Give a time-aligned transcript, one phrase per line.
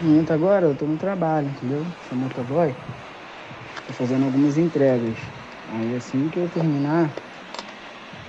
[0.00, 1.84] Momento agora eu tô no trabalho, entendeu?
[2.08, 2.72] Sou motoboy.
[3.88, 5.16] Tô fazendo algumas entregas.
[5.72, 7.10] Aí assim que eu terminar,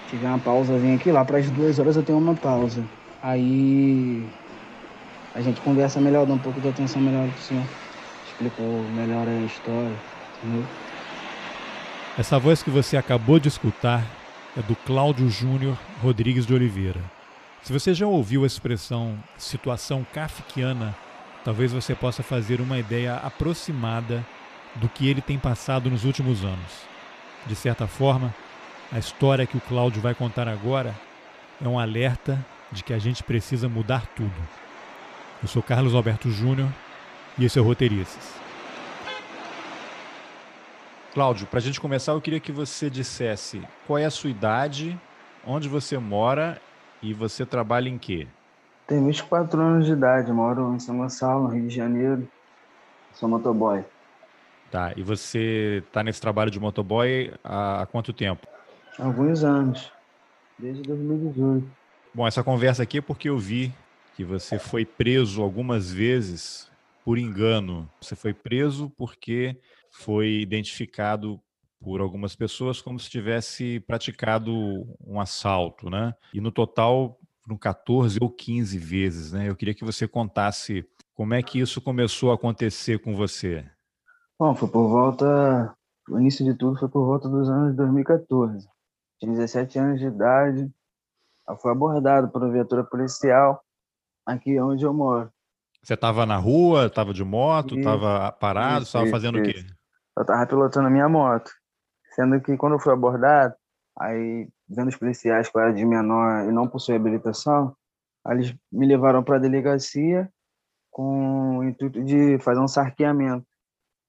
[0.09, 2.83] tiver uma pausazinha aqui, lá para as duas horas eu tenho uma pausa.
[3.21, 4.27] Aí
[5.35, 7.65] a gente conversa melhor, dá um pouco de atenção melhor pro senhor.
[8.27, 9.95] Explicou melhor a história,
[10.43, 10.65] entendeu?
[12.17, 14.03] Essa voz que você acabou de escutar
[14.57, 16.99] é do Cláudio Júnior Rodrigues de Oliveira.
[17.61, 20.95] Se você já ouviu a expressão situação kafkiana,
[21.43, 24.25] talvez você possa fazer uma ideia aproximada
[24.75, 26.87] do que ele tem passado nos últimos anos.
[27.45, 28.33] De certa forma,
[28.91, 30.95] a história que o Cláudio vai contar agora
[31.63, 34.31] é um alerta de que a gente precisa mudar tudo.
[35.41, 36.69] Eu sou Carlos Alberto Júnior
[37.37, 38.39] e esse é o Roteirices.
[41.13, 44.99] Cláudio, para a gente começar, eu queria que você dissesse qual é a sua idade,
[45.45, 46.61] onde você mora
[47.01, 48.27] e você trabalha em quê?
[48.89, 52.27] Tenho 24 anos de idade, moro em São Gonçalo, no Rio de Janeiro.
[53.13, 53.85] Sou motoboy.
[54.71, 58.47] Tá, e você está nesse trabalho de motoboy há, há quanto tempo?
[58.97, 59.91] Alguns anos,
[60.57, 61.69] desde 2018.
[62.15, 63.71] Bom, essa conversa aqui é porque eu vi
[64.15, 66.67] que você foi preso algumas vezes
[67.05, 67.87] por engano.
[68.01, 69.55] Você foi preso porque
[69.91, 71.39] foi identificado
[71.79, 74.51] por algumas pessoas como se tivesse praticado
[75.05, 76.15] um assalto, né?
[76.33, 77.18] E no total
[77.49, 79.49] foram 14 ou 15 vezes, né?
[79.49, 83.65] Eu queria que você contasse como é que isso começou a acontecer com você.
[84.37, 85.75] Bom, foi por volta,
[86.07, 88.67] o início de tudo foi por volta dos anos 2014.
[89.19, 90.71] Tinha 17 anos de idade,
[91.47, 93.61] eu fui abordado por uma viatura policial
[94.25, 95.29] aqui onde eu moro.
[95.81, 99.49] Você estava na rua, estava de moto, estava parado, estava fazendo isso.
[99.49, 99.73] o quê?
[100.17, 101.51] Eu estava pilotando a minha moto.
[102.13, 103.55] Sendo que quando eu fui abordado,
[103.97, 107.75] aí vendo os policiais que eu era de menor e não possuía habilitação,
[108.27, 110.31] eles me levaram para a delegacia
[110.91, 113.45] com o intuito de fazer um sarqueamento.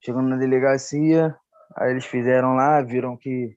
[0.03, 1.35] Chegando na delegacia,
[1.75, 3.55] aí eles fizeram lá, viram que,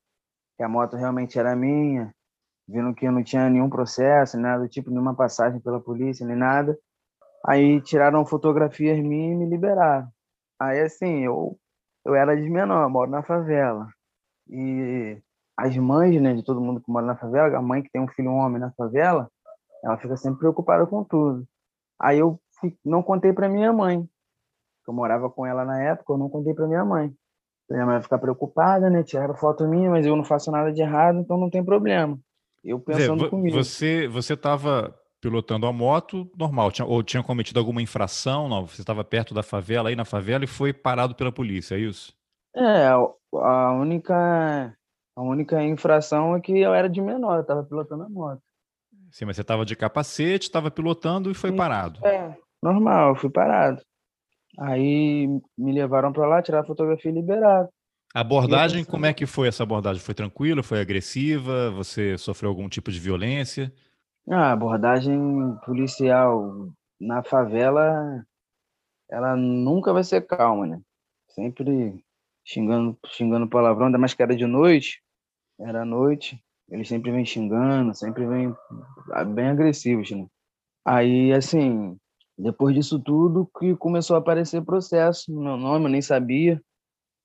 [0.56, 2.14] que a moto realmente era minha,
[2.69, 6.37] viram que eu não tinha nenhum processo, nada do tipo, nenhuma passagem pela polícia, nem
[6.37, 6.78] nada.
[7.47, 10.09] Aí tiraram fotografias minhas e me liberaram.
[10.59, 11.59] Aí, assim, eu,
[12.04, 13.88] eu era de menor, moro na favela.
[14.48, 15.19] E
[15.56, 18.09] as mães, né, de todo mundo que mora na favela, a mãe que tem um
[18.09, 19.28] filho um homem na favela,
[19.82, 21.47] ela fica sempre preocupada com tudo.
[22.00, 22.41] Aí eu
[22.84, 24.09] não contei para minha mãe.
[24.87, 27.12] Eu morava com ela na época, eu não contei para minha mãe.
[27.70, 29.03] Minha mãe vai ficar preocupada, né?
[29.03, 32.19] Tiraram foto minha, mas eu não faço nada de errado, então não tem problema.
[32.62, 33.56] Eu pensando dizer, comigo.
[33.56, 38.48] Você você estava pilotando a moto normal, tinha, ou tinha cometido alguma infração?
[38.48, 41.78] Não, você estava perto da favela, aí na favela e foi parado pela polícia, é
[41.78, 42.14] isso?
[42.54, 44.76] É, a única
[45.16, 48.42] a única infração é que eu era de menor, eu estava pilotando a moto.
[49.10, 52.04] Sim, mas você estava de capacete, estava pilotando e foi Sim, parado.
[52.04, 53.80] É, normal, eu fui parado.
[54.58, 55.26] Aí
[55.56, 57.69] me levaram para lá, tirar a fotografia e liberaram.
[58.12, 60.00] A abordagem, como é que foi essa abordagem?
[60.00, 60.62] Foi tranquila?
[60.62, 61.70] Foi agressiva?
[61.72, 63.72] Você sofreu algum tipo de violência?
[64.28, 65.19] Ah, a abordagem
[65.64, 68.25] policial na favela,
[69.10, 70.81] ela nunca vai ser calma, né?
[71.28, 72.04] Sempre
[72.44, 75.02] xingando, xingando palavrão, ainda mais que era de noite,
[75.59, 78.54] era noite, eles sempre vêm xingando, sempre vêm
[79.12, 80.26] ah, bem agressivos, né?
[80.84, 81.97] Aí, assim,
[82.37, 86.62] depois disso tudo, que começou a aparecer processo no meu nome, eu nem sabia.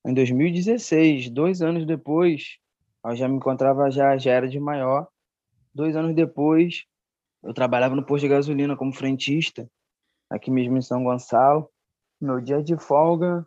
[0.05, 2.57] Em 2016, dois anos depois,
[3.05, 5.07] eu já me encontrava, já, já era de maior.
[5.73, 6.85] Dois anos depois,
[7.43, 9.69] eu trabalhava no posto de gasolina como frentista,
[10.29, 11.69] aqui mesmo em São Gonçalo.
[12.21, 13.45] Meu dia de folga,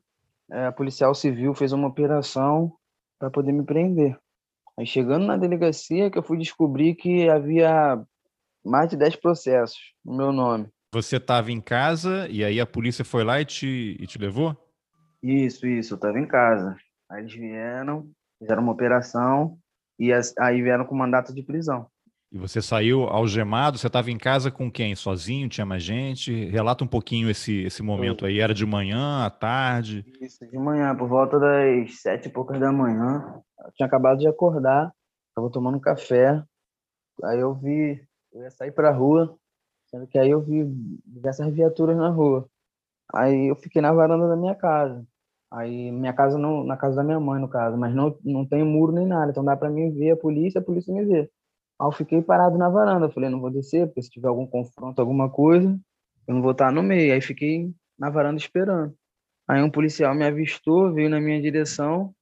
[0.51, 2.75] é, a policial civil fez uma operação
[3.19, 4.19] para poder me prender.
[4.79, 8.03] Aí chegando na delegacia que eu fui descobrir que havia
[8.65, 10.69] mais de 10 processos no meu nome.
[10.93, 14.57] Você estava em casa e aí a polícia foi lá e te, e te levou?
[15.23, 16.77] Isso, isso, eu estava em casa.
[17.11, 19.59] Aí eles vieram, fizeram uma operação
[19.99, 21.87] e aí vieram com mandato de prisão.
[22.33, 24.97] E você saiu algemado, você estava em casa com quem?
[24.97, 25.49] Sozinho?
[25.49, 26.47] Tinha mais gente?
[26.47, 28.41] Relata um pouquinho esse, esse momento aí.
[28.41, 30.05] Era de manhã, à tarde?
[30.21, 33.43] Isso, de manhã, por volta das sete e poucas da manhã.
[33.59, 34.91] Eu tinha acabado de acordar,
[35.29, 36.43] estava tomando café.
[37.25, 38.03] Aí eu vi,
[38.33, 39.39] eu ia sair para a rua,
[39.93, 40.65] Sendo que aí eu vi
[41.07, 42.49] diversas viaturas na rua.
[43.13, 45.07] Aí eu fiquei na varanda da minha casa.
[45.51, 48.65] Aí minha casa não, na casa da minha mãe no caso, mas não não tem
[48.65, 51.31] muro nem nada, então dá para mim ver a polícia, a polícia me vê.
[51.83, 55.01] Aí eu fiquei parado na varanda, falei, não vou descer, porque se tiver algum confronto,
[55.01, 55.77] alguma coisa,
[56.29, 57.13] eu não vou estar no meio.
[57.13, 58.97] Aí fiquei na varanda esperando.
[59.49, 62.15] Aí um policial me avistou, veio na minha direção,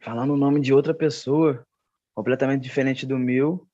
[0.00, 1.66] falando o nome de outra pessoa,
[2.14, 3.66] completamente diferente do meu.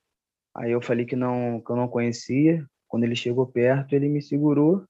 [0.57, 2.67] Aí eu falei que não que eu não conhecia.
[2.89, 4.83] Quando ele chegou perto, ele me segurou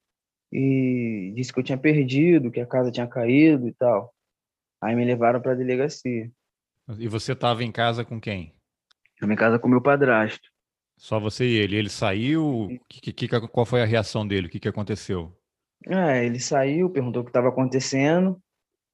[0.52, 4.14] e disse que eu tinha perdido, que a casa tinha caído e tal.
[4.80, 6.30] Aí me levaram para a delegacia.
[6.96, 8.54] E você estava em casa com quem?
[9.20, 10.48] Eu em casa com meu padrasto.
[10.96, 11.76] Só você e ele.
[11.76, 12.68] Ele saiu?
[12.88, 14.46] Que, que, qual foi a reação dele?
[14.46, 15.32] O que, que aconteceu?
[15.86, 18.40] É, ele saiu, perguntou o que estava acontecendo.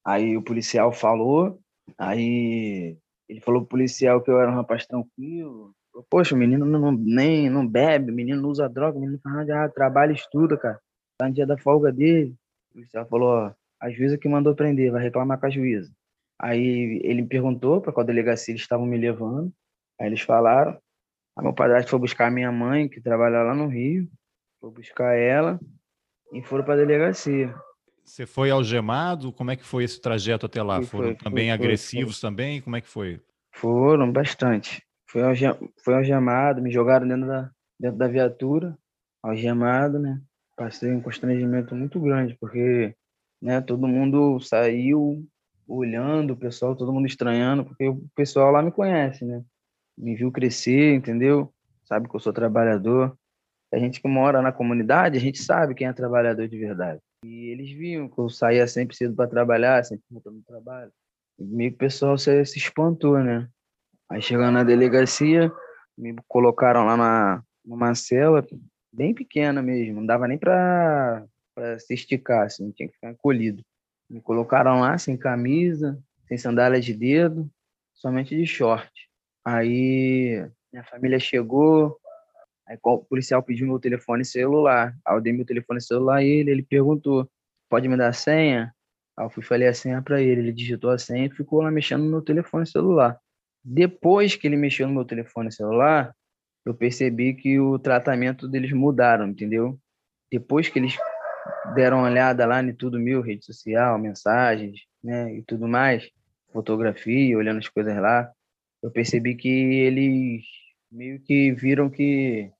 [0.05, 1.59] Aí o policial falou.
[1.97, 2.97] Aí
[3.29, 5.73] ele falou pro policial que eu era um rapaz tranquilo.
[5.91, 9.19] Falou, Poxa, o menino não, nem, não bebe, o menino não usa droga, o menino
[9.21, 10.79] faz nada de errado, trabalha estuda, cara.
[11.17, 12.35] Tá no dia da folga dele.
[12.69, 15.91] O policial falou, ó, a juíza que mandou prender, vai reclamar com a juíza.
[16.39, 19.53] Aí ele me perguntou para qual delegacia eles estavam me levando.
[20.01, 20.71] Aí eles falaram.
[21.37, 24.09] Aí meu padrasto foi buscar a minha mãe, que trabalha lá no Rio.
[24.59, 25.59] Foi buscar ela
[26.33, 27.53] e foram para a delegacia.
[28.03, 29.31] Você foi algemado?
[29.31, 30.77] Como é que foi esse trajeto até lá?
[30.77, 32.59] Foi, foram foi, também foi, agressivos também?
[32.61, 33.21] Como é que foi?
[33.53, 34.83] Foram bastante.
[35.07, 35.53] Foi, algem,
[35.83, 38.75] foi algemado, me jogaram dentro da, dentro da viatura,
[39.21, 40.19] algemado, né?
[40.55, 42.95] passei um constrangimento muito grande, porque
[43.41, 45.25] né, todo mundo saiu
[45.67, 49.43] olhando, o pessoal, todo mundo estranhando, porque o pessoal lá me conhece, né?
[50.01, 51.53] Me viu crescer, entendeu?
[51.83, 53.15] Sabe que eu sou trabalhador.
[53.71, 56.99] A gente que mora na comunidade, a gente sabe quem é trabalhador de verdade.
[57.23, 60.91] E eles viam que eu saía sempre cedo para trabalhar, sempre voltando no trabalho.
[61.39, 63.47] E meio que o pessoal se, se espantou, né?
[64.09, 65.51] Aí chegando na delegacia,
[65.97, 68.45] me colocaram lá na, numa cela,
[68.91, 71.25] bem pequena mesmo, não dava nem para
[71.79, 73.63] se esticar, assim, tinha que ficar encolhido.
[74.09, 77.49] Me colocaram lá sem camisa, sem sandália de dedo,
[77.93, 78.91] somente de short.
[79.45, 81.97] Aí minha família chegou,
[82.67, 84.95] aí o policial pediu meu telefone celular.
[85.05, 87.29] Aí eu dei meu telefone celular a ele, ele perguntou:
[87.69, 88.73] pode me dar a senha?
[89.17, 91.71] Aí eu fui falei a senha para ele, ele digitou a senha e ficou lá
[91.71, 93.19] mexendo no meu telefone celular.
[93.63, 96.15] Depois que ele mexeu no meu telefone celular,
[96.65, 99.79] eu percebi que o tratamento deles mudaram, entendeu?
[100.31, 100.95] Depois que eles
[101.75, 106.09] deram uma olhada lá em tudo meu, rede social, mensagens, né, e tudo mais,
[106.51, 108.31] fotografia, olhando as coisas lá,
[108.81, 110.43] eu percebi que eles
[110.91, 112.51] meio que viram que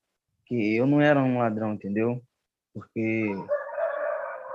[0.45, 2.21] que eu não era um ladrão, entendeu?
[2.73, 3.25] Porque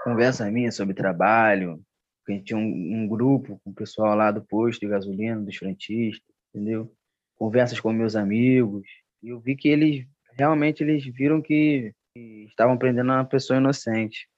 [0.05, 1.83] conversa minha sobre trabalho,
[2.29, 5.57] a gente tinha um, um grupo com o pessoal lá do posto de gasolina, dos
[5.57, 6.93] frentistas, entendeu?
[7.37, 8.87] Conversas com meus amigos,
[9.23, 10.07] e eu vi que eles
[10.39, 14.29] realmente eles viram que, que estavam prendendo uma pessoa inocente.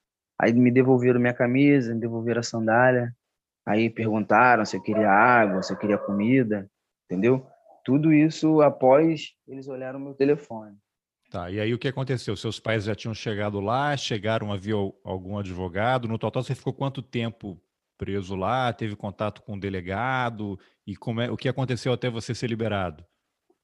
[0.40, 3.12] Aí me devolveram minha camisa, me devolveram a sandália.
[3.66, 6.70] Aí perguntaram se eu queria água, se eu queria comida,
[7.08, 7.46] entendeu?
[7.84, 10.76] Tudo isso após eles olharam meu telefone.
[11.30, 12.36] Tá, e aí o que aconteceu?
[12.36, 14.74] Seus pais já tinham chegado lá, chegaram, havia
[15.04, 16.08] algum advogado?
[16.08, 17.58] No total, você ficou quanto tempo
[17.98, 18.72] preso lá?
[18.72, 20.58] Teve contato com o delegado?
[20.86, 23.04] E como é, o que aconteceu até você ser liberado?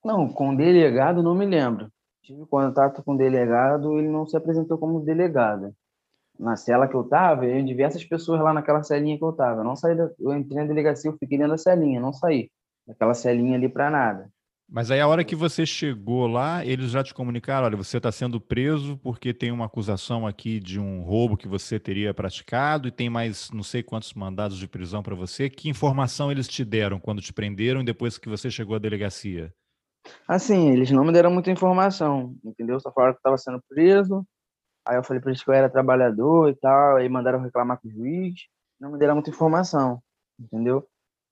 [0.05, 1.91] Não, com o delegado não me lembro.
[2.23, 5.75] Tive contato com o delegado, ele não se apresentou como delegado.
[6.39, 9.61] Na cela que eu estava, eu diversas pessoas lá naquela celinha que eu estava.
[9.61, 12.51] Eu não saí, da, eu entrei na delegacia, eu fiquei dentro da celinha, não saí
[12.87, 14.31] daquela celinha ali para nada.
[14.69, 18.11] Mas aí a hora que você chegou lá, eles já te comunicaram, olha, você está
[18.11, 22.91] sendo preso porque tem uma acusação aqui de um roubo que você teria praticado e
[22.91, 25.51] tem mais não sei quantos mandados de prisão para você.
[25.51, 29.53] Que informação eles te deram quando te prenderam e depois que você chegou à delegacia?
[30.27, 32.81] Assim, eles não me deram muita informação, entendeu?
[32.81, 34.27] Só falaram que estava sendo preso.
[34.87, 36.97] Aí eu falei para eles que eu era trabalhador e tal.
[36.97, 38.35] Aí mandaram reclamar com o juiz.
[38.81, 40.03] Não me deram muita informação,
[40.39, 40.87] entendeu?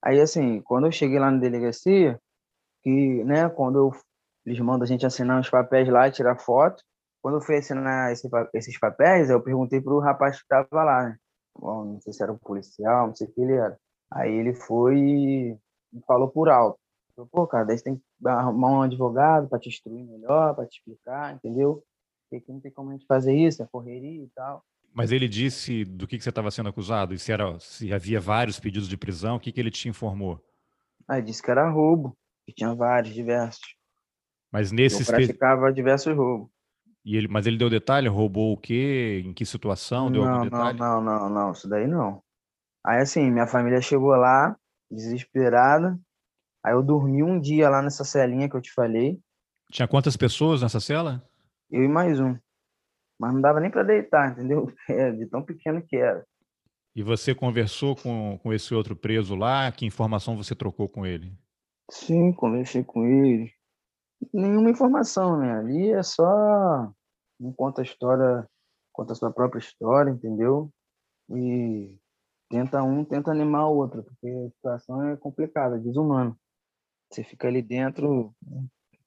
[0.05, 2.21] Aí, assim, quando eu cheguei lá na delegacia,
[2.83, 3.93] que, né, quando eu,
[4.45, 6.83] eles mandam a gente assinar uns papéis lá tirar foto,
[7.23, 11.17] quando eu fui assinar esse, esses papéis, eu perguntei pro rapaz que estava lá, né?
[11.57, 13.79] Bom, não sei se era um policial, não sei o que ele era.
[14.11, 15.59] Aí ele foi e
[16.07, 16.79] falou por alto.
[17.15, 20.67] Falei, Pô, cara, daí você tem que arrumar um advogado para te instruir melhor, para
[20.67, 21.83] te explicar, entendeu?
[22.31, 24.65] Porque não tem como a gente fazer isso, é correria e tal.
[24.95, 27.15] Mas ele disse do que, que você estava sendo acusado?
[27.15, 30.45] E se, era, se havia vários pedidos de prisão, o que, que ele te informou?
[31.09, 33.77] Ah, ele disse que era roubo, que tinha vários, diversos.
[34.51, 35.09] Mas nesses...
[35.09, 36.51] Eu praticava diversos roubos.
[37.05, 38.07] E ele, mas ele deu detalhe?
[38.07, 39.23] Roubou o quê?
[39.25, 40.11] Em que situação?
[40.11, 40.79] Deu não, algum detalhe?
[40.79, 42.23] Não, não, não, não, isso daí não.
[42.85, 44.57] Aí assim, minha família chegou lá,
[44.91, 45.99] desesperada,
[46.65, 49.19] Aí eu dormi um dia lá nessa celinha que eu te falei.
[49.71, 51.21] Tinha quantas pessoas nessa cela?
[51.69, 52.37] Eu e mais um.
[53.23, 54.67] Mas não dava nem para deitar, entendeu?
[54.91, 56.27] É, de tão pequeno que era.
[56.95, 59.71] E você conversou com, com esse outro preso lá?
[59.71, 61.33] Que informação você trocou com ele?
[61.89, 63.53] Sim, conversei com ele.
[64.35, 65.53] Nenhuma informação, né?
[65.53, 66.93] Ali é só
[67.41, 68.45] um conta a história,
[68.93, 70.69] conta a sua própria história, entendeu?
[71.31, 71.97] E
[72.51, 76.37] tenta um, tenta animar o outro, porque a situação é complicada, desumana.
[77.09, 78.35] Você fica ali dentro,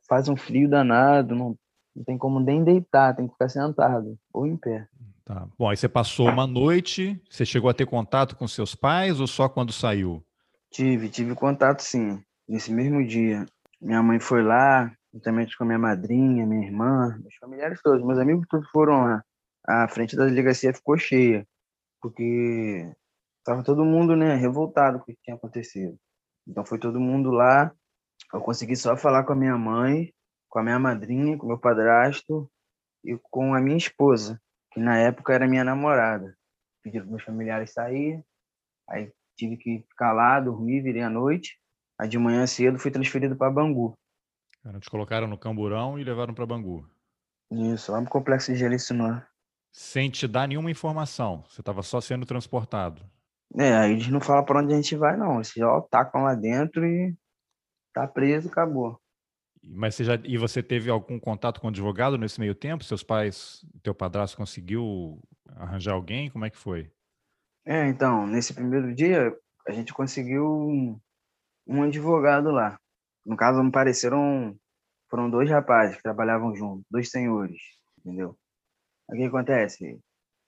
[0.08, 1.58] faz um frio danado, não,
[1.96, 4.88] não tem como nem deitar, tem que ficar sentado ou em pé.
[5.24, 5.48] Tá.
[5.58, 9.26] Bom, aí você passou uma noite, você chegou a ter contato com seus pais ou
[9.26, 10.24] só quando saiu?
[10.70, 13.46] Tive, tive contato sim, nesse mesmo dia.
[13.82, 18.20] Minha mãe foi lá, juntamente com a minha madrinha, minha irmã, meus familiares todos, meus
[18.20, 19.24] amigos todos foram lá.
[19.68, 21.48] A frente da delegacia ficou cheia,
[22.02, 22.92] porque
[23.40, 25.98] estava todo mundo né, revoltado com o que tinha acontecido.
[26.48, 27.72] Então foi todo mundo lá.
[28.34, 30.14] Eu consegui só falar com a minha mãe,
[30.56, 32.50] com a minha madrinha, com o meu padrasto
[33.04, 36.34] e com a minha esposa que na época era minha namorada.
[36.82, 38.24] Pediram para meus familiares sair,
[38.90, 41.60] aí tive que ficar lá, dormir, virei à noite.
[42.00, 43.98] Aí de manhã cedo fui transferido para Bangu.
[44.64, 46.90] Cara, te colocaram no Camburão e levaram para Bangu.
[47.52, 49.22] Isso, lá no Complexo de Jericinó.
[49.74, 53.04] Sem te dar nenhuma informação, você estava só sendo transportado.
[53.60, 55.36] É, aí eles não falam para onde a gente vai, não.
[55.36, 57.14] Eles já tacam lá dentro e
[57.94, 58.98] tá preso, acabou.
[59.68, 62.84] Mas você já e você teve algum contato com advogado nesse meio tempo?
[62.84, 65.20] Seus pais, teu padrasto conseguiu
[65.56, 66.30] arranjar alguém?
[66.30, 66.92] Como é que foi?
[67.66, 69.36] É, então, nesse primeiro dia
[69.68, 71.00] a gente conseguiu um,
[71.68, 72.80] um advogado lá.
[73.26, 74.56] No caso, me pareceram
[75.10, 77.62] foram dois rapazes que trabalhavam juntos, dois senhores,
[78.00, 78.38] entendeu?
[79.08, 80.00] O que acontece?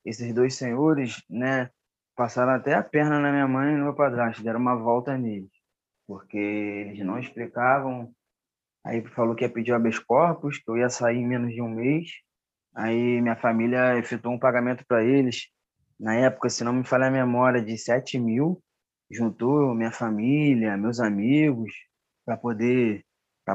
[0.03, 1.69] Esses dois senhores, né,
[2.15, 5.51] passaram até a perna na minha mãe e no meu padrasto, deram uma volta neles,
[6.07, 8.13] porque eles não explicavam
[8.87, 11.67] Aí falou que ia pedir habeas corpus, que eu ia sair em menos de um
[11.67, 12.09] mês.
[12.73, 15.47] Aí minha família efetuou um pagamento para eles.
[15.99, 18.63] Na época, se não me falha a memória, de 7 mil.
[19.11, 21.73] Juntou minha família, meus amigos,
[22.25, 23.05] para poder,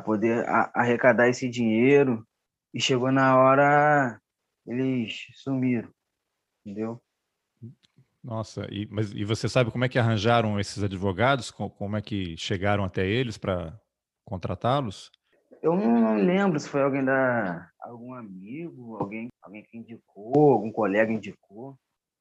[0.04, 2.26] poder arrecadar esse dinheiro.
[2.74, 4.20] E chegou na hora,
[4.66, 5.90] eles sumiram.
[6.60, 7.02] Entendeu?
[8.22, 11.50] Nossa, e, mas, e você sabe como é que arranjaram esses advogados?
[11.50, 13.80] Como é que chegaram até eles para
[14.26, 15.10] contratá-los?
[15.60, 17.68] Eu não lembro se foi alguém da.
[17.80, 21.76] algum amigo, alguém, alguém que indicou, algum colega indicou.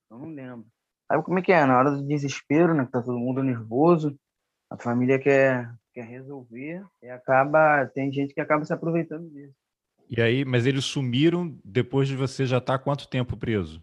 [0.09, 0.65] Eu não lembro.
[1.07, 1.65] Sabe como é que é?
[1.65, 2.85] Na hora do desespero, né?
[2.85, 4.17] Que tá todo mundo nervoso,
[4.69, 7.85] a família quer, quer resolver e acaba.
[7.87, 9.55] Tem gente que acaba se aproveitando disso.
[10.09, 13.81] E aí, mas eles sumiram depois de você já estar tá quanto tempo preso?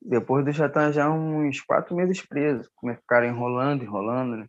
[0.00, 2.70] Depois de já estar tá já uns quatro meses preso.
[2.74, 4.46] Como é que ficaram enrolando, enrolando, né?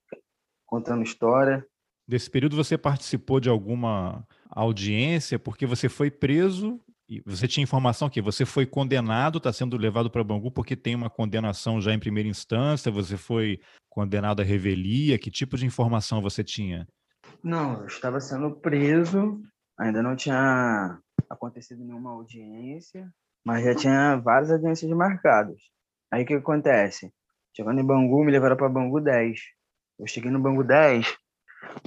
[0.65, 1.65] Contando história.
[2.07, 8.09] Nesse período você participou de alguma audiência porque você foi preso e você tinha informação
[8.09, 11.99] que você foi condenado, está sendo levado para Bangu porque tem uma condenação já em
[11.99, 16.87] primeira instância, você foi condenado à revelia, que tipo de informação você tinha?
[17.43, 19.41] Não, eu estava sendo preso,
[19.77, 20.99] ainda não tinha
[21.29, 23.09] acontecido nenhuma audiência,
[23.45, 25.59] mas já tinha várias audiências marcadas.
[26.11, 27.11] Aí o que acontece?
[27.55, 29.39] Chegando em Bangu, me levaram para Bangu 10.
[29.99, 31.17] Eu cheguei no Bangu 10,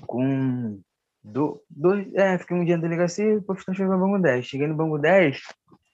[0.07, 0.81] com
[1.23, 4.47] do, dois, é, fiquei um dia na delegacia e depois transferi para o Bangu 10.
[4.47, 5.41] Cheguei no Bangu 10,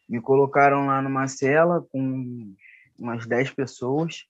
[0.09, 2.55] me colocaram lá numa cela com
[2.99, 4.25] umas 10 pessoas.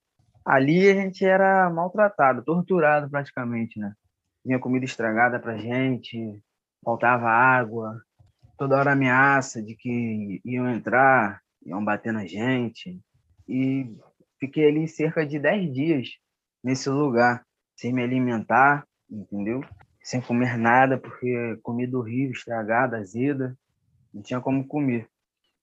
[0.45, 3.93] Ali a gente era maltratado, torturado praticamente, né?
[4.45, 6.41] Vinha comida estragada pra gente,
[6.85, 8.01] faltava água,
[8.57, 13.01] toda hora ameaça de que iam entrar, iam bater na gente.
[13.49, 13.97] E
[14.39, 16.09] fiquei ali cerca de 10 dias
[16.63, 17.45] nesse lugar,
[17.77, 19.61] sem me alimentar, entendeu?
[20.07, 23.59] Sem comer nada, porque comida horrível, estragada, azeda,
[24.15, 25.09] não tinha como comer.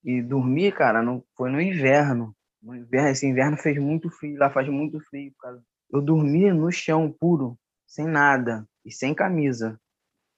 [0.04, 2.36] E dormir, cara, não foi no inverno.
[2.62, 5.32] No inverno, esse inverno fez muito frio, lá faz muito frio.
[5.40, 5.64] Cara.
[5.90, 7.58] Eu dormia no chão puro,
[7.88, 9.80] sem nada e sem camisa.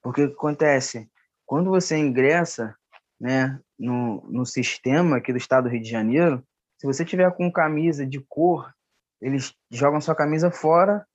[0.03, 1.09] Porque o que acontece?
[1.43, 2.75] Quando você ingressa
[3.19, 6.43] né, no, no sistema aqui do estado do Rio de Janeiro,
[6.77, 8.71] se você tiver com camisa de cor,
[9.19, 11.07] eles jogam sua camisa fora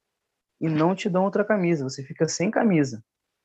[0.60, 3.02] e não te dão outra camisa, você fica sem camisa.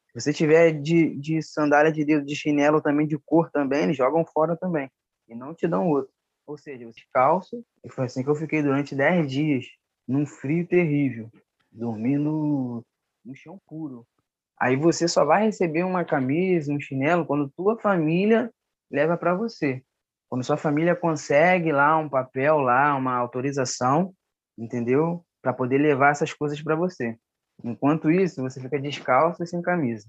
[0.08, 3.98] Se você tiver de, de sandália de dedo, de chinelo também, de cor também, eles
[3.98, 4.90] jogam fora também
[5.28, 6.14] e não te dão outro.
[6.46, 9.66] Ou seja, você calça, e foi assim que eu fiquei durante 10 dias,
[10.08, 11.30] num frio terrível,
[11.72, 12.86] dormindo
[13.24, 14.06] no chão puro.
[14.60, 18.52] Aí você só vai receber uma camisa, um chinelo, quando tua família
[18.92, 19.84] leva para você.
[20.30, 24.14] Quando sua família consegue lá um papel, lá uma autorização,
[24.58, 25.26] entendeu?
[25.46, 27.16] Para poder levar essas coisas para você.
[27.64, 30.08] Enquanto isso, você fica descalço e sem camisa,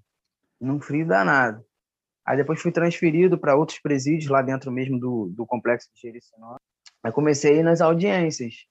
[0.59, 1.63] num frio danado.
[2.25, 6.57] Aí depois fui transferido para outros presídios lá dentro mesmo do, do complexo de Jericinó.
[7.05, 8.65] Aí comecei nas audiências.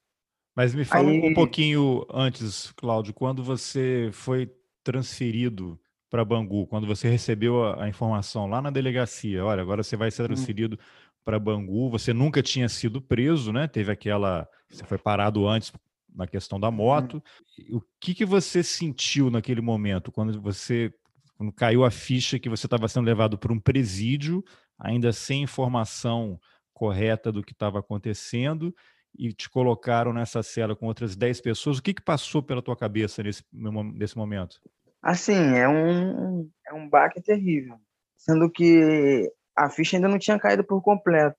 [0.55, 1.21] Mas me fala Aí...
[1.21, 4.51] um pouquinho antes, Cláudio, quando você foi
[4.83, 5.79] transferido
[6.09, 10.09] para Bangu, quando você recebeu a, a, informação lá na delegacia, olha, agora você vai
[10.09, 10.27] ser hum.
[10.27, 11.09] transferido hum.
[11.23, 13.67] para Bangu, você nunca tinha sido preso, né?
[13.67, 15.71] Teve aquela, você foi parado antes
[16.15, 17.21] na questão da moto.
[17.59, 17.77] Hum.
[17.77, 20.93] O que que você sentiu naquele momento quando você
[21.37, 24.43] quando caiu a ficha que você estava sendo levado para um presídio,
[24.79, 26.39] ainda sem informação
[26.73, 28.73] correta do que estava acontecendo,
[29.17, 31.77] e te colocaram nessa cela com outras 10 pessoas.
[31.77, 34.59] O que, que passou pela tua cabeça nesse, nesse momento?
[35.01, 37.77] Assim, é um, é um baque terrível.
[38.17, 41.37] Sendo que a ficha ainda não tinha caído por completo.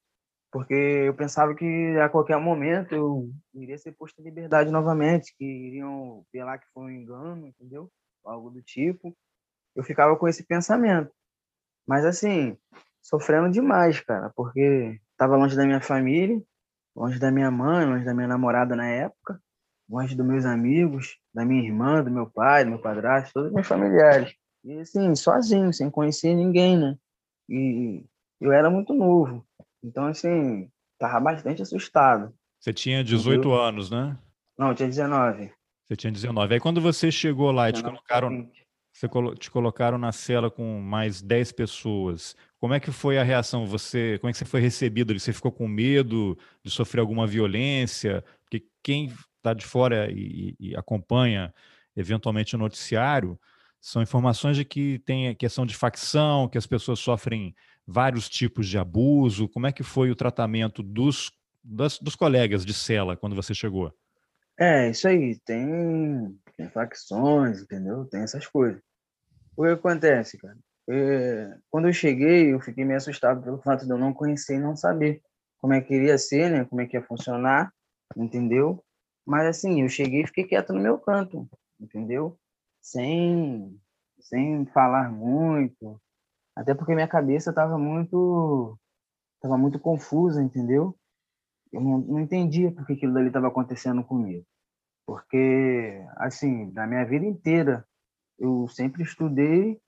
[0.57, 5.45] Porque eu pensava que a qualquer momento eu iria ser posto em liberdade novamente, que
[5.45, 7.91] iriam ver lá que foi um engano, entendeu?
[8.25, 9.15] Algo do tipo
[9.75, 11.13] eu ficava com esse pensamento.
[11.87, 12.57] Mas assim,
[13.03, 16.43] sofrendo demais, cara, porque estava longe da minha família,
[16.97, 19.39] longe da minha mãe, longe da minha namorada na época,
[19.87, 23.55] longe dos meus amigos, da minha irmã, do meu pai, do meu padrasto, todos os
[23.55, 24.35] meus familiares.
[24.65, 26.97] E assim, sozinho, sem conhecer ninguém, né?
[27.47, 28.03] E
[28.41, 29.46] eu era muito novo.
[29.87, 32.35] Então, assim, tava bastante assustado.
[32.59, 33.61] Você tinha 18 entendeu?
[33.61, 34.19] anos, né?
[34.59, 35.53] Não, eu tinha 19.
[35.85, 36.55] Você tinha 19.
[36.55, 38.51] Aí quando você chegou lá e te colocaram,
[38.93, 42.35] você te colocaram na cela com mais 10 pessoas.
[42.59, 43.65] Como é que foi a reação?
[43.67, 45.17] Você, como é que você foi recebido?
[45.17, 48.25] Você ficou com medo de sofrer alguma violência?
[48.43, 51.55] Porque quem está de fora e, e, acompanha
[51.97, 53.39] eventualmente o noticiário
[53.81, 57.55] são informações de que tem questão de facção, que as pessoas sofrem
[57.87, 59.49] vários tipos de abuso.
[59.49, 61.31] Como é que foi o tratamento dos,
[61.63, 63.93] das, dos colegas de cela quando você chegou?
[64.59, 65.39] É, isso aí.
[65.45, 68.05] Tem, tem facções, entendeu?
[68.07, 68.81] Tem essas coisas.
[69.57, 70.57] O que acontece, cara?
[70.89, 74.61] É, quando eu cheguei, eu fiquei meio assustado pelo fato de eu não conhecer e
[74.61, 75.23] não saber
[75.59, 76.65] como é que iria ser, né?
[76.65, 77.73] Como é que ia funcionar,
[78.17, 78.83] entendeu?
[79.27, 81.49] Mas assim, eu cheguei e fiquei quieto no meu canto,
[81.81, 82.39] entendeu?
[82.81, 83.77] Sem,
[84.21, 86.01] sem falar muito,
[86.57, 88.79] até porque minha cabeça estava muito,
[89.37, 90.97] estava muito confusa, entendeu?
[91.73, 94.45] Eu não, não entendia por que aquilo dali estava acontecendo comigo,
[95.07, 97.87] porque assim, da minha vida inteira
[98.39, 99.81] eu sempre estudei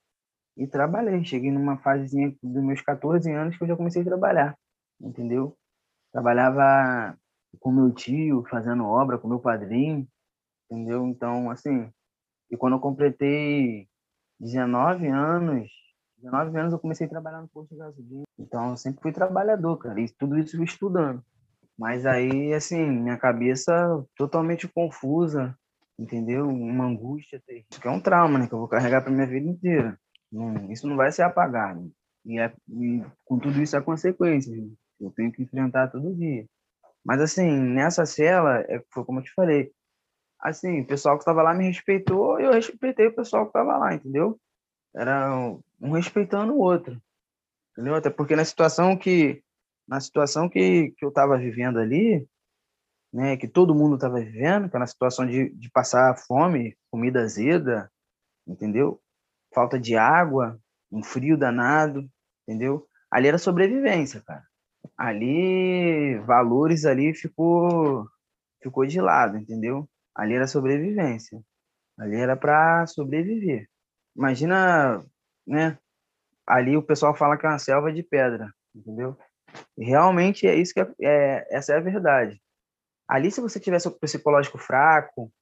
[0.57, 1.25] e trabalhei.
[1.25, 4.59] Cheguei numa fasezinha dos meus 14 anos que eu já comecei a trabalhar,
[5.01, 5.57] entendeu?
[6.13, 7.17] Trabalhava
[7.61, 10.07] com meu tio, fazendo obra, com meu padrinho,
[10.71, 11.07] entendeu?
[11.07, 11.91] Então, assim,
[12.51, 13.89] e quando eu completei
[14.41, 15.71] 19 anos,
[16.23, 18.25] 19 anos eu comecei a trabalhar no posto de gasolina.
[18.39, 21.23] Então, eu sempre fui trabalhador, cara, e tudo isso estudando.
[21.79, 25.57] Mas aí, assim, minha cabeça totalmente confusa,
[25.99, 26.49] entendeu?
[26.49, 28.49] Uma angústia Isso que é um trauma, né?
[28.49, 29.99] Que eu vou carregar para minha vida inteira.
[30.71, 31.91] Isso não vai ser apagado.
[32.25, 34.53] E, é, e com tudo isso é consequência.
[35.01, 36.47] Eu tenho que enfrentar todo dia.
[37.05, 39.73] Mas assim, nessa cela, é, foi como eu te falei.
[40.41, 43.77] Assim, o pessoal que estava lá me respeitou e eu respeitei o pessoal que estava
[43.79, 44.39] lá, entendeu?
[44.95, 45.33] Era
[45.81, 47.01] um respeitando o outro.
[47.73, 47.95] Entendeu?
[47.95, 49.43] Até porque na situação que
[49.89, 52.29] na situação que, que eu estava vivendo ali,
[53.11, 56.77] né, que todo mundo estava vivendo, que era é a situação de, de passar fome,
[56.91, 57.91] comida azeda,
[58.47, 59.01] entendeu?
[59.55, 60.61] Falta de água,
[60.93, 62.07] um frio danado,
[62.43, 62.87] entendeu?
[63.11, 64.45] Ali era sobrevivência, cara.
[64.97, 68.07] Ali, valores ali ficou,
[68.63, 69.89] ficou de lado, entendeu?
[70.15, 71.41] Ali era sobrevivência.
[71.99, 73.69] Ali era para sobreviver.
[74.15, 75.05] Imagina,
[75.49, 75.79] né?
[76.47, 79.17] Ali o pessoal fala que é uma selva de pedra, entendeu?
[79.77, 82.41] E realmente é isso que é, é essa é a verdade.
[83.09, 85.33] Ali, se você tiver seu psicológico fraco,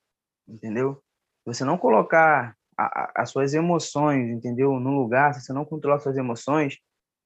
[0.49, 1.03] entendeu?
[1.45, 4.79] Você não colocar a, a, as suas emoções, entendeu?
[4.79, 6.79] No lugar, se você não controlar suas emoções,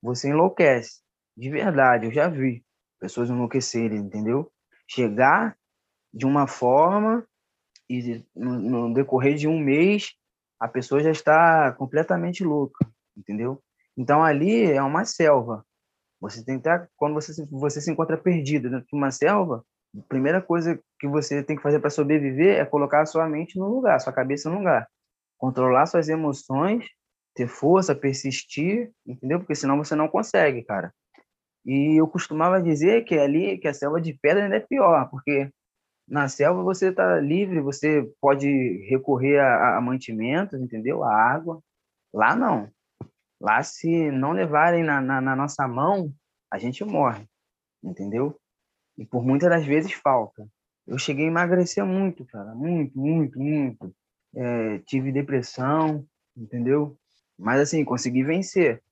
[0.02, 1.00] você enlouquece.
[1.36, 2.64] De verdade, eu já vi
[2.98, 4.50] pessoas enlouquecerem, entendeu?
[4.88, 5.56] Chegar
[6.12, 7.26] de uma forma
[7.88, 10.14] e no, no decorrer de um mês
[10.60, 13.62] a pessoa já está completamente louca, entendeu?
[13.96, 15.64] Então ali é uma selva.
[16.20, 19.64] Você tem que estar, quando você, você se encontra perdido dentro de uma selva,
[19.98, 23.58] a primeira coisa que você tem que fazer para sobreviver é colocar a sua mente
[23.58, 24.86] no lugar, sua cabeça no lugar.
[25.38, 26.84] Controlar suas emoções,
[27.34, 29.40] ter força, persistir, entendeu?
[29.40, 30.92] Porque senão você não consegue, cara.
[31.64, 35.50] E eu costumava dizer que ali, que a selva de pedra ainda é pior, porque
[36.10, 38.48] na selva você está livre, você pode
[38.88, 41.04] recorrer a, a mantimentos, entendeu?
[41.04, 41.62] A água.
[42.12, 42.68] Lá não.
[43.40, 46.12] Lá, se não levarem na, na, na nossa mão,
[46.50, 47.24] a gente morre,
[47.82, 48.36] entendeu?
[48.98, 50.46] E por muitas das vezes falta.
[50.84, 53.94] Eu cheguei a emagrecer muito, cara, muito, muito, muito.
[54.34, 56.04] É, tive depressão,
[56.36, 56.98] entendeu?
[57.38, 58.82] Mas assim, consegui vencer.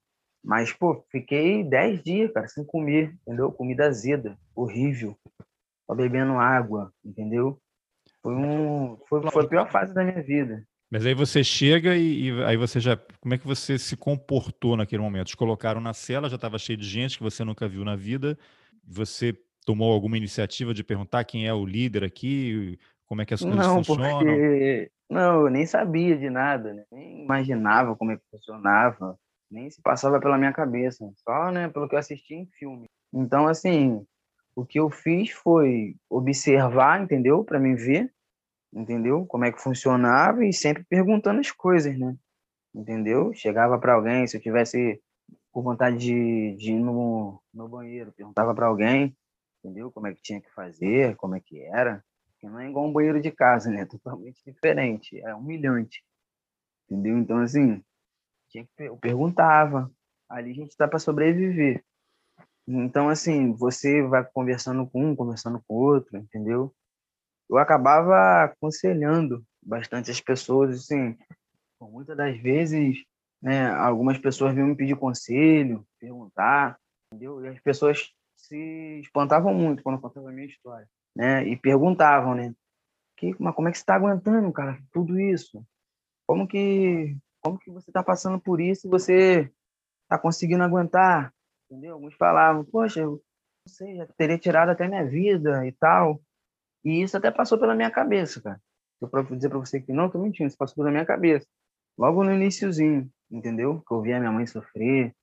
[0.43, 3.51] Mas, pô, fiquei 10 dias, cara, sem comer, entendeu?
[3.51, 5.19] Comida azeda, horrível.
[5.89, 7.59] Só bebendo água, entendeu?
[8.23, 10.63] Foi, um, foi, foi a pior fase da minha vida.
[10.91, 12.97] Mas aí você chega e, e, aí você já.
[13.21, 15.29] Como é que você se comportou naquele momento?
[15.29, 18.39] Te colocaram na cela, já estava cheio de gente que você nunca viu na vida.
[18.87, 22.79] Você tomou alguma iniciativa de perguntar quem é o líder aqui?
[23.07, 24.19] Como é que as coisas não, funcionam?
[24.19, 24.91] Porque...
[25.11, 26.85] Não, eu nem sabia de nada, né?
[26.93, 29.19] nem imaginava como é que funcionava,
[29.51, 32.85] nem se passava pela minha cabeça, só né, pelo que eu assisti em filme.
[33.13, 34.05] Então, assim,
[34.59, 37.45] o que eu fiz foi observar, entendeu?
[37.45, 38.13] Para me ver,
[38.73, 39.25] entendeu?
[39.25, 42.17] Como é que funcionava e sempre perguntando as coisas, né?
[42.75, 43.33] Entendeu?
[43.33, 45.01] Chegava para alguém, se eu tivesse
[45.53, 49.17] com vontade de, de ir no, no banheiro, perguntava para alguém,
[49.63, 49.93] entendeu?
[49.93, 52.05] Como é que tinha que fazer, como é que era.
[52.33, 53.87] Porque não é igual um banheiro de casa, né?
[53.87, 56.03] Totalmente diferente, é humilhante,
[56.91, 57.17] entendeu?
[57.17, 57.81] Então, assim,
[58.49, 59.89] tinha que, eu perguntava.
[60.29, 61.85] Ali a gente está para sobreviver.
[62.71, 66.75] Então, assim, você vai conversando com um, conversando com outro, entendeu?
[67.49, 71.17] Eu acabava aconselhando bastante as pessoas, assim,
[71.81, 73.03] muitas das vezes,
[73.41, 77.43] né, algumas pessoas vinham me pedir conselho, perguntar, entendeu?
[77.43, 81.49] E as pessoas se espantavam muito quando eu contava a minha história, né?
[81.49, 82.55] E perguntavam, né?
[83.17, 85.65] Que, mas como é que você está aguentando, cara, tudo isso?
[86.27, 89.51] Como que, como que você está passando por isso e você
[90.03, 91.33] está conseguindo aguentar?
[91.71, 91.95] Entendeu?
[91.95, 93.21] Alguns falavam, poxa, eu não
[93.67, 96.21] sei, já teria tirado até minha vida e tal.
[96.83, 98.61] E isso até passou pela minha cabeça, cara.
[99.01, 101.47] Eu para dizer para você que não, tô mentindo, isso passou pela minha cabeça.
[101.97, 103.83] Logo no iníciozinho, entendeu?
[103.87, 105.15] Que eu via minha mãe sofrer,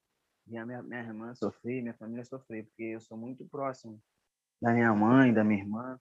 [0.45, 3.99] via minha, minha irmã sofrer, minha família sofrer, porque eu sou muito próximo
[4.61, 5.99] da minha mãe, da minha irmã.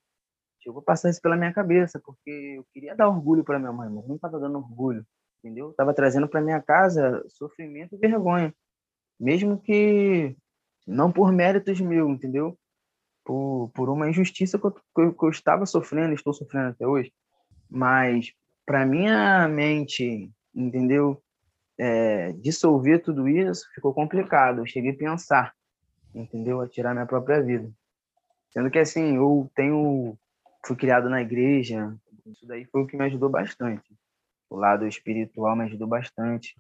[0.61, 3.89] Chegou a passar isso pela minha cabeça, porque eu queria dar orgulho para minha mãe,
[3.91, 5.07] mas não estava dando orgulho,
[5.43, 5.71] entendeu?
[5.71, 8.55] Estava trazendo para minha casa sofrimento e vergonha
[9.19, 10.37] mesmo que
[10.87, 12.59] não por méritos meus, entendeu?
[13.25, 17.13] Por, por uma injustiça que eu, que eu estava sofrendo, estou sofrendo até hoje.
[17.71, 18.33] Mas
[18.67, 21.23] para minha mente, entendeu?
[21.79, 24.61] É, dissolver tudo isso ficou complicado.
[24.61, 25.55] Eu cheguei a pensar,
[26.15, 26.61] entendeu?
[26.61, 27.71] A tirar minha própria vida.
[28.51, 30.17] Sendo que assim, eu tenho
[30.67, 31.95] fui criado na igreja,
[32.27, 33.95] isso daí foi o que me ajudou bastante.
[34.49, 36.57] O lado espiritual me ajudou bastante,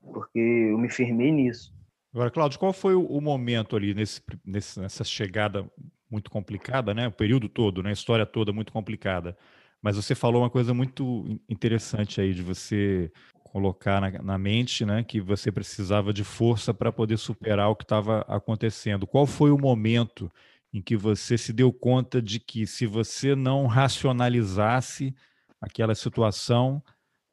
[0.00, 1.74] porque eu me firmei nisso.
[2.12, 5.66] Agora, Cláudio, qual foi o momento ali nesse, nesse, nessa chegada
[6.10, 7.08] muito complicada, né?
[7.08, 7.90] O período todo, né?
[7.90, 9.36] A história toda muito complicada.
[9.80, 13.10] Mas você falou uma coisa muito interessante aí de você
[13.42, 15.02] colocar na, na mente, né?
[15.02, 19.06] Que você precisava de força para poder superar o que estava acontecendo.
[19.06, 20.30] Qual foi o momento
[20.70, 25.14] em que você se deu conta de que se você não racionalizasse
[25.60, 26.82] aquela situação,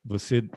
[0.03, 0.49] você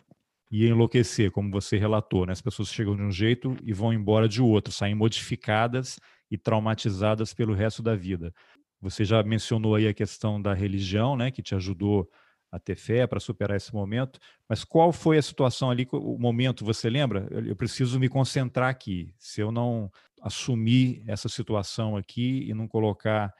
[0.52, 2.32] ia enlouquecer, como você relatou, né?
[2.32, 5.98] As pessoas chegam de um jeito e vão embora de outro, saem modificadas
[6.30, 8.34] e traumatizadas pelo resto da vida.
[8.80, 12.06] Você já mencionou aí a questão da religião, né, que te ajudou
[12.50, 16.66] a ter fé para superar esse momento, mas qual foi a situação ali, o momento,
[16.66, 17.26] você lembra?
[17.30, 19.14] Eu preciso me concentrar aqui.
[19.18, 23.32] Se eu não assumir essa situação aqui e não colocar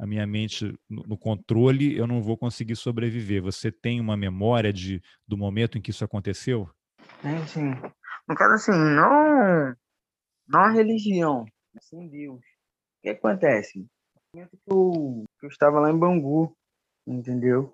[0.00, 3.42] a minha mente no, controle, eu não vou conseguir sobreviver.
[3.42, 6.68] Você tem uma memória de, do momento em que isso aconteceu?
[7.20, 7.70] Sim, sim.
[8.26, 9.76] No caso, assim, não,
[10.48, 12.38] não a religião, mas sim Deus.
[12.38, 13.80] O que acontece?
[14.32, 16.56] No momento que eu, que eu estava lá em Bangu,
[17.06, 17.70] entendeu?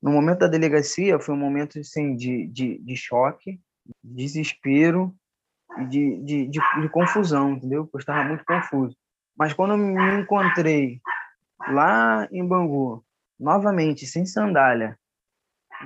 [0.00, 3.60] No momento da delegacia, foi um momento assim, de, de, de choque,
[4.00, 5.12] desespero
[5.80, 7.90] e de, de, de, de confusão, entendeu?
[7.92, 8.96] Eu estava muito confuso.
[9.36, 11.00] Mas quando eu me encontrei
[11.68, 13.04] lá em Bangu,
[13.38, 14.98] novamente sem sandália,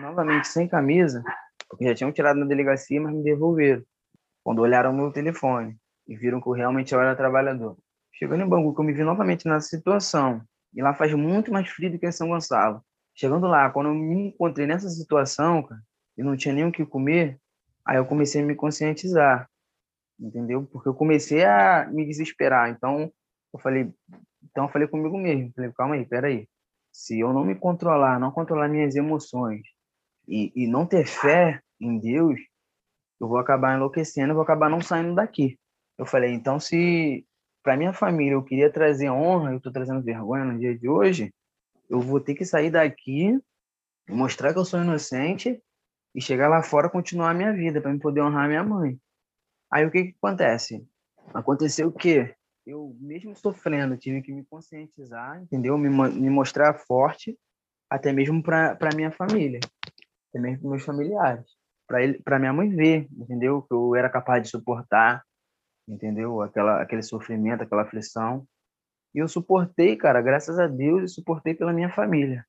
[0.01, 1.23] novamente sem camisa,
[1.69, 3.83] porque já tinham tirado na delegacia, mas me devolveram.
[4.43, 7.77] Quando olharam meu telefone e viram que eu realmente era trabalhador.
[8.13, 10.43] Chegando em Bangu, que eu me vi novamente nessa situação,
[10.75, 12.83] e lá faz muito mais frio do que em São Gonçalo.
[13.15, 15.81] Chegando lá, quando eu me encontrei nessa situação, cara,
[16.17, 17.39] e não tinha nem o que comer,
[17.85, 19.49] aí eu comecei a me conscientizar,
[20.19, 20.67] entendeu?
[20.67, 22.71] Porque eu comecei a me desesperar.
[22.71, 23.13] Então,
[23.53, 23.93] eu falei,
[24.51, 26.49] então eu falei comigo mesmo, falei, calma aí, peraí.
[26.93, 29.63] Se eu não me controlar, não controlar minhas emoções
[30.27, 32.41] e, e não ter fé em Deus,
[33.21, 35.59] eu vou acabar enlouquecendo, eu vou acabar não saindo daqui.
[35.97, 37.25] Eu falei, então se
[37.63, 41.33] para minha família eu queria trazer honra, eu estou trazendo vergonha no dia de hoje,
[41.89, 43.39] eu vou ter que sair daqui,
[44.09, 45.61] mostrar que eu sou inocente
[46.15, 48.99] e chegar lá fora continuar a minha vida para me poder honrar minha mãe.
[49.71, 50.87] Aí o que que acontece?
[51.35, 52.35] Aconteceu o quê?
[52.69, 55.79] Eu, mesmo sofrendo, tive que me conscientizar, entendeu?
[55.79, 57.37] Me, me mostrar forte,
[57.89, 59.61] até mesmo para minha família,
[60.29, 61.47] até mesmo para meus familiares,
[62.23, 63.63] para minha mãe ver, entendeu?
[63.63, 65.25] Que eu era capaz de suportar,
[65.89, 66.43] entendeu?
[66.43, 68.47] Aquela, aquele sofrimento, aquela aflição.
[69.15, 72.45] E eu suportei, cara, graças a Deus, e suportei pela minha família,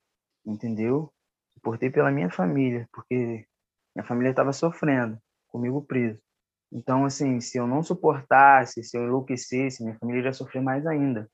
[0.46, 1.14] entendeu?
[1.54, 3.48] Suportei pela minha família, porque
[3.96, 6.20] minha família estava sofrendo, comigo preso.
[6.72, 11.30] Então, assim, se eu não suportasse, se eu enlouquecesse, minha família ia sofrer mais ainda.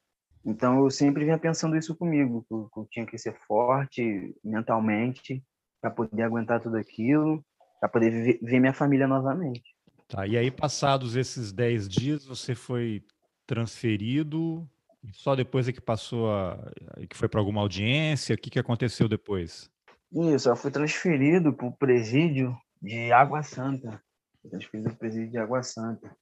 [0.46, 5.44] Então, eu sempre vinha pensando isso comigo, que eu, tinha que ser forte mentalmente
[5.82, 7.44] para poder aguentar tudo aquilo,
[7.80, 9.76] para poder ver minha família novamente.
[10.08, 13.04] Tá, e aí, passados esses 10 dias, você foi
[13.48, 14.68] transferido,
[15.12, 16.72] só depois é que passou a.
[17.10, 18.36] que foi para alguma audiência?
[18.36, 19.70] O que, que aconteceu depois?
[20.12, 24.02] Isso, eu fui transferido para o presídio de Água Santa.
[24.50, 26.16] Transferido para o presídio de Água Santa.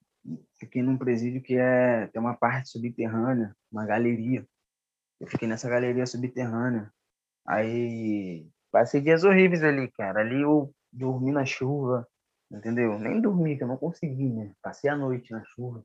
[0.58, 4.46] Fiquei num presídio que é, tem uma parte subterrânea, uma galeria.
[5.20, 6.92] Eu fiquei nessa galeria subterrânea.
[7.46, 10.22] Aí passei dias horríveis ali, cara.
[10.22, 12.08] Ali eu dormi na chuva,
[12.52, 12.98] entendeu?
[13.00, 14.54] Nem dormi, que eu não consegui, né?
[14.62, 15.84] Passei a noite na chuva,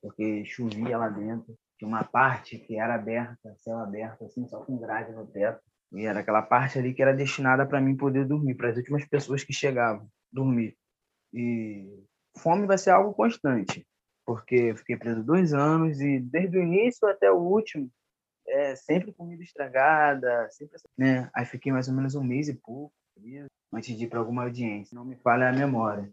[0.00, 1.56] porque chovia lá dentro.
[1.78, 5.60] Tinha uma parte que era aberta, céu aberto, assim, só com grade no teto.
[5.92, 9.04] E era aquela parte ali que era destinada para mim poder dormir, para as últimas
[9.04, 10.76] pessoas que chegavam, dormir.
[11.36, 12.02] E
[12.38, 13.86] fome vai ser algo constante,
[14.24, 17.90] porque eu fiquei preso dois anos e desde o início até o último,
[18.48, 21.28] é, sempre comida estragada, sempre, né?
[21.34, 22.92] Aí fiquei mais ou menos um mês e pouco
[23.72, 26.10] antes de ir para alguma audiência, não me falha a memória.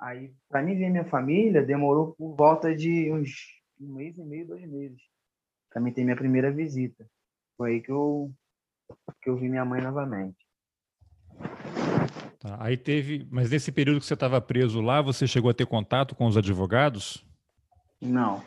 [0.00, 3.30] Aí, para mim ver minha família, demorou por volta de uns
[3.80, 5.00] um mês e meio, dois meses,
[5.70, 7.08] para mim ter minha primeira visita.
[7.56, 8.32] Foi aí que eu,
[9.22, 10.43] que eu vi minha mãe novamente.
[12.44, 15.64] Tá, aí teve, mas nesse período que você estava preso lá, você chegou a ter
[15.64, 17.24] contato com os advogados?
[17.98, 18.44] Não.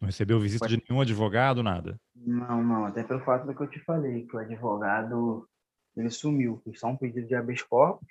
[0.00, 1.96] Não recebeu visita de nenhum advogado, nada?
[2.12, 2.86] Não, não.
[2.86, 5.48] Até pelo fato do que eu te falei, que o advogado
[5.96, 6.60] ele sumiu.
[6.64, 8.08] Fiz só um pedido de habeas corpus,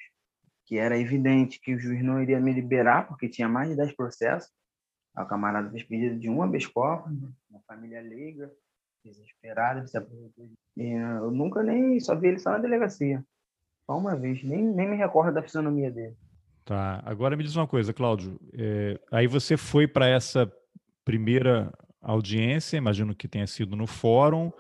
[0.66, 3.92] que era evidente que o juiz não iria me liberar, porque tinha mais de 10
[3.98, 4.50] processos.
[5.18, 7.12] O camarada fez pedido de um habeas corpus,
[7.50, 8.50] uma família leiga,
[9.04, 10.50] desesperada, se aproveitou.
[10.78, 13.22] E eu nunca nem só vi ele só na delegacia.
[13.90, 16.16] Só uma vez, nem, nem me recordo da fisionomia dele.
[16.64, 18.40] Tá, agora me diz uma coisa, Cláudio.
[18.54, 20.48] É, aí você foi para essa
[21.04, 24.52] primeira audiência, imagino que tenha sido no fórum.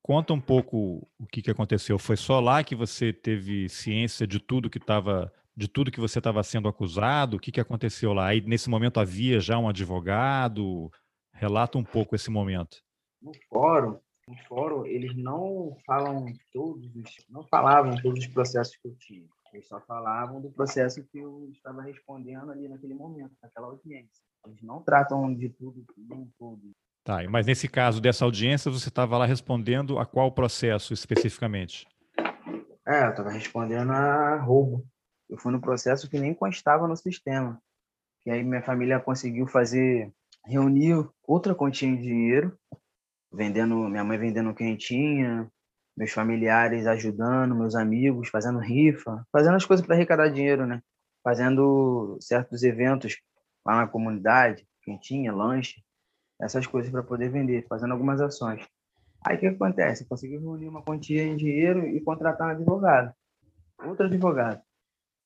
[0.00, 1.98] Conta um pouco o que, que aconteceu.
[1.98, 6.18] Foi só lá que você teve ciência de tudo que estava, de tudo que você
[6.18, 7.36] estava sendo acusado?
[7.36, 8.28] O que, que aconteceu lá?
[8.28, 10.90] Aí nesse momento havia já um advogado?
[11.34, 12.78] Relata um pouco esse momento.
[13.20, 16.90] No fórum, no fórum eles não falam todos,
[17.28, 19.26] não falavam todos os processos que eu tinha.
[19.52, 24.24] Eles só falavam do processo que eu estava respondendo ali naquele momento, naquela audiência.
[24.46, 26.72] Eles não tratam de tudo, nem tudo.
[27.04, 31.86] Tá, mas nesse caso dessa audiência, você estava lá respondendo a qual processo especificamente?
[32.86, 34.86] É, eu estava respondendo a roubo.
[35.28, 37.60] Eu fui no processo que nem constava no sistema.
[38.24, 40.12] E aí minha família conseguiu fazer,
[40.46, 42.56] reunir outra quantia de dinheiro
[43.32, 45.50] vendendo, minha mãe vendendo quentinha,
[45.96, 50.82] meus familiares ajudando, meus amigos fazendo rifa, fazendo as coisas para arrecadar dinheiro, né?
[51.24, 53.16] Fazendo certos eventos
[53.64, 55.82] lá na comunidade, quentinha, lanche,
[56.40, 58.66] essas coisas para poder vender, fazendo algumas ações.
[59.24, 60.06] Aí o que acontece?
[60.06, 63.14] Consegui reunir uma quantia em dinheiro e contratar um advogado,
[63.84, 64.60] outro advogado.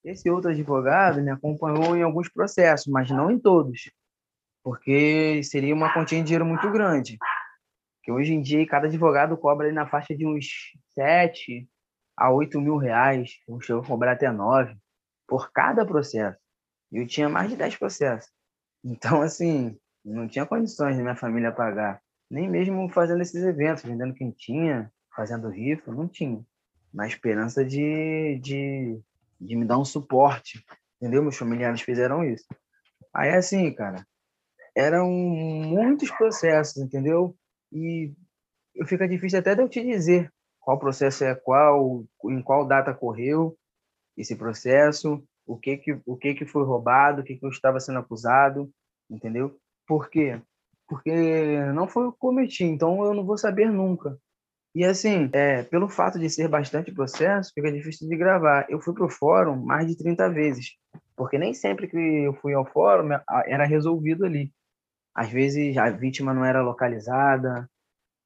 [0.05, 3.91] Esse outro advogado me acompanhou em alguns processos, mas não em todos,
[4.63, 7.19] porque seria uma quantia em dinheiro muito grande
[8.07, 10.47] que hoje em dia cada advogado cobra na faixa de uns
[10.95, 11.69] 7
[12.17, 14.77] a 8 mil reais, eu chego a cobrar até 9
[15.27, 16.39] por cada processo.
[16.93, 18.31] E eu tinha mais de 10 processos.
[18.85, 22.01] Então, assim, não tinha condições da minha família pagar.
[22.31, 26.47] Nem mesmo fazendo esses eventos, vendendo quentinha, fazendo rifa, não tinha.
[26.95, 29.01] Na esperança de, de,
[29.41, 30.65] de me dar um suporte,
[31.03, 31.23] entendeu?
[31.23, 32.47] Meus familiares fizeram isso.
[33.13, 34.07] Aí, assim, cara,
[34.77, 37.37] eram muitos processos, entendeu?
[37.73, 38.13] E
[38.87, 43.57] fica difícil até de eu te dizer qual processo é qual, em qual data correu
[44.17, 47.79] esse processo, o que que o que que foi roubado, o que que eu estava
[47.79, 48.71] sendo acusado,
[49.09, 49.57] entendeu?
[49.87, 50.41] Por quê?
[50.89, 51.13] Porque
[51.73, 54.19] não foi o que cometi, então eu não vou saber nunca.
[54.75, 58.67] E assim, é, pelo fato de ser bastante processo, fica difícil de gravar.
[58.69, 60.77] Eu fui para o fórum mais de 30 vezes,
[61.17, 63.09] porque nem sempre que eu fui ao fórum
[63.47, 64.53] era resolvido ali.
[65.17, 67.67] Às vezes a vítima não era localizada,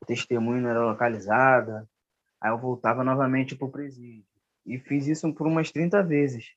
[0.03, 1.88] o testemunho não era localizada.
[2.40, 4.26] Aí eu voltava novamente para o presídio.
[4.66, 6.53] E fiz isso por umas 30 vezes.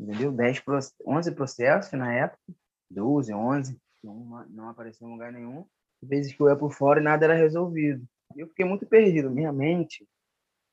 [0.00, 0.32] Entendeu?
[0.32, 0.62] 10,
[1.06, 2.40] 11 processos na época,
[2.90, 5.66] 12, 11, não, apareceu em lugar nenhum.
[6.02, 8.06] Vezes que eu ia por fora e nada era resolvido.
[8.34, 9.30] Eu fiquei muito perdido.
[9.30, 10.08] Minha mente,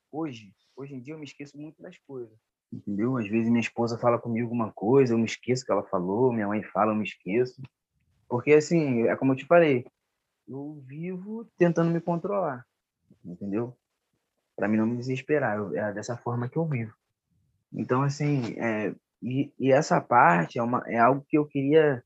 [0.09, 2.37] hoje, hoje em dia eu me esqueço muito das coisas.
[2.71, 3.17] Entendeu?
[3.17, 6.47] Às vezes minha esposa fala comigo alguma coisa, eu me esqueço que ela falou, minha
[6.47, 7.61] mãe fala, eu me esqueço
[8.31, 9.85] Porque, assim, é como eu te falei,
[10.47, 12.65] eu vivo tentando me controlar,
[13.25, 13.75] entendeu?
[14.55, 16.93] Para mim não me desesperar, eu, é dessa forma que eu vivo.
[17.73, 22.01] Então, assim, é, e, e, essa parte é, uma, é algo que eu queria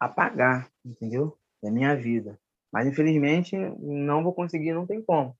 [0.00, 1.36] apagar, entendeu?
[1.62, 2.40] Da minha vida.
[2.72, 5.36] Mas, infelizmente, não vou conseguir, não tem como,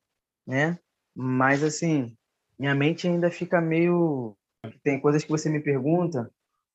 [0.47, 0.79] né?
[1.17, 2.15] Mas, assim,
[2.59, 4.37] minha mente ainda fica meio...
[4.83, 6.31] Tem coisas que você me pergunta,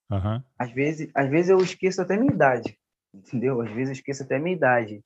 [0.10, 0.42] uhum.
[0.58, 2.76] às, vezes, às vezes eu esqueço até minha idade,
[3.13, 3.62] entendeu?
[3.62, 5.02] Às vezes eu esqueço até minha idade.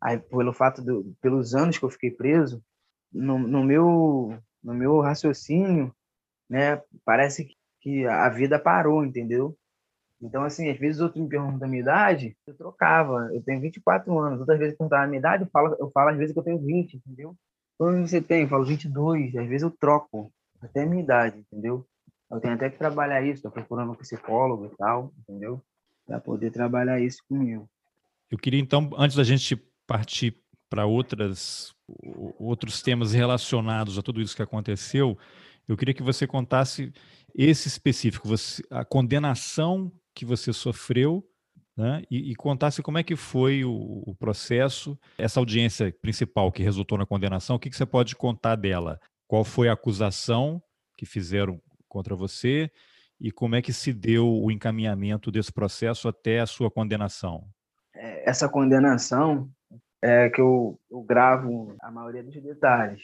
[0.00, 2.62] Aí, pelo fato do, pelos anos que eu fiquei preso,
[3.12, 5.94] no, no meu no meu raciocínio,
[6.48, 9.56] né, parece que a vida parou, entendeu?
[10.20, 13.30] Então, assim, às vezes outros me perguntam da minha idade, eu trocava.
[13.32, 14.40] Eu tenho 24 anos.
[14.40, 16.58] Outras vezes perguntar a minha idade, eu falo, eu falo às vezes que eu tenho
[16.58, 17.36] 20, entendeu?
[17.78, 18.42] Quando você tem?
[18.42, 19.36] Eu falo 22.
[19.36, 21.86] Às vezes eu troco até a minha idade, entendeu?
[22.30, 23.36] Eu tenho até que trabalhar isso.
[23.36, 25.62] Estou procurando um psicólogo e tal, entendeu?
[26.08, 27.68] Para poder trabalhar isso comigo.
[28.30, 29.54] Eu queria, então, antes da gente
[29.86, 30.34] partir
[30.70, 31.74] para outras
[32.38, 35.16] outros temas relacionados a tudo isso que aconteceu,
[35.66, 36.92] eu queria que você contasse
[37.34, 41.26] esse específico, você, a condenação que você sofreu,
[41.76, 42.02] né?
[42.10, 46.98] E, e contasse como é que foi o, o, processo, essa audiência principal que resultou
[46.98, 48.98] na condenação, o que, que você pode contar dela?
[49.26, 50.60] Qual foi a acusação
[50.96, 52.70] que fizeram contra você
[53.20, 57.48] e como é que se deu o encaminhamento desse processo até a sua condenação?
[57.94, 59.50] É, essa condenação
[60.00, 63.02] é que eu, eu gravo a maioria dos detalhes,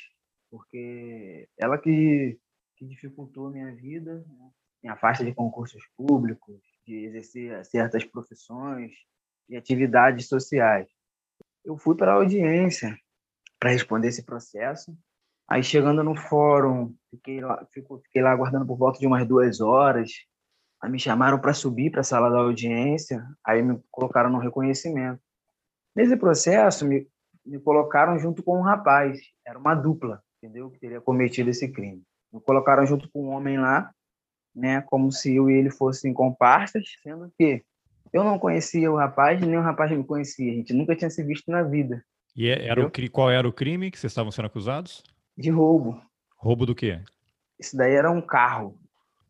[0.50, 2.38] porque ela que,
[2.76, 4.24] que dificultou a minha vida,
[4.82, 4.90] né?
[4.90, 8.92] afasta de concursos públicos, de exercer certas profissões
[9.48, 10.88] e atividades sociais.
[11.64, 12.96] Eu fui para a audiência
[13.58, 14.96] para responder esse processo.
[15.48, 20.10] Aí, chegando no fórum, fiquei lá, fiquei lá aguardando por volta de umas duas horas.
[20.82, 25.20] Aí me chamaram para subir para a sala da audiência, aí me colocaram no reconhecimento.
[25.94, 27.06] Nesse processo, me,
[27.44, 30.70] me colocaram junto com um rapaz, era uma dupla, entendeu?
[30.70, 32.02] Que teria cometido esse crime.
[32.32, 33.90] Me colocaram junto com um homem lá,
[34.54, 34.80] né?
[34.82, 37.62] Como se eu e ele fossem comparsas, sendo que
[38.12, 40.52] eu não conhecia o rapaz, nem o rapaz me conhecia.
[40.52, 42.04] A gente nunca tinha se visto na vida.
[42.36, 45.02] E é, era o, qual era o crime que vocês estavam sendo acusados?
[45.36, 46.00] De roubo.
[46.36, 47.00] Roubo do quê?
[47.58, 48.78] Isso daí era um carro.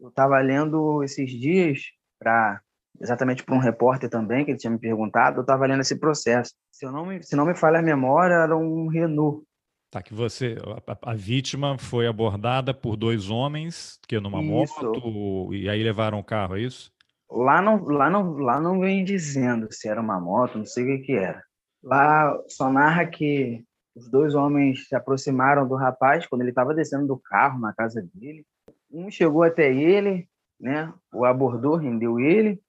[0.00, 1.82] Eu estava lendo esses dias
[2.18, 2.60] para
[3.00, 6.52] exatamente para um repórter também, que ele tinha me perguntado, eu estava lendo esse processo.
[6.70, 9.44] Se, eu não me, se não me falha a memória, era um Renault.
[9.90, 14.82] Tá, que você, a, a vítima foi abordada por dois homens, que numa isso.
[14.82, 16.92] moto, e aí levaram o carro, é isso?
[17.30, 20.86] Lá não, lá, não, lá não vem dizendo se era uma moto, não sei o
[20.86, 21.42] que, que era.
[21.82, 27.06] Lá só narra que os dois homens se aproximaram do rapaz quando ele estava descendo
[27.06, 28.44] do carro na casa dele.
[28.90, 30.28] Um chegou até ele,
[30.58, 30.92] né?
[31.12, 32.60] O abordou, rendeu ele.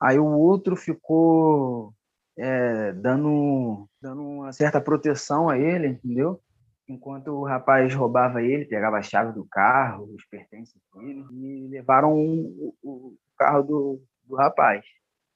[0.00, 1.92] Aí o outro ficou
[2.38, 6.40] é, dando, dando uma certa proteção a ele, entendeu?
[6.88, 12.12] Enquanto o rapaz roubava ele, pegava a chave do carro, os pertences dele, e levaram
[12.14, 14.84] o, o carro do, do rapaz.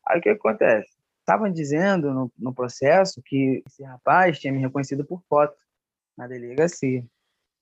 [0.06, 0.93] Aí o que acontece?
[1.24, 5.56] Estavam dizendo no, no processo que esse rapaz tinha me reconhecido por foto
[6.14, 7.02] na delegacia.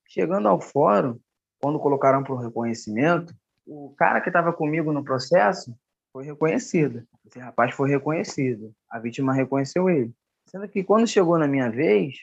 [0.08, 1.16] Chegando ao fórum,
[1.60, 3.32] quando colocaram para o reconhecimento,
[3.64, 5.72] o cara que estava comigo no processo
[6.12, 7.06] foi reconhecido.
[7.24, 8.74] Esse rapaz foi reconhecido.
[8.90, 10.12] A vítima reconheceu ele.
[10.48, 12.16] Sendo que quando chegou na minha vez,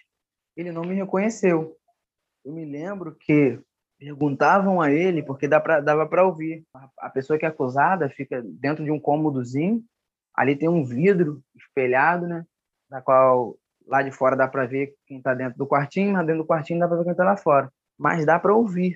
[0.58, 1.78] ele não me reconheceu.
[2.44, 3.58] Eu me lembro que
[3.98, 6.66] perguntavam a ele, porque dava para ouvir.
[6.98, 9.82] A pessoa que é acusada fica dentro de um cômodozinho,
[10.40, 12.46] ali tem um vidro espelhado, né?
[12.90, 16.44] Da qual lá de fora dá para ver quem está dentro do quartinho, mas dentro
[16.44, 17.72] do quartinho dá para ver quem está lá fora.
[17.98, 18.96] Mas dá para ouvir.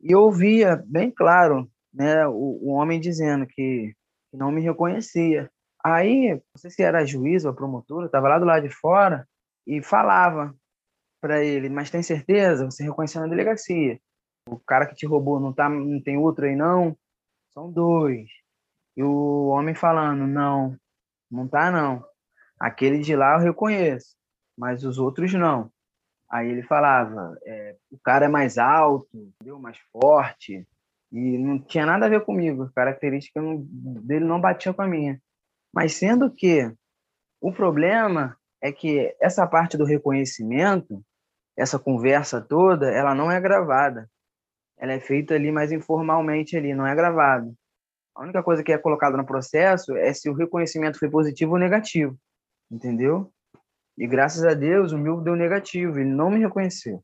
[0.00, 3.94] E eu ouvia bem claro né, o, o homem dizendo que
[4.30, 5.48] que não me reconhecia.
[5.82, 9.28] Aí, não sei se era juiz ou promotor, estava lá do lado de fora
[9.64, 10.52] e falava
[11.20, 12.64] para ele, mas tem certeza?
[12.64, 14.00] Você reconheceu na delegacia.
[14.48, 16.96] O cara que te roubou não, tá, não tem outro aí não?
[17.50, 18.28] São dois.
[18.96, 20.76] E o homem falando, não,
[21.30, 22.04] não tá não.
[22.58, 24.16] Aquele de lá eu reconheço,
[24.56, 25.70] mas os outros não.
[26.30, 29.58] Aí ele falava, é, o cara é mais alto, entendeu?
[29.58, 30.66] mais forte,
[31.14, 35.20] e não tinha nada a ver comigo, a característica dele não batia com a minha.
[35.72, 36.72] Mas sendo que
[37.40, 41.04] o problema é que essa parte do reconhecimento,
[41.56, 44.10] essa conversa toda, ela não é gravada.
[44.76, 47.52] Ela é feita ali mais informalmente ali, não é gravada.
[48.14, 51.58] A única coisa que é colocada no processo é se o reconhecimento foi positivo ou
[51.58, 52.16] negativo,
[52.70, 53.32] entendeu?
[53.98, 57.02] E graças a Deus o meu deu negativo, ele não me reconheceu.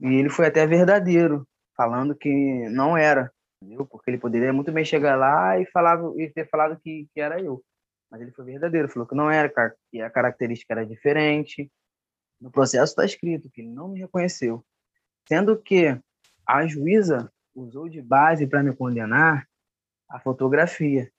[0.00, 3.32] E ele foi até verdadeiro, falando que não era,
[3.62, 3.86] entendeu?
[3.86, 7.40] Porque ele poderia muito bem chegar lá e falar e ter falado que, que era
[7.40, 7.62] eu.
[8.10, 9.50] mas ele foi verdadeiro, falou que não era,
[9.90, 11.70] que a característica era diferente.
[12.40, 14.64] No processo está escrito que ele não me reconheceu,
[15.26, 15.98] sendo que
[16.46, 19.46] a juíza usou de base para me condenar
[20.08, 21.10] a fotografia.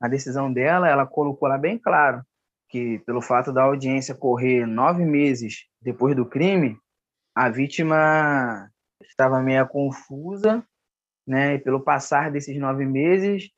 [0.00, 2.24] A decisão dela, ela colocou lá bem claro
[2.68, 6.78] que, pelo fato da audiência correr nove meses depois do crime,
[7.34, 8.70] a vítima
[9.02, 10.64] estava meio confusa,
[11.26, 11.54] né?
[11.54, 13.50] E pelo passar desses nove meses,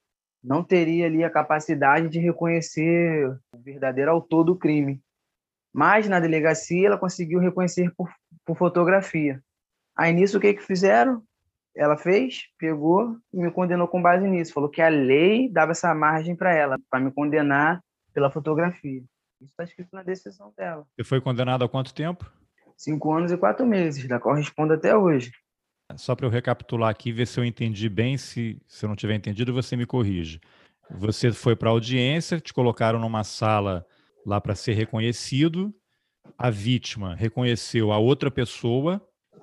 [0.42, 5.00] não teria ali a capacidade de reconhecer o verdadeiro autor do crime.
[5.72, 8.12] Mas na delegacia ela conseguiu reconhecer por,
[8.44, 9.42] por fotografia.
[9.96, 11.22] Aí nisso o que que fizeram?
[11.74, 14.52] Ela fez, pegou e me condenou com base nisso.
[14.52, 17.80] Falou que a lei dava essa margem para ela, para me condenar
[18.12, 19.02] pela fotografia.
[19.40, 20.86] Isso está escrito na decisão dela.
[20.94, 22.30] Você foi condenado há quanto tempo?
[22.76, 25.32] Cinco anos e quatro meses, da qual respondo até hoje.
[25.96, 28.16] Só para eu recapitular aqui, ver se eu entendi bem.
[28.16, 30.40] Se, se eu não tiver entendido, você me corrige.
[30.90, 33.86] Você foi para a audiência, te colocaram numa sala
[34.26, 35.74] lá para ser reconhecido.
[36.36, 39.00] A vítima reconheceu a outra pessoa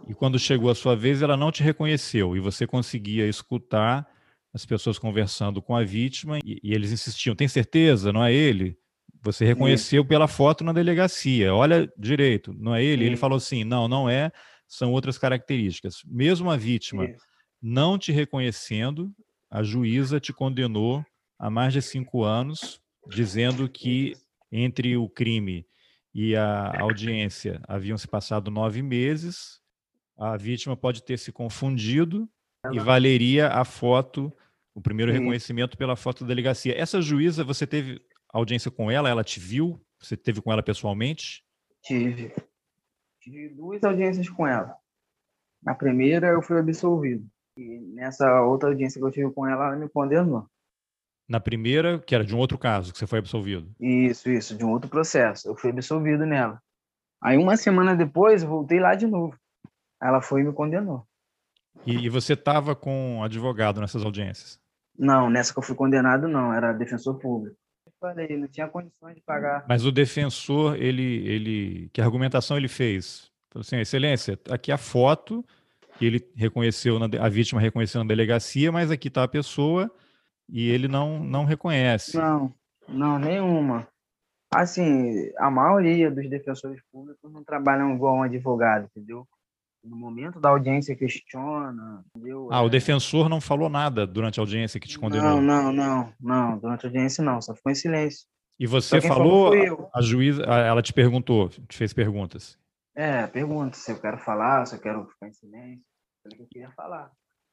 [0.08, 4.08] e quando chegou a sua vez, ela não te reconheceu e você conseguia escutar
[4.54, 8.12] as pessoas conversando com a vítima e, e eles insistiam: tem certeza?
[8.12, 8.78] Não é ele?
[9.22, 11.54] Você reconheceu pela foto na delegacia.
[11.54, 13.06] Olha direito, não é ele?
[13.06, 14.32] Ele falou assim: não, não é
[14.70, 16.04] são outras características.
[16.06, 17.08] Mesmo a vítima
[17.62, 19.12] não te reconhecendo,
[19.50, 21.04] a juíza te condenou
[21.38, 24.14] a mais de cinco anos, dizendo que
[24.52, 25.66] entre o crime
[26.14, 29.59] e a audiência haviam se passado nove meses,
[30.20, 32.30] a vítima pode ter se confundido
[32.72, 34.32] e valeria a foto,
[34.76, 35.20] o primeiro Sim.
[35.20, 36.78] reconhecimento pela foto da delegacia.
[36.78, 38.01] Essa juíza, você teve
[38.32, 39.09] audiência com ela?
[39.09, 39.82] Ela te viu?
[39.99, 41.43] Você teve com ela pessoalmente?
[41.82, 42.34] Tive
[43.30, 44.76] tive duas audiências com ela.
[45.61, 47.26] Na primeira, eu fui absolvido.
[47.57, 50.47] E nessa outra audiência que eu tive com ela, ela me condenou.
[51.28, 53.72] Na primeira, que era de um outro caso, que você foi absolvido?
[53.80, 55.47] Isso, isso, de um outro processo.
[55.47, 56.61] Eu fui absolvido nela.
[57.22, 59.38] Aí, uma semana depois, eu voltei lá de novo.
[60.02, 61.06] Ela foi e me condenou.
[61.86, 64.60] E, e você estava com advogado nessas audiências?
[64.97, 66.54] Não, nessa que eu fui condenado, não.
[66.54, 67.56] Era defensor público
[68.00, 69.66] falei, não tinha condições de pagar.
[69.68, 73.30] Mas o defensor, ele, ele, que argumentação ele fez?
[73.52, 75.45] Falou assim, excelência, aqui a foto
[75.97, 79.91] que ele reconheceu, na, a vítima reconheceu na delegacia, mas aqui está a pessoa
[80.47, 82.18] e ele não, não reconhece.
[82.18, 82.54] Não,
[82.88, 83.88] não, nenhuma.
[84.52, 89.28] Assim, a maioria dos defensores públicos não trabalham igual um advogado, entendeu?
[89.84, 92.04] No momento da audiência questiona.
[92.16, 92.50] Entendeu?
[92.52, 92.70] Ah, o é.
[92.70, 95.42] defensor não falou nada durante a audiência que te condenou?
[95.42, 96.58] Não, não, não, não.
[96.58, 98.28] Durante a audiência não, só ficou em silêncio.
[98.60, 102.60] E você falou, falou a juíza, ela te perguntou, te fez perguntas?
[102.94, 105.86] É, pergunta se eu quero falar, se eu quero ficar em silêncio.
[106.22, 107.10] Falei que eu queria falar.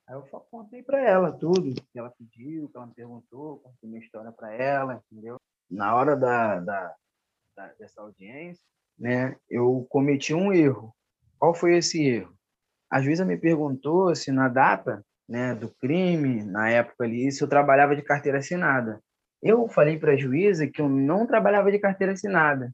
[0.08, 3.88] Aí eu só contei para ela tudo que ela pediu, que ela me perguntou, contei
[3.88, 5.36] minha história para ela, entendeu?
[5.70, 6.94] Na hora da, da,
[7.56, 8.62] da, dessa audiência,
[8.98, 10.94] né, eu cometi um erro
[11.38, 12.34] qual foi esse erro?
[12.90, 17.48] A juíza me perguntou se na data né, do crime, na época ali, se eu
[17.48, 19.00] trabalhava de carteira assinada.
[19.42, 22.72] Eu falei para a juíza que eu não trabalhava de carteira assinada,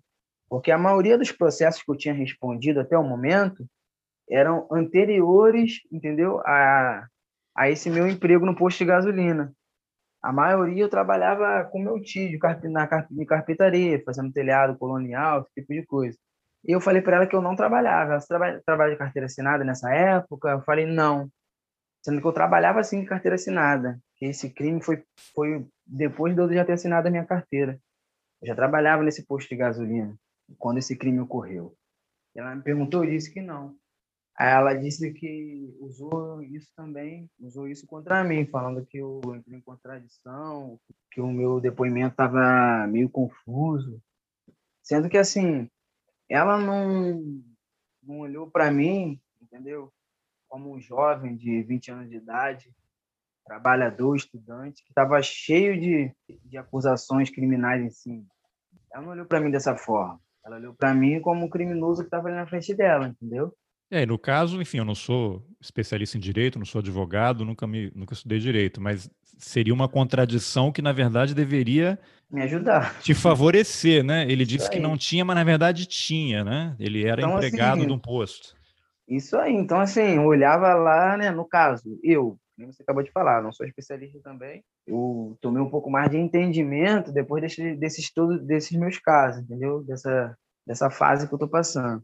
[0.49, 3.67] porque a maioria dos processos que eu tinha respondido até o momento
[4.31, 7.07] eram anteriores, entendeu, a,
[7.57, 9.53] a esse meu emprego no posto de gasolina.
[10.23, 12.39] A maioria eu trabalhava com meu tio
[12.71, 12.87] na
[13.27, 16.17] carpintaria, fazendo telhado colonial, esse tipo de coisa.
[16.65, 18.21] E eu falei para ela que eu não trabalhava.
[18.21, 20.51] Você trabalha, trabalha de carteira assinada nessa época?
[20.51, 21.29] Eu falei, não.
[22.05, 24.01] Sendo que eu trabalhava assim de carteira assinada.
[24.17, 25.05] Que esse crime foi,
[25.35, 27.81] foi depois de eu já ter assinado a minha carteira.
[28.41, 30.17] Eu já trabalhava nesse posto de gasolina
[30.59, 31.75] quando esse crime ocorreu.
[32.35, 33.77] Ela me perguntou, eu disse que não.
[34.37, 39.59] Aí ela disse que usou isso também, usou isso contra mim, falando que eu entrei
[39.59, 44.01] em contradição, que o meu depoimento estava meio confuso.
[44.83, 45.69] Sendo que, assim,
[46.33, 47.43] ela não,
[48.03, 49.93] não olhou para mim, entendeu?
[50.49, 52.73] Como um jovem de 20 anos de idade,
[53.45, 56.15] trabalhador, estudante, que estava cheio de,
[56.45, 58.25] de acusações criminais em cima.
[58.93, 60.21] Ela não olhou para mim dessa forma.
[60.45, 63.55] Ela olhou para mim como um criminoso que estava ali na frente dela, entendeu?
[63.93, 67.93] É, no caso, enfim, eu não sou especialista em direito, não sou advogado, nunca me
[67.95, 71.99] nunca estudei direito, mas seria uma contradição que na verdade deveria
[72.31, 74.25] me ajudar, te favorecer, né?
[74.31, 76.75] Ele disse que não tinha, mas na verdade tinha, né?
[76.79, 78.57] Ele era então, empregado assim, de um posto.
[79.07, 79.53] Isso aí.
[79.53, 83.53] Então assim, eu olhava lá, né, no caso, eu, como você acabou de falar, não
[83.53, 84.65] sou especialista também.
[84.87, 89.85] Eu tomei um pouco mais de entendimento depois desse, desses todos desses meus casos, entendeu?
[89.85, 90.35] Dessa
[90.67, 92.03] dessa fase que eu tô passando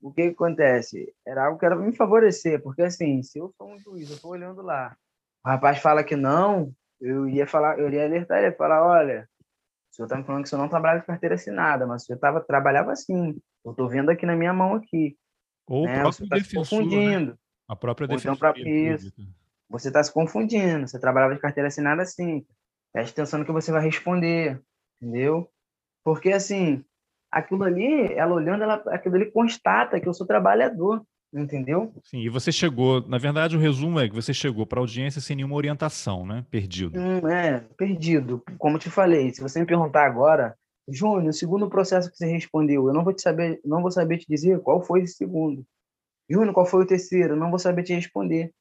[0.00, 1.14] o que, que acontece?
[1.26, 4.30] Era algo que era me favorecer, porque assim, se eu sou um juiz, eu estou
[4.32, 4.96] olhando lá,
[5.44, 9.28] o rapaz fala que não, eu ia falar, eu ia alertar ele, falar, olha,
[9.90, 12.06] O senhor está me falando que o senhor não trabalha de carteira assinada, mas o
[12.06, 13.40] senhor tava, trabalhava assim.
[13.64, 15.16] Eu estou vendo aqui na minha mão aqui.
[15.66, 15.98] Ou né?
[15.98, 16.80] o próprio tá defensor, se né?
[16.80, 17.32] confundindo.
[17.32, 17.38] Né?
[17.68, 19.12] A própria então, defensoria então, isso.
[19.68, 20.86] Você está se confundindo.
[20.86, 22.46] Você trabalhava de carteira assinada assim.
[22.92, 24.60] Preste atenção no que você vai responder,
[25.00, 25.50] entendeu?
[26.04, 26.84] Porque, assim,
[27.30, 31.02] aquilo ali, ela olhando, ela, aquilo ali constata que eu sou trabalhador,
[31.32, 31.92] entendeu?
[32.04, 35.20] Sim, e você chegou, na verdade, o resumo é que você chegou para a audiência
[35.20, 36.44] sem nenhuma orientação, né?
[36.50, 36.98] Perdido.
[36.98, 38.42] Hum, é, perdido.
[38.58, 40.56] Como te falei, se você me perguntar agora,
[40.88, 44.18] Júnior, o segundo processo que você respondeu, eu não vou te saber, não vou saber
[44.18, 45.64] te dizer qual foi esse segundo.
[46.28, 47.34] Júnior, qual foi o terceiro?
[47.34, 48.52] Eu não vou saber te responder.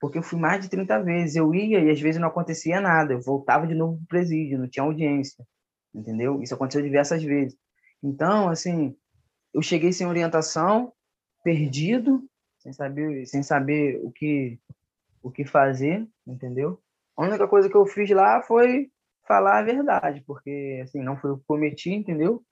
[0.00, 1.36] Porque eu fui mais de 30 vezes.
[1.36, 3.14] Eu ia e às vezes não acontecia nada.
[3.14, 5.44] Eu voltava de novo para o presídio, não tinha audiência.
[5.94, 6.42] Entendeu?
[6.42, 7.56] Isso aconteceu diversas vezes.
[8.02, 8.96] Então, assim,
[9.52, 10.92] eu cheguei sem orientação,
[11.42, 12.28] perdido,
[12.58, 14.58] sem saber, sem saber o que
[15.22, 16.80] o que fazer, entendeu?
[17.16, 18.88] A única coisa que eu fiz lá foi
[19.26, 22.44] falar a verdade, porque assim, não foi o que cometi, entendeu?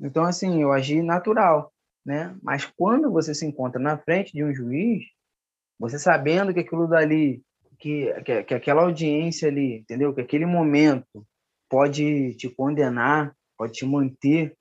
[0.00, 1.70] Então assim, eu agi natural,
[2.04, 2.34] né?
[2.42, 5.04] Mas quando você se encontra na frente de um juiz,
[5.78, 7.42] você sabendo que aquilo dali,
[7.78, 10.14] que, que, que aquela audiência ali, entendeu?
[10.14, 11.26] Que aquele momento
[11.68, 14.56] pode te condenar, pode te manter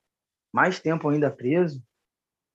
[0.54, 1.82] mais tempo ainda preso,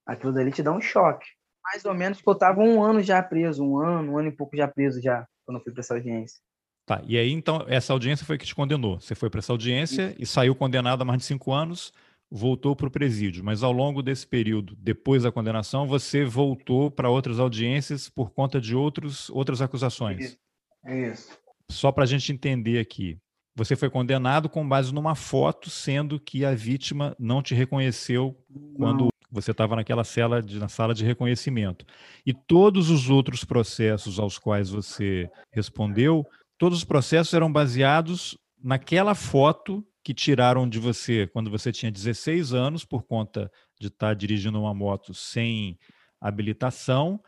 [0.07, 1.27] aquilo dali te dá um choque.
[1.65, 4.33] Mais ou menos que eu estava um ano já preso, um ano, um ano e
[4.33, 6.41] pouco já preso já, quando eu fui para essa audiência.
[6.87, 9.01] Tá, e aí então essa audiência foi que te condenou.
[9.01, 10.23] Você foi para essa audiência Isso.
[10.23, 11.93] e saiu condenado a mais de cinco anos
[12.31, 17.09] voltou para o presídio, mas ao longo desse período, depois da condenação, você voltou para
[17.09, 20.37] outras audiências por conta de outros, outras acusações.
[20.85, 21.39] Isso.
[21.71, 23.19] Só para a gente entender aqui,
[23.57, 28.75] você foi condenado com base numa foto, sendo que a vítima não te reconheceu não.
[28.75, 31.87] quando você estava naquela cela de, na sala de reconhecimento.
[32.25, 36.25] E todos os outros processos aos quais você respondeu,
[36.59, 42.53] todos os processos eram baseados naquela foto que tiraram de você quando você tinha 16
[42.53, 43.51] anos por conta
[43.81, 45.79] de estar tá dirigindo uma moto sem
[46.21, 47.21] habilitação,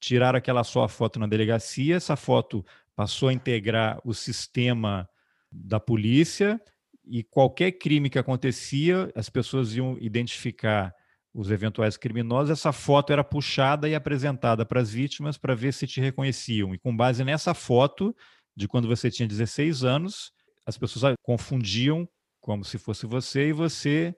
[0.00, 2.64] tiraram aquela sua foto na delegacia, essa foto
[2.94, 5.08] passou a integrar o sistema
[5.50, 6.60] da polícia
[7.04, 10.92] e qualquer crime que acontecia, as pessoas iam identificar
[11.32, 15.86] os eventuais criminosos, essa foto era puxada e apresentada para as vítimas para ver se
[15.86, 16.74] te reconheciam.
[16.74, 18.16] E com base nessa foto
[18.56, 20.32] de quando você tinha 16 anos,
[20.64, 22.08] as pessoas confundiam
[22.40, 24.14] como se fosse você, e você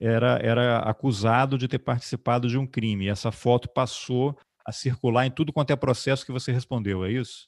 [0.00, 3.06] era, era acusado de ter participado de um crime.
[3.06, 7.12] E essa foto passou a circular em tudo quanto é processo que você respondeu, é
[7.12, 7.46] isso?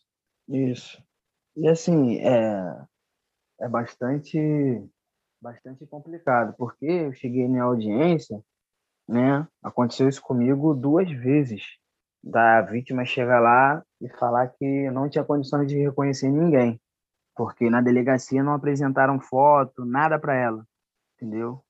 [0.49, 1.03] Isso.
[1.57, 2.85] E assim, é,
[3.63, 4.39] é bastante,
[5.41, 8.43] bastante complicado, porque eu cheguei na audiência,
[9.09, 9.47] né?
[9.63, 11.63] Aconteceu isso comigo duas vezes.
[12.25, 16.81] Da vítima chegar lá e falar que não tinha condições de reconhecer ninguém
[17.35, 20.67] porque na delegacia não apresentaram foto, nada para ela,
[21.17, 21.63] entendeu?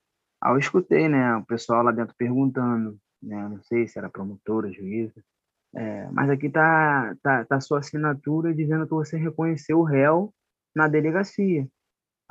[0.43, 4.73] Aí eu escutei, né, o pessoal lá dentro perguntando, né, não sei se era promotora,
[4.73, 5.23] juíza,
[5.75, 10.35] é, mas aqui tá, tá, tá sua assinatura dizendo que você reconheceu o réu
[10.75, 11.67] na delegacia.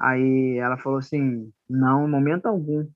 [0.01, 2.89] Aí ela falou assim, não, em momento algum,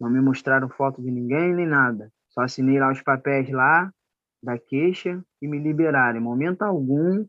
[0.00, 3.92] não me mostraram foto de ninguém nem nada, só assinei lá os papéis lá
[4.40, 6.20] da queixa e me liberaram.
[6.20, 7.26] Em momento algum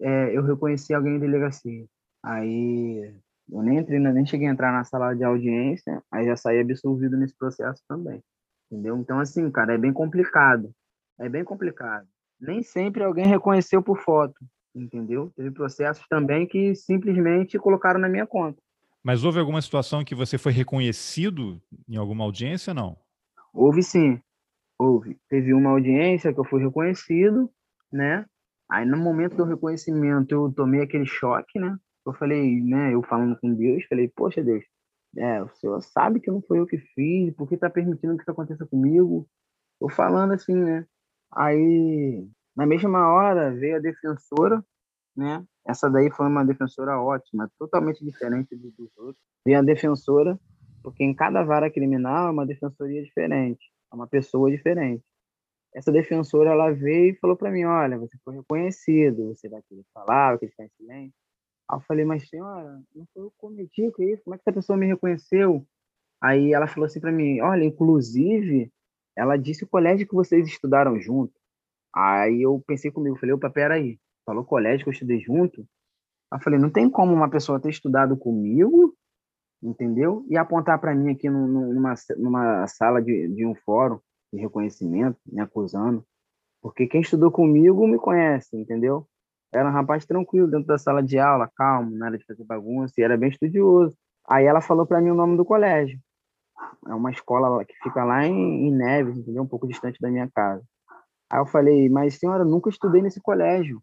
[0.00, 1.84] é, eu reconheci alguém em delegacia.
[2.22, 3.12] Aí
[3.50, 7.16] eu nem entrei, nem cheguei a entrar na sala de audiência, aí já saí absolvido
[7.16, 8.22] nesse processo também.
[8.70, 8.96] Entendeu?
[8.98, 10.70] Então, assim, cara, é bem complicado.
[11.18, 12.06] É bem complicado.
[12.40, 14.38] Nem sempre alguém reconheceu por foto,
[14.82, 15.32] entendeu?
[15.36, 18.60] Teve processos também que simplesmente colocaram na minha conta.
[19.02, 22.96] Mas houve alguma situação que você foi reconhecido em alguma audiência, não?
[23.52, 24.20] Houve sim.
[24.78, 25.16] Houve.
[25.28, 27.50] Teve uma audiência que eu fui reconhecido,
[27.92, 28.24] né?
[28.70, 31.76] Aí, no momento do reconhecimento, eu tomei aquele choque, né?
[32.06, 32.94] Eu falei, né?
[32.94, 34.64] Eu falando com Deus, falei, poxa, Deus,
[35.16, 38.22] é, o Senhor sabe que não foi eu que fiz, por que tá permitindo que
[38.22, 39.26] isso aconteça comigo?
[39.80, 40.86] Eu falando assim, né?
[41.32, 42.26] Aí,
[42.58, 44.62] na mesma hora, veio a defensora,
[45.16, 45.44] né?
[45.66, 49.22] Essa daí foi uma defensora ótima, totalmente diferente dos outros.
[49.46, 50.38] Veio a defensora,
[50.82, 55.04] porque em cada vara criminal é uma defensoria diferente, é uma pessoa diferente
[55.74, 59.84] essa defensora ela veio e falou para mim, olha, você foi reconhecido, você vai querer
[59.92, 61.14] falar, vai querer ficar em silêncio.
[61.70, 64.24] Aí eu falei, mas senhora, não foi eu que cometi, que é isso?
[64.24, 65.66] Como é que essa pessoa me reconheceu?
[66.20, 68.72] Aí ela falou assim para mim, olha, inclusive,
[69.14, 71.37] ela disse o colégio que vocês estudaram junto.
[71.94, 75.66] Aí eu pensei comigo, falei, opa, peraí, falou colégio que eu estudei junto?
[76.30, 78.94] Aí falei, não tem como uma pessoa ter estudado comigo,
[79.62, 80.24] entendeu?
[80.28, 83.98] E apontar para mim aqui numa, numa sala de, de um fórum
[84.32, 86.04] de reconhecimento, me acusando,
[86.60, 89.06] porque quem estudou comigo me conhece, entendeu?
[89.52, 93.02] Era um rapaz tranquilo dentro da sala de aula, calmo, nada de fazer bagunça, e
[93.02, 93.96] era bem estudioso.
[94.28, 95.98] Aí ela falou para mim o nome do colégio.
[96.86, 99.42] É uma escola que fica lá em, em Neves, entendeu?
[99.42, 100.62] Um pouco distante da minha casa.
[101.30, 103.82] Aí eu falei, mas senhora, nunca estudei nesse colégio.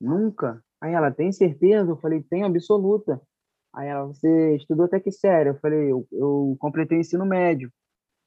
[0.00, 0.62] Nunca.
[0.80, 1.90] Aí ela, tem certeza?
[1.90, 3.20] Eu falei, tenho absoluta.
[3.74, 5.50] Aí ela, você estudou até que sério?
[5.50, 7.72] Eu falei, eu, eu completei o ensino médio.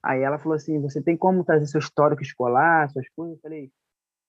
[0.03, 3.37] Aí ela falou assim, você tem como trazer seu histórico escolar, suas coisas?
[3.37, 3.71] Eu falei,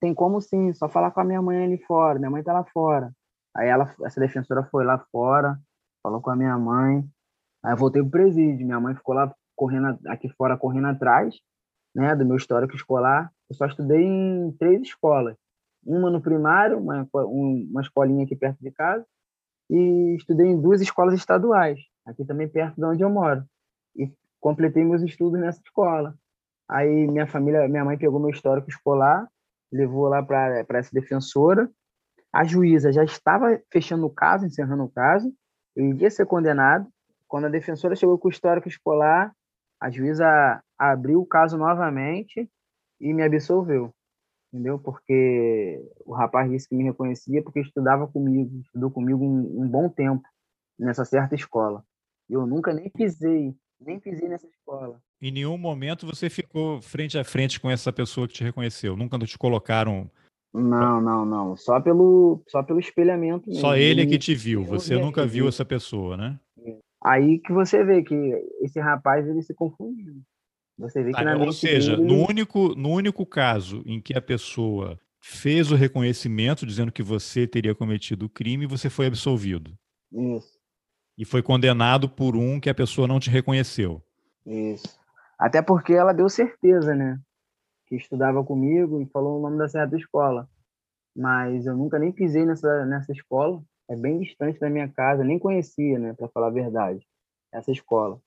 [0.01, 2.65] tem como sim, só falar com a minha mãe ali fora, minha mãe tá lá
[2.65, 3.13] fora.
[3.55, 5.59] Aí ela, essa defensora foi lá fora,
[6.03, 7.05] falou com a minha mãe.
[7.65, 11.35] Aí eu voltei pro presídio, minha mãe ficou lá correndo aqui fora, correndo atrás,
[11.95, 13.33] né, do meu histórico escolar.
[13.49, 15.37] Eu só estudei em três escolas.
[15.85, 19.07] Uma no primário, uma, uma escolinha aqui perto de casa,
[19.71, 23.45] e estudei em duas escolas estaduais, aqui também perto de onde eu moro.
[23.95, 26.15] E completei meus estudos nessa escola.
[26.69, 29.29] Aí minha família, minha mãe pegou meu histórico escolar,
[29.73, 31.71] levou lá para essa defensora.
[32.33, 35.33] A juíza já estava fechando o caso, encerrando o caso.
[35.75, 36.89] Eu iria ser condenado.
[37.29, 39.33] Quando a defensora chegou com o histórico escolar,
[39.81, 42.49] a juíza abriu o caso novamente
[43.01, 43.93] e me absolveu,
[44.53, 44.79] entendeu?
[44.79, 49.89] Porque o rapaz disse que me reconhecia porque estudava comigo, estudou comigo um, um bom
[49.89, 50.27] tempo
[50.79, 51.85] nessa certa escola.
[52.29, 55.01] Eu nunca nem pisei, nem pisei nessa escola.
[55.21, 58.97] Em nenhum momento você ficou frente a frente com essa pessoa que te reconheceu?
[58.97, 60.11] Nunca te colocaram
[60.57, 61.57] não, não, não.
[61.57, 63.61] Só pelo, só pelo espelhamento mesmo.
[63.61, 64.65] Só ele é que te viu.
[64.65, 66.41] Você nunca viu essa pessoa, né?
[67.05, 68.15] Aí que você vê que
[68.63, 70.15] esse rapaz ele se confundiu.
[70.79, 72.07] Você vê que ah, na Ou seja, dele...
[72.07, 77.47] no, único, no único caso em que a pessoa fez o reconhecimento dizendo que você
[77.47, 79.77] teria cometido o crime, você foi absolvido.
[80.13, 80.59] Isso.
[81.19, 84.03] E foi condenado por um que a pessoa não te reconheceu.
[84.45, 84.99] Isso.
[85.39, 87.19] Até porque ela deu certeza, né?
[87.87, 90.49] Que estudava comigo e falou o nome da certa escola.
[91.17, 95.39] Mas eu nunca nem pisei nessa, nessa escola é bem distante da minha casa, nem
[95.39, 97.07] conhecia, né, para falar a verdade,
[97.53, 98.21] essa escola.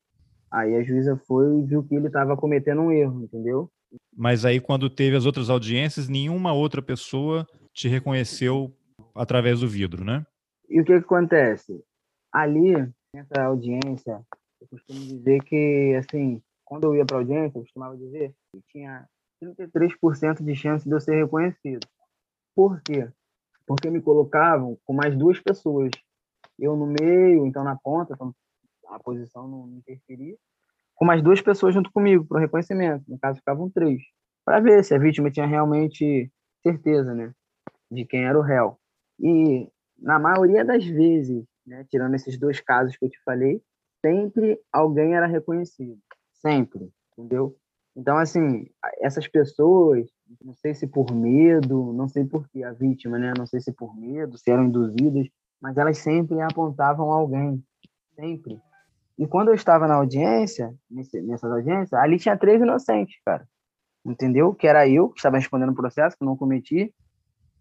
[0.52, 3.70] Aí a juíza foi e viu que ele estava cometendo um erro, entendeu?
[4.16, 8.74] Mas aí quando teve as outras audiências, nenhuma outra pessoa te reconheceu
[9.16, 10.26] através do vidro, né?
[10.70, 11.84] E o que, que acontece?
[12.32, 12.74] Ali,
[13.14, 14.22] nessa audiência,
[14.62, 19.08] eu costumo dizer que, assim, quando eu ia para audiência, eu costumava dizer que tinha
[19.44, 21.88] 33% de chance de eu ser reconhecido.
[22.56, 23.08] Por quê?
[23.70, 25.92] porque me colocavam com mais duas pessoas.
[26.58, 28.18] Eu no meio, então na ponta,
[28.90, 30.36] a posição não interferia,
[30.96, 33.04] com mais duas pessoas junto comigo para o reconhecimento.
[33.08, 34.02] No caso, ficavam três,
[34.46, 36.32] para ver se a vítima tinha realmente
[36.62, 37.34] certeza, né,
[37.90, 38.78] de quem era o réu.
[39.20, 43.62] E na maioria das vezes, né, tirando esses dois casos que eu te falei,
[44.06, 46.00] sempre alguém era reconhecido,
[46.34, 47.56] sempre, entendeu?
[47.96, 48.70] Então, assim,
[49.02, 50.08] essas pessoas,
[50.42, 53.34] não sei se por medo, não sei por que a vítima, né?
[53.38, 55.28] Não sei se por medo, se eram induzidas,
[55.60, 57.62] mas elas sempre apontavam alguém,
[58.16, 58.62] sempre.
[59.20, 63.46] E quando eu estava na audiência, nessas audiências, ali tinha três inocentes, cara.
[64.06, 64.56] Entendeu?
[64.56, 66.96] Que era eu, que estava respondendo o processo, que não cometi,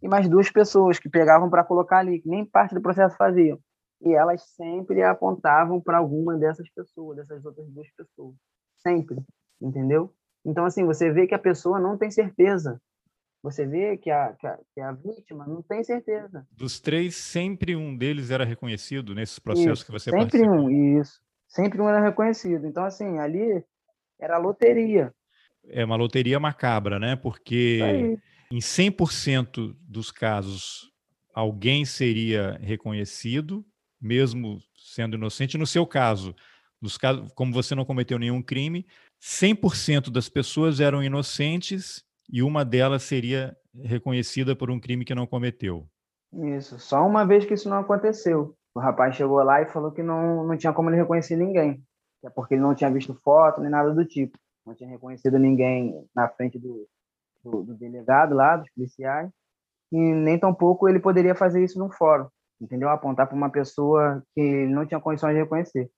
[0.01, 3.59] e mais duas pessoas que pegavam para colocar ali, que nem parte do processo faziam.
[4.01, 8.37] E elas sempre apontavam para alguma dessas pessoas, dessas outras duas pessoas.
[8.77, 9.17] Sempre.
[9.61, 10.15] Entendeu?
[10.47, 12.81] Então, assim, você vê que a pessoa não tem certeza.
[13.43, 16.47] Você vê que a, que a, que a vítima não tem certeza.
[16.53, 20.55] Dos três, sempre um deles era reconhecido nesses processos isso, que você sempre participou?
[20.55, 21.21] Sempre um, isso.
[21.49, 22.67] Sempre um era reconhecido.
[22.67, 23.65] Então, assim, ali
[24.21, 25.13] era loteria.
[25.69, 27.17] É uma loteria macabra, né?
[27.17, 28.19] Porque
[28.51, 30.93] em 100% dos casos,
[31.35, 33.65] alguém seria reconhecido,
[34.01, 35.59] mesmo sendo inocente.
[35.59, 36.35] No seu caso,
[36.81, 38.87] nos casos, como você não cometeu nenhum crime,
[39.21, 45.27] 100% das pessoas eram inocentes e uma delas seria reconhecida por um crime que não
[45.27, 45.89] cometeu.
[46.33, 48.55] Isso, só uma vez que isso não aconteceu.
[48.79, 51.83] O rapaz chegou lá e falou que não, não tinha como ele reconhecer ninguém,
[52.23, 54.39] é porque ele não tinha visto foto nem nada do tipo.
[54.65, 56.87] Não tinha reconhecido ninguém na frente do,
[57.43, 59.29] do, do delegado lá, dos policiais,
[59.91, 62.29] e nem tampouco ele poderia fazer isso num fórum,
[62.61, 62.89] entendeu?
[62.89, 65.91] Apontar para uma pessoa que ele não tinha condições de reconhecer.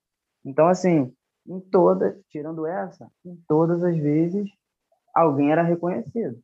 [0.42, 1.12] Então, assim,
[1.46, 4.48] em todas, tirando essa, em todas as vezes
[5.14, 6.40] alguém era reconhecido.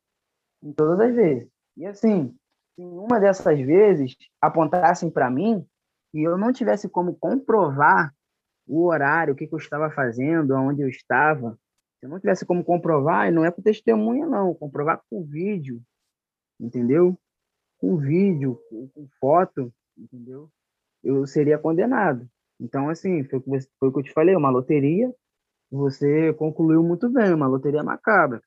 [0.63, 1.49] Em todas as vezes.
[1.79, 2.37] E assim,
[2.75, 5.67] se uma dessas vezes apontassem para mim
[6.15, 8.15] e eu não tivesse como comprovar
[8.67, 11.59] o horário, o que, que eu estava fazendo, aonde eu estava,
[11.99, 15.81] se eu não tivesse como comprovar, e não é com testemunha, não, comprovar com vídeo,
[16.61, 17.19] entendeu?
[17.79, 20.51] Com vídeo, com foto, entendeu?
[21.03, 22.29] Eu seria condenado.
[22.61, 23.41] Então, assim, foi,
[23.79, 25.15] foi o que eu te falei, uma loteria,
[25.71, 28.43] você concluiu muito bem, uma loteria macabra.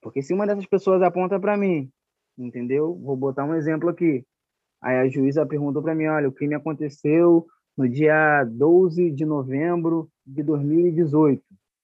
[0.00, 1.90] Porque se uma dessas pessoas aponta para mim,
[2.36, 2.94] entendeu?
[2.94, 4.24] Vou botar um exemplo aqui.
[4.82, 10.08] Aí a juíza perguntou para mim, olha, o crime aconteceu no dia 12 de novembro
[10.26, 11.42] de 2018.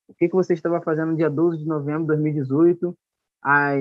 [0.08, 2.96] O que, que você estava fazendo no dia 12 de novembro de 2018,
[3.42, 3.78] às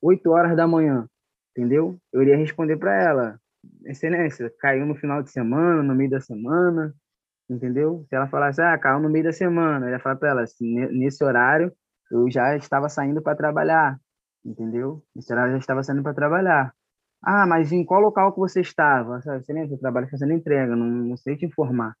[0.00, 1.08] 8 horas da manhã?
[1.50, 1.98] Entendeu?
[2.12, 3.40] Eu iria responder para ela,
[3.84, 6.94] excelência, caiu no final de semana, no meio da semana,
[7.48, 8.04] entendeu?
[8.08, 10.86] Se ela falasse, ah, caiu no meio da semana, eu ia falar para ela, assim,
[10.86, 11.72] nesse horário
[12.10, 13.98] eu já estava saindo para trabalhar,
[14.44, 15.02] entendeu?
[15.14, 16.74] Nesse horário eu já estava saindo para trabalhar.
[17.22, 19.18] Ah, mas em qual local que você estava?
[19.18, 21.94] Excelência, eu trabalho fazendo entrega, não, não sei te informar.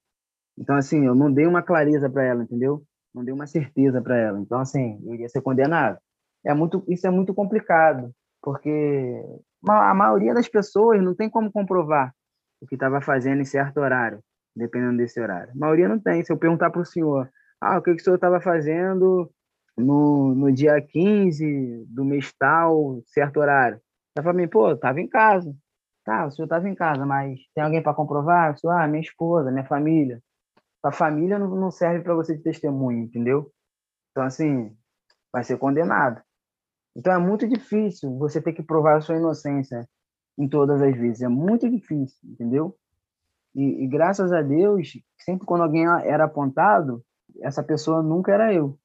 [0.58, 2.82] Então, assim, eu não dei uma clareza para ela, entendeu?
[3.14, 4.40] Não dei uma certeza para ela.
[4.40, 5.98] Então, assim, eu iria ser condenado.
[6.44, 8.12] É muito, isso é muito complicado,
[8.42, 9.22] porque
[9.68, 12.12] a maioria das pessoas não tem como comprovar
[12.60, 14.20] o que estava fazendo em certo horário,
[14.56, 15.52] dependendo desse horário.
[15.52, 16.24] A maioria não tem.
[16.24, 19.30] Se eu perguntar para o senhor, ah, o que, que o senhor estava fazendo
[19.76, 23.80] no, no dia 15 do mês tal, certo horário?
[24.14, 25.54] Ela falou para mim, pô, eu estava em casa.
[26.04, 28.56] Tá, o senhor estava em casa, mas tem alguém para comprovar?
[28.62, 30.20] Eu ah, minha esposa, minha família.
[30.82, 33.52] A família não, não serve para você de testemunho, entendeu?
[34.10, 34.76] Então, assim,
[35.32, 36.20] vai ser condenado.
[36.96, 39.88] Então, é muito difícil você ter que provar a sua inocência
[40.36, 41.22] em todas as vezes.
[41.22, 42.76] É muito difícil, entendeu?
[43.54, 47.04] E, e graças a Deus, sempre quando alguém era apontado,
[47.40, 48.78] essa pessoa nunca era eu.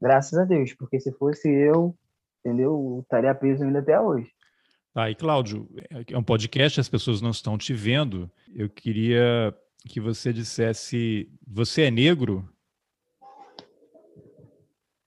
[0.00, 1.94] Graças a Deus, porque se fosse eu,
[2.40, 2.72] entendeu?
[2.72, 4.30] Eu estaria preso ainda até hoje.
[4.98, 5.68] Tá, e Cláudio,
[6.10, 8.28] é um podcast, as pessoas não estão te vendo.
[8.52, 12.44] Eu queria que você dissesse: você é negro?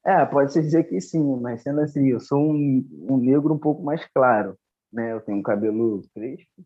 [0.06, 3.84] É, pode-se dizer que sim, mas sendo assim, eu sou um, um negro um pouco
[3.84, 4.58] mais claro,
[4.94, 5.12] né?
[5.12, 6.64] Eu tenho um cabelo crespo,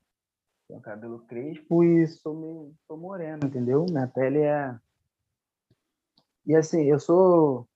[0.68, 3.88] tenho um cabelo crespo e sou meio, sou moreno, entendeu?
[3.90, 4.78] Minha pele é
[6.46, 7.68] e assim, eu sou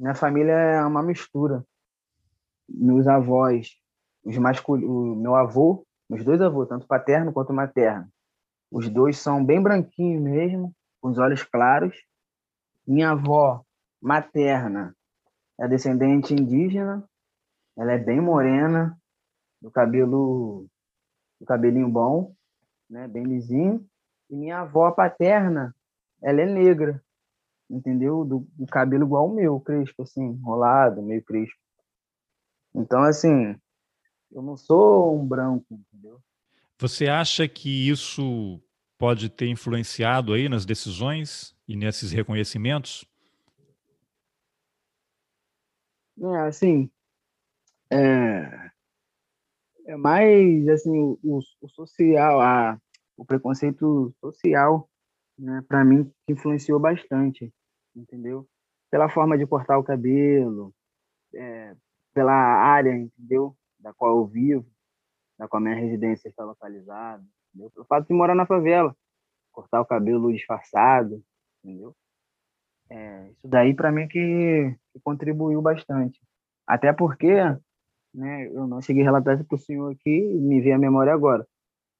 [0.00, 1.62] minha família é uma mistura.
[2.66, 3.76] Meus avós,
[4.26, 8.08] os masculinos, o meu avô, meus dois avôs, tanto paterno quanto materno,
[8.70, 11.96] os dois são bem branquinhos mesmo, com os olhos claros.
[12.84, 13.62] Minha avó
[14.02, 14.94] materna
[15.60, 17.08] é descendente indígena,
[17.76, 18.98] ela é bem morena,
[19.62, 20.66] do cabelo,
[21.40, 22.34] do cabelinho bom,
[22.90, 23.86] né, bem lisinho.
[24.28, 25.74] E minha avó paterna,
[26.20, 27.00] ela é negra,
[27.70, 28.24] entendeu?
[28.24, 31.58] Do, do cabelo igual o meu, crespo, assim, enrolado, meio crespo.
[32.74, 33.56] Então, assim,
[34.32, 36.20] eu não sou um branco, entendeu?
[36.78, 38.60] Você acha que isso
[38.98, 43.04] pode ter influenciado aí nas decisões e nesses reconhecimentos?
[46.18, 46.90] É, assim,
[47.90, 48.70] é,
[49.86, 52.78] é mais assim o, o social, a,
[53.16, 54.88] o preconceito social,
[55.38, 57.52] né, para mim que influenciou bastante,
[57.94, 58.48] entendeu?
[58.90, 60.74] Pela forma de cortar o cabelo,
[61.34, 61.74] é,
[62.14, 63.56] pela área, entendeu?
[63.86, 64.66] Da qual eu vivo,
[65.38, 67.24] da qual minha residência está localizada,
[67.54, 67.70] entendeu?
[67.70, 68.92] Pelo fato de morar na favela,
[69.52, 71.22] cortar o cabelo disfarçado,
[71.62, 71.94] entendeu?
[72.90, 76.20] É, isso daí para mim que, que, contribuiu bastante.
[76.66, 77.32] Até porque,
[78.12, 81.14] né, eu não cheguei a relatar isso para o senhor aqui, me veio a memória
[81.14, 81.46] agora.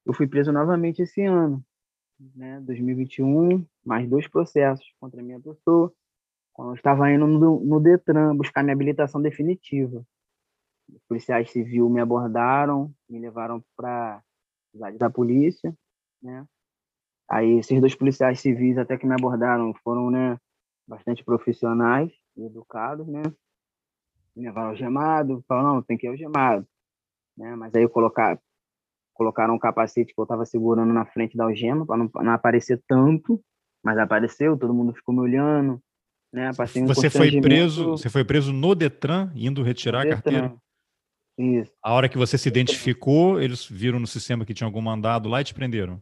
[0.05, 1.65] Eu fui preso novamente esse ano,
[2.35, 5.93] né, 2021, mais dois processos contra minha pessoa,
[6.53, 10.05] quando eu estava indo no, no Detran buscar minha habilitação definitiva.
[10.89, 14.23] Os policiais civis me abordaram, me levaram para
[14.99, 15.75] da polícia,
[16.23, 16.47] né?
[17.29, 20.39] Aí esses dois policiais civis até que me abordaram foram, né,
[20.87, 23.23] bastante profissionais e educados, né?
[24.35, 26.67] Me levaram algemado, falaram, não, tem que ir algemado.
[27.37, 27.57] Né?
[27.57, 28.39] Mas aí colocar,
[29.15, 32.83] colocaram um capacete que eu estava segurando na frente da algema para não, não, aparecer
[32.87, 33.43] tanto,
[33.83, 35.83] mas apareceu, todo mundo ficou me olhando,
[36.33, 36.51] né?
[36.55, 40.57] Passei um você foi preso, você foi preso no Detran indo retirar a carteira?
[41.39, 41.71] Isso.
[41.83, 45.41] A hora que você se identificou, eles viram no sistema que tinha algum mandado lá
[45.41, 46.01] e te prenderam?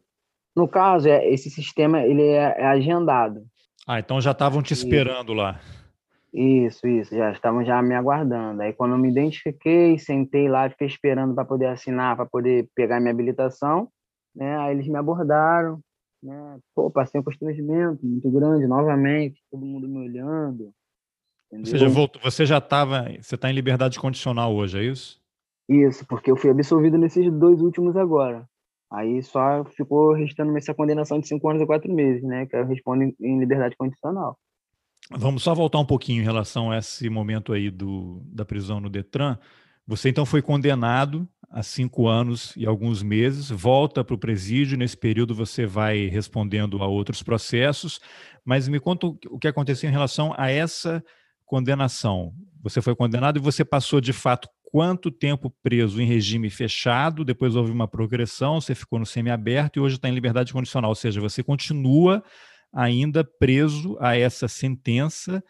[0.55, 3.45] No caso, é, esse sistema ele é, é agendado.
[3.87, 5.41] Ah, então já estavam te esperando isso.
[5.41, 5.61] lá.
[6.33, 8.63] Isso, isso, já estavam já me aguardando.
[8.63, 13.01] Aí quando eu me identifiquei, sentei lá, fiquei esperando para poder assinar, para poder pegar
[13.01, 13.89] minha habilitação,
[14.35, 14.57] né?
[14.59, 15.81] Aí eles me abordaram,
[16.23, 16.59] né?
[16.75, 20.73] Pô, passei um constrangimento muito grande novamente, todo mundo me olhando.
[21.53, 21.61] Entendeu?
[21.61, 25.24] Ou seja, voltou, você já estava, você está em liberdade condicional hoje, é isso?
[25.69, 28.47] Isso, porque eu fui absolvido nesses dois últimos agora.
[28.93, 32.47] Aí só ficou restando essa condenação de cinco anos e quatro meses, né?
[32.47, 34.39] Que eu respondo em liberdade condicional.
[35.11, 38.89] Vamos só voltar um pouquinho em relação a esse momento aí do, da prisão no
[38.89, 39.39] Detran.
[39.87, 44.79] Você então foi condenado a cinco anos e alguns meses, volta para o presídio.
[44.79, 48.01] Nesse período você vai respondendo a outros processos,
[48.45, 51.05] mas me conta o que aconteceu em relação a essa
[51.45, 52.33] condenação.
[52.63, 57.55] Você foi condenado e você passou de fato quanto tempo preso em regime fechado, depois
[57.55, 61.21] houve uma progressão, você ficou no semiaberto e hoje está em liberdade condicional, ou seja,
[61.21, 62.25] você continua
[62.73, 65.41] ainda preso a essa sentença,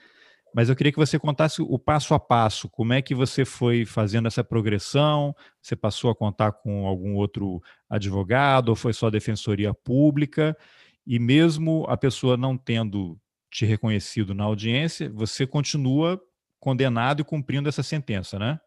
[0.54, 3.86] mas eu queria que você contasse o passo a passo, como é que você foi
[3.86, 9.10] fazendo essa progressão, você passou a contar com algum outro advogado, ou foi só a
[9.10, 10.54] defensoria pública,
[11.06, 13.18] e mesmo a pessoa não tendo
[13.50, 16.20] te reconhecido na audiência, você continua
[16.60, 18.60] condenado e cumprindo essa sentença, né?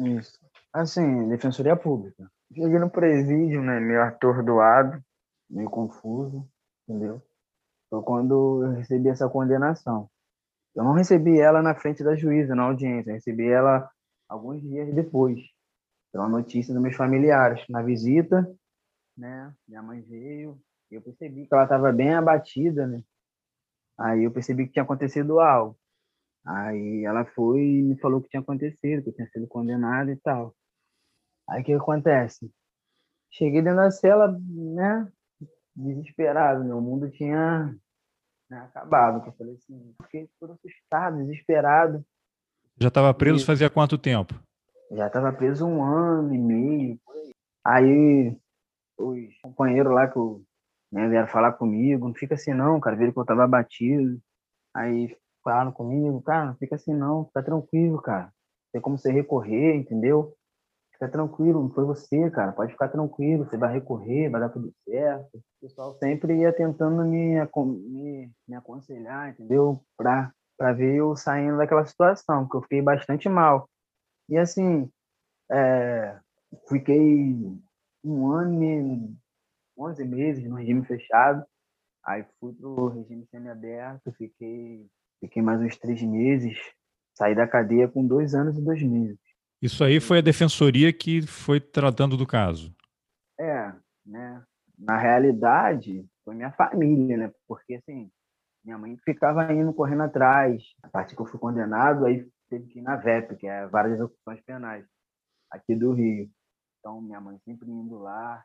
[0.00, 0.38] Isso.
[0.72, 2.30] Assim, defensoria pública.
[2.52, 5.02] Cheguei no presídio, né, meio atordoado,
[5.48, 6.48] meio confuso,
[6.88, 7.22] entendeu?
[7.88, 10.08] Foi quando eu recebi essa condenação.
[10.74, 13.90] Eu não recebi ela na frente da juíza, na audiência, eu recebi ela
[14.28, 15.40] alguns dias depois,
[16.12, 17.64] pela notícia dos meus familiares.
[17.68, 18.48] Na visita,
[19.16, 23.02] né, minha mãe veio, eu percebi que ela estava bem abatida, né?
[23.98, 25.76] Aí eu percebi que tinha acontecido algo.
[26.50, 30.16] Aí ela foi e me falou que tinha acontecido, que eu tinha sido condenado e
[30.16, 30.52] tal.
[31.48, 32.50] Aí o que acontece?
[33.30, 35.08] Cheguei dentro da cela, né?
[35.76, 37.72] Desesperado, meu mundo tinha
[38.50, 39.24] né, acabado.
[39.24, 42.04] Eu falei assim, fiquei todo assustado, desesperado.
[42.80, 43.46] Já estava preso e...
[43.46, 44.34] fazia quanto tempo?
[44.90, 47.00] Já estava preso um ano e meio.
[47.64, 48.36] Aí
[48.98, 50.42] os companheiros lá que eu,
[50.90, 54.20] né, vieram falar comigo, não fica assim não, cara, viram que eu estava batido.
[54.74, 58.32] Aí falaram comigo, cara, não fica assim não, fica tranquilo, cara.
[58.72, 60.34] Tem como você recorrer, entendeu?
[60.92, 64.72] Fica tranquilo, não foi você, cara, pode ficar tranquilo, você vai recorrer, vai dar tudo
[64.84, 65.38] certo.
[65.38, 67.36] O pessoal sempre ia tentando me,
[67.66, 69.82] me, me aconselhar, entendeu?
[69.96, 73.68] Pra, pra ver eu saindo daquela situação, porque eu fiquei bastante mal.
[74.28, 74.90] E assim,
[75.50, 76.18] é,
[76.68, 77.34] fiquei
[78.04, 79.16] um ano e
[79.76, 81.44] 11 meses no regime fechado,
[82.04, 84.86] aí fui pro regime semiaberto, fiquei
[85.20, 86.58] Fiquei mais uns três meses,
[87.14, 89.18] saí da cadeia com dois anos e dois meses.
[89.62, 92.74] Isso aí foi a defensoria que foi tratando do caso?
[93.38, 93.72] É,
[94.06, 94.42] né?
[94.78, 97.32] Na realidade, foi minha família, né?
[97.46, 98.10] Porque, assim,
[98.64, 100.62] minha mãe ficava indo correndo atrás.
[100.82, 103.88] A partir que eu fui condenado, aí teve que ir na VEP, que é Vara
[103.88, 104.86] de Execuções Penais,
[105.50, 106.30] aqui do Rio.
[106.78, 108.42] Então, minha mãe sempre indo lá,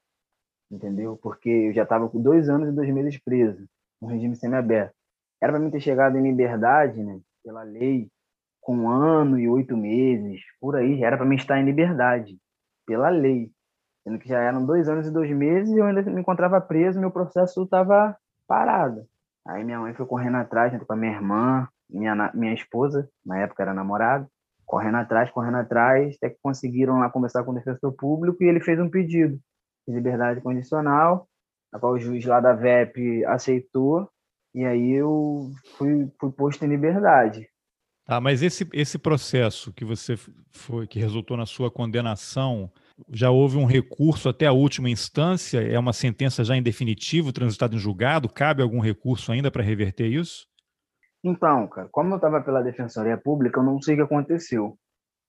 [0.69, 1.17] entendeu?
[1.17, 3.65] Porque eu já estava com dois anos e dois meses preso,
[4.01, 4.95] no regime semiaberto.
[5.41, 8.09] Era para mim ter chegado em liberdade, né, pela lei,
[8.61, 12.35] com um ano e oito meses, por aí, era para mim estar em liberdade,
[12.85, 13.51] pela lei.
[14.03, 16.99] Sendo que já eram dois anos e dois meses e eu ainda me encontrava preso,
[16.99, 18.15] meu processo estava
[18.47, 19.05] parado.
[19.47, 23.37] Aí minha mãe foi correndo atrás, junto com a minha irmã, minha, minha esposa, na
[23.39, 24.27] época era namorado,
[24.65, 28.59] correndo atrás, correndo atrás, até que conseguiram lá conversar com o defensor público e ele
[28.59, 29.39] fez um pedido
[29.87, 31.27] de liberdade condicional,
[31.71, 34.09] a qual o juiz lá da VEP aceitou
[34.55, 37.45] e aí eu fui, fui posto em liberdade.
[38.05, 40.15] Tá, mas esse, esse processo que você
[40.49, 42.71] foi, que resultou na sua condenação,
[43.09, 45.59] já houve um recurso até a última instância?
[45.59, 48.29] É uma sentença já em definitivo, transitada em julgado?
[48.29, 50.47] Cabe algum recurso ainda para reverter isso?
[51.21, 54.79] Então, cara, como eu estava pela Defensoria Pública, eu não sei o que aconteceu.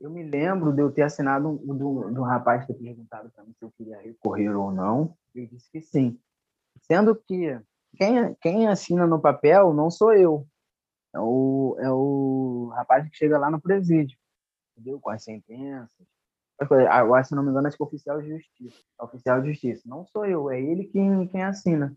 [0.01, 3.65] Eu me lembro de eu ter assinado do, do rapaz ter perguntado para mim se
[3.65, 5.17] eu queria recorrer ou não.
[5.35, 6.17] Eu disse que sim.
[6.83, 7.59] Sendo que
[7.97, 10.47] quem, quem assina no papel não sou eu.
[11.15, 14.19] É o, é o rapaz que chega lá no presídio,
[14.73, 15.01] entendeu?
[15.01, 15.91] Com as sentenças.
[16.91, 18.83] Agora, se não me engano, acho que é oficial de justiça.
[19.01, 19.83] É oficial de justiça.
[19.87, 21.95] Não sou eu, é ele quem, quem assina.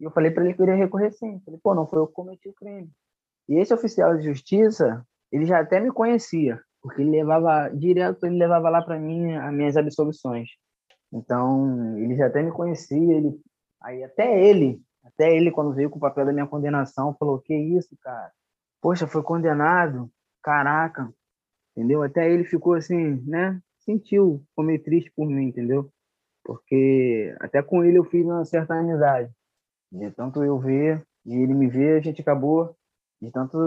[0.00, 1.40] E eu falei para ele que eu iria recorrer sim.
[1.44, 2.90] Falei, pô, não foi eu que cometi o crime.
[3.48, 8.36] E esse oficial de justiça, ele já até me conhecia, porque ele levava direto, ele
[8.36, 10.50] levava lá para mim as minhas absolvições.
[11.12, 13.40] Então, ele já até me conhecia, ele
[13.80, 17.54] aí até ele até ele, quando veio com o papel da minha condenação, falou: Que
[17.54, 18.32] isso, cara?
[18.80, 20.10] Poxa, foi condenado?
[20.42, 21.12] Caraca.
[21.76, 22.02] Entendeu?
[22.02, 23.60] Até ele ficou assim, né?
[23.80, 25.90] Sentiu, ficou meio triste por mim, entendeu?
[26.44, 29.30] Porque até com ele eu fiz uma certa amizade.
[29.92, 32.76] De tanto eu ver, e ele me ver, a gente acabou.
[33.20, 33.58] De tanto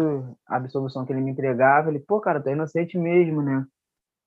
[0.48, 3.66] a absolução que ele me entregava, ele, pô, cara, tá inocente mesmo, né?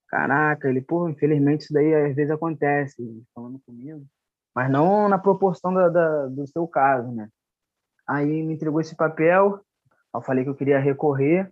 [0.09, 4.07] Caraca, ele, pô, infelizmente isso daí às vezes acontece, falando comigo
[4.55, 7.29] mas não na proporção da, da, do seu caso, né?
[8.07, 9.61] Aí me entregou esse papel,
[10.15, 11.51] eu falei que eu queria recorrer,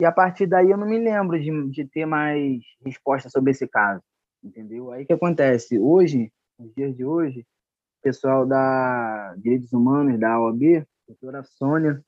[0.00, 3.66] e a partir daí eu não me lembro de, de ter mais resposta sobre esse
[3.66, 4.02] caso,
[4.42, 4.92] entendeu?
[4.92, 5.78] Aí que acontece?
[5.78, 12.02] Hoje, nos dias de hoje, o pessoal da Direitos Humanos, da OAB, a doutora Sônia,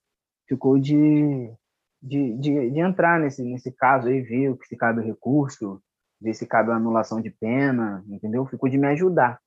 [0.49, 1.53] ficou de,
[2.01, 5.83] de, de, de entrar nesse, nesse caso aí, ver se cabe recurso,
[6.21, 8.47] ver se cabe a anulação de pena, entendeu?
[8.47, 9.41] Ficou de me ajudar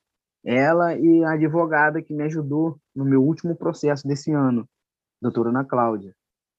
[0.44, 4.68] ela e a advogada que me ajudou no meu último processo desse ano,
[5.22, 6.14] doutora Ana Cláudia.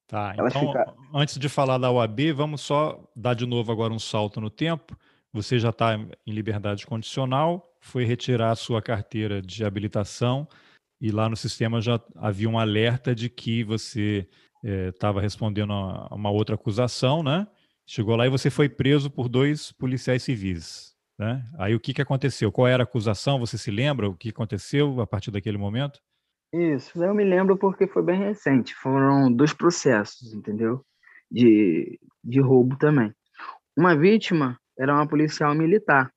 [0.07, 0.73] Tá, Elas então,
[1.15, 4.97] antes de falar da UAB, vamos só dar de novo agora um salto no tempo.
[5.33, 10.47] você já está em liberdade condicional, foi retirar a sua carteira de habilitação
[11.01, 14.29] e lá no sistema já havia um alerta de que você
[14.63, 17.47] estava eh, respondendo a uma outra acusação, né?
[17.87, 20.94] Chegou lá e você foi preso por dois policiais civis.
[21.19, 21.45] Né?
[21.59, 22.51] Aí o que, que aconteceu?
[22.51, 23.39] Qual era a acusação?
[23.39, 26.01] Você se lembra o que aconteceu a partir daquele momento?
[26.53, 28.75] Isso, eu me lembro porque foi bem recente.
[28.75, 30.85] Foram dois processos, entendeu?
[31.31, 33.13] De, de roubo também.
[33.77, 36.13] Uma vítima era uma policial militar.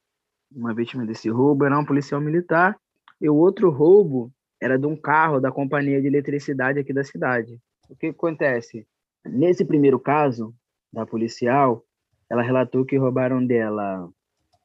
[0.52, 2.76] Uma vítima desse roubo era uma policial militar.
[3.20, 4.32] E o outro roubo
[4.62, 7.60] era de um carro da companhia de eletricidade aqui da cidade.
[7.90, 8.88] O que acontece?
[9.26, 10.54] Nesse primeiro caso,
[10.92, 11.84] da policial,
[12.30, 14.10] ela relatou que roubaram dela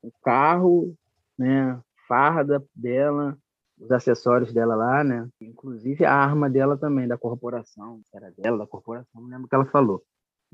[0.03, 0.95] o carro,
[1.39, 1.79] né,
[2.09, 3.37] farda dela,
[3.79, 8.67] os acessórios dela lá, né, inclusive a arma dela também da corporação, era dela da
[8.67, 10.03] corporação, não lembro o que ela falou.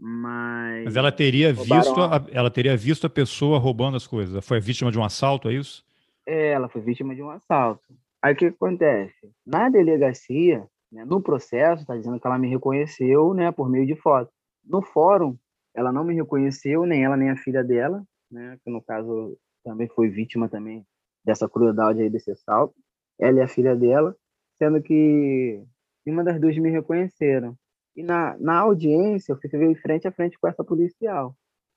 [0.00, 4.46] Mas, Mas ela teria visto a, ela teria visto a pessoa roubando as coisas.
[4.46, 5.84] Foi vítima de um assalto, é isso?
[6.24, 7.82] É, ela foi vítima de um assalto.
[8.22, 9.32] Aí o que acontece?
[9.44, 13.96] Na delegacia, né, no processo, está dizendo que ela me reconheceu, né, por meio de
[13.96, 14.30] foto.
[14.64, 15.36] No fórum,
[15.74, 19.88] ela não me reconheceu, nem ela nem a filha dela, né, que no caso também
[19.88, 20.86] foi vítima também
[21.24, 22.74] dessa crueldade aí desse assalto.
[23.18, 24.16] Ela e a filha dela,
[24.58, 25.62] sendo que
[26.06, 27.56] uma das duas me reconheceram.
[27.94, 31.36] E na, na audiência, eu fiquei frente a frente com essa policial.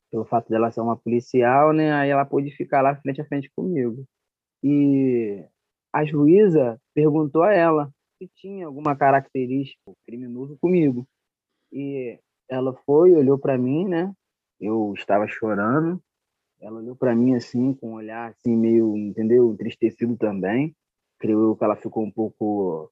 [0.10, 3.50] Pelo fato dela ser uma policial, né, aí ela pôde ficar lá frente a frente
[3.56, 4.06] comigo.
[4.64, 5.44] E
[5.92, 11.08] a juíza perguntou a ela se tinha alguma característica criminoso comigo.
[11.72, 14.14] E ela foi, olhou para mim, né?
[14.60, 16.02] Eu estava chorando.
[16.62, 19.52] Ela olhou para mim assim, com um olhar assim meio, entendeu?
[19.52, 20.76] Entristecido também.
[21.20, 22.92] Creio que ela ficou um pouco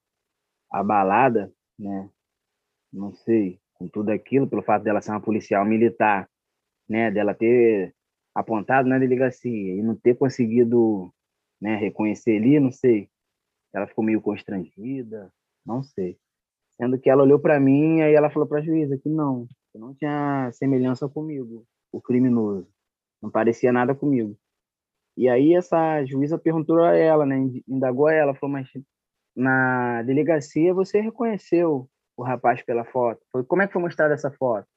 [0.72, 2.10] abalada, né?
[2.92, 6.28] Não sei, com tudo aquilo, pelo fato dela ser uma policial militar,
[6.88, 7.12] né?
[7.12, 7.96] Dela ter
[8.34, 11.14] apontado na delegacia e não ter conseguido,
[11.62, 11.76] né?
[11.76, 13.08] Reconhecer ali, não sei.
[13.72, 15.32] Ela ficou meio constrangida,
[15.64, 16.18] não sei.
[16.72, 19.78] Sendo que ela olhou para mim e ela falou para a juíza que não, que
[19.78, 22.68] não tinha semelhança comigo, o criminoso.
[23.22, 24.38] Não parecia nada comigo.
[25.18, 27.36] E aí essa juíza perguntou a ela, né,
[27.68, 28.70] indagou a ela, falou, mas
[29.36, 33.22] na delegacia você reconheceu o rapaz pela foto?
[33.32, 34.68] Foi, como é que foi mostrada essa foto?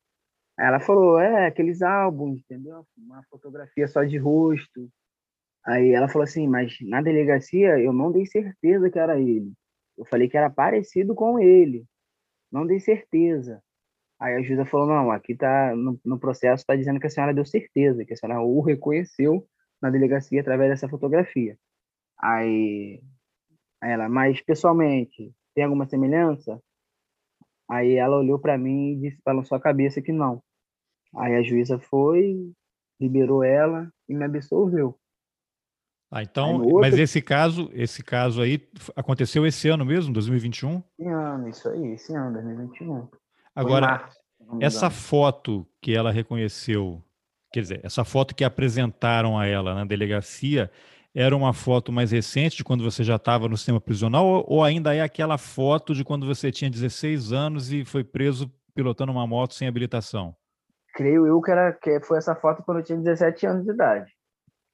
[0.58, 2.86] Aí ela falou, é, aqueles álbuns, entendeu?
[2.96, 4.90] Uma fotografia só de rosto.
[5.64, 9.52] Aí ela falou assim, mas na delegacia eu não dei certeza que era ele.
[9.96, 11.86] Eu falei que era parecido com ele
[12.52, 13.62] não dei certeza.
[14.22, 17.34] Aí a juíza falou, não, aqui tá no, no processo está dizendo que a senhora
[17.34, 19.44] deu certeza, que a senhora o reconheceu
[19.82, 21.58] na delegacia através dessa fotografia.
[22.20, 23.02] Aí,
[23.82, 26.62] aí ela, mas pessoalmente, tem alguma semelhança?
[27.68, 30.40] Aí ela olhou para mim e disse, balançou a cabeça que não.
[31.16, 32.48] Aí a juíza foi,
[33.00, 34.96] liberou ela e me absolveu.
[36.12, 36.78] Ah, então, outro...
[36.78, 40.80] mas esse caso, esse caso aí aconteceu esse ano mesmo, 2021?
[40.96, 43.21] Esse ano, isso aí, esse ano, 2021.
[43.54, 44.22] Agora, março,
[44.60, 47.02] essa foto que ela reconheceu,
[47.52, 50.70] quer dizer, essa foto que apresentaram a ela na delegacia,
[51.14, 54.94] era uma foto mais recente de quando você já estava no sistema prisional ou ainda
[54.94, 59.54] é aquela foto de quando você tinha 16 anos e foi preso pilotando uma moto
[59.54, 60.34] sem habilitação?
[60.94, 64.10] Creio eu que, era, que foi essa foto quando eu tinha 17 anos de idade.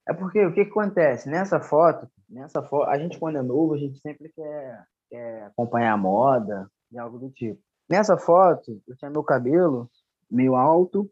[0.09, 1.29] É porque o que, que acontece?
[1.29, 5.93] Nessa foto, nessa foto, a gente quando é novo, a gente sempre quer, quer acompanhar
[5.93, 7.61] a moda e algo do tipo.
[7.89, 9.91] Nessa foto, eu tinha meu cabelo
[10.31, 11.11] meio alto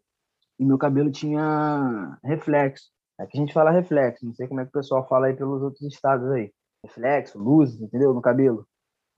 [0.59, 2.91] e meu cabelo tinha reflexo.
[3.19, 5.61] Aqui a gente fala reflexo, não sei como é que o pessoal fala aí pelos
[5.61, 6.53] outros estados aí.
[6.83, 8.13] Reflexo, luz, entendeu?
[8.13, 8.67] No cabelo.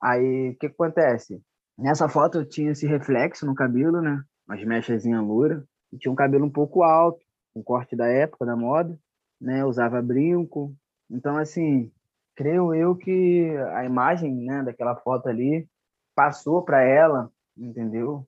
[0.02, 1.42] Aí, o que, que acontece?
[1.78, 4.22] Nessa foto eu tinha esse reflexo no cabelo, né?
[4.48, 5.62] Umas mechazinhas loura.
[5.92, 7.20] E tinha um cabelo um pouco alto,
[7.54, 8.98] um corte da época, da moda
[9.40, 9.64] né?
[9.64, 10.74] Usava brinco.
[11.08, 11.90] Então, assim,
[12.36, 15.66] creio eu que a imagem, né, daquela foto ali
[16.14, 18.26] passou para ela, entendeu?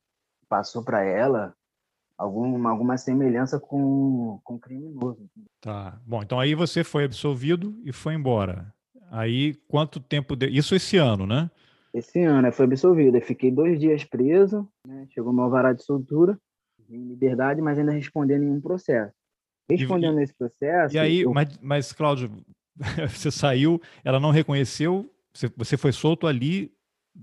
[0.48, 1.54] Passou para ela
[2.16, 5.28] alguma, alguma semelhança com, com o criminoso.
[5.60, 6.00] Tá.
[6.06, 8.72] Bom, então aí você foi absolvido e foi embora.
[9.10, 10.34] Aí, quanto tempo...
[10.34, 10.48] De...
[10.48, 11.50] Isso esse ano, né?
[11.92, 13.16] Esse ano, fui absolvido.
[13.16, 15.06] Eu fiquei dois dias preso, né?
[15.10, 16.38] chegou meu alvará de soltura,
[16.88, 19.12] em liberdade, mas ainda respondendo nenhum processo.
[19.68, 20.94] Respondendo e, esse processo.
[20.94, 21.32] E aí, eu...
[21.32, 22.30] mas, mas, Cláudio,
[23.10, 26.72] você saiu, ela não reconheceu, você, você foi solto ali,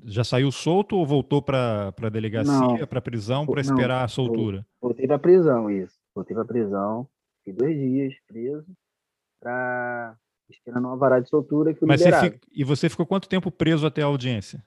[0.06, 4.66] já saiu solto ou voltou para a delegacia, para a prisão, para esperar a soltura?
[4.82, 5.98] Voltei para a prisão, isso.
[6.14, 7.08] Voltei para a prisão,
[7.40, 8.68] fiquei dois dias preso,
[9.40, 10.16] para
[10.50, 11.74] esperando uma varada de soltura.
[11.74, 14.64] Que mas você fica, e você ficou quanto tempo preso até a audiência?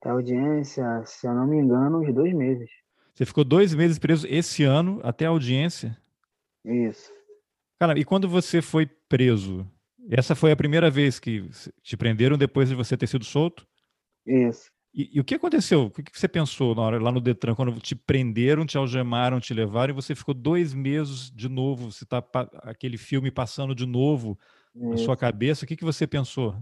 [0.00, 2.70] Até a audiência, se eu não me engano, uns dois meses.
[3.14, 5.96] Você ficou dois meses preso esse ano até a audiência?
[6.64, 7.12] Isso.
[7.78, 9.66] Cara, e quando você foi preso,
[10.10, 11.48] essa foi a primeira vez que
[11.82, 13.66] te prenderam depois de você ter sido solto?
[14.26, 14.70] Isso.
[14.94, 15.84] E, e o que aconteceu?
[15.84, 19.54] O que você pensou na hora lá no Detran, quando te prenderam, te algemaram, te
[19.54, 21.90] levaram e você ficou dois meses de novo?
[21.90, 22.22] Você tá
[22.62, 24.38] aquele filme passando de novo
[24.74, 24.88] Isso.
[24.88, 25.64] na sua cabeça.
[25.64, 26.54] O que, que você pensou?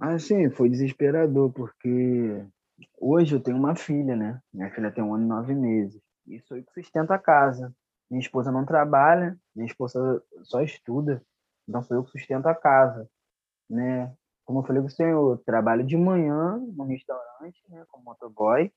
[0.00, 2.44] Assim, foi desesperador, porque
[2.98, 4.40] hoje eu tenho uma filha, né?
[4.52, 6.00] Minha filha tem um ano e nove meses.
[6.26, 7.72] E sou eu que sustento a casa.
[8.10, 11.22] Minha esposa não trabalha, minha esposa só estuda.
[11.68, 13.08] Então sou eu que sustento a casa,
[13.68, 14.12] né?
[14.50, 18.68] Como eu falei com o senhor, eu trabalho de manhã no restaurante, né, como motoboy,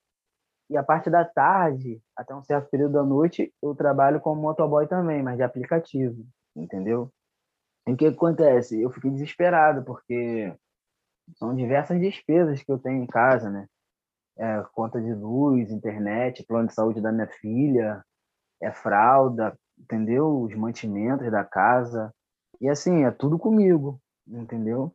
[0.70, 4.86] e a parte da tarde, até um certo período da noite, eu trabalho como motoboy
[4.86, 7.12] também, mas de aplicativo, entendeu?
[7.88, 8.80] E o que acontece?
[8.80, 10.54] Eu fiquei desesperado, porque
[11.38, 13.66] são diversas despesas que eu tenho em casa, né?
[14.38, 18.00] É, conta de luz, internet, plano de saúde da minha filha,
[18.62, 20.40] é fralda, entendeu?
[20.40, 22.14] Os mantimentos da casa.
[22.60, 24.94] E assim, é tudo comigo, entendeu?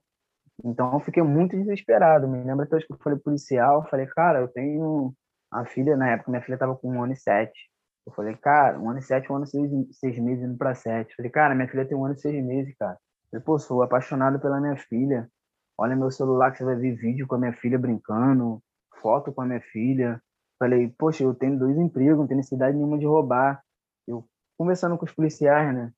[0.64, 2.28] Então eu fiquei muito desesperado.
[2.28, 5.14] Me lembro até que eu falei policial, falei, cara, eu tenho
[5.51, 7.70] a filha, na época minha filha estava com um ano e sete.
[8.05, 10.76] Eu falei, cara, um ano e sete, um ano e seis, seis meses indo para
[10.76, 11.12] sete.
[11.12, 12.97] Eu falei, cara, minha filha tem um ano e seis meses, cara.
[13.32, 15.30] Eu pô, sou apaixonado pela minha filha.
[15.78, 18.62] Olha meu celular que você vai ver vídeo com a minha filha brincando,
[19.01, 20.22] foto com a minha filha.
[20.57, 23.64] Falei, poxa, eu tenho dois empregos, não tenho necessidade nenhuma de roubar.
[24.07, 25.91] Eu conversando com os policiais, né?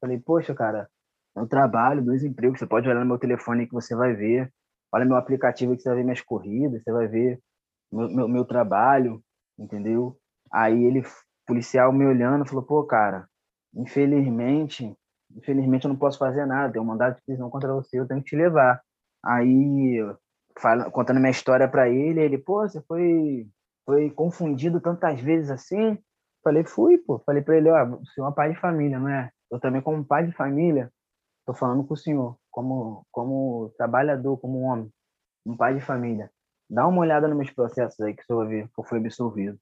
[0.00, 0.88] Falei, poxa, cara,
[1.38, 4.52] eu trabalho, dois empregos, você pode olhar no meu telefone que você vai ver.
[4.92, 7.40] Olha meu aplicativo que você vai ver minhas corridas, você vai ver
[7.92, 9.22] meu, meu, meu trabalho,
[9.58, 10.16] entendeu?
[10.52, 11.02] Aí ele,
[11.46, 13.28] policial me olhando, falou, pô, cara,
[13.74, 14.94] infelizmente,
[15.36, 18.22] infelizmente eu não posso fazer nada, tem um mandado de prisão contra você, eu tenho
[18.22, 18.80] que te levar.
[19.24, 19.98] Aí,
[20.58, 23.46] fala, contando minha história para ele, ele, pô, você foi,
[23.84, 25.98] foi confundido tantas vezes assim?
[26.42, 27.18] Falei, fui, pô.
[27.26, 27.84] Falei para ele, ó,
[28.14, 29.30] senhor é um pai de família, não é?
[29.50, 30.90] Eu também como pai de família,
[31.48, 34.92] Estou falando com o senhor, como, como trabalhador, como homem,
[35.46, 36.30] um pai de família.
[36.68, 38.98] Dá uma olhada nos meus processos aí que o senhor vai ver que eu fui
[38.98, 39.58] absolvido.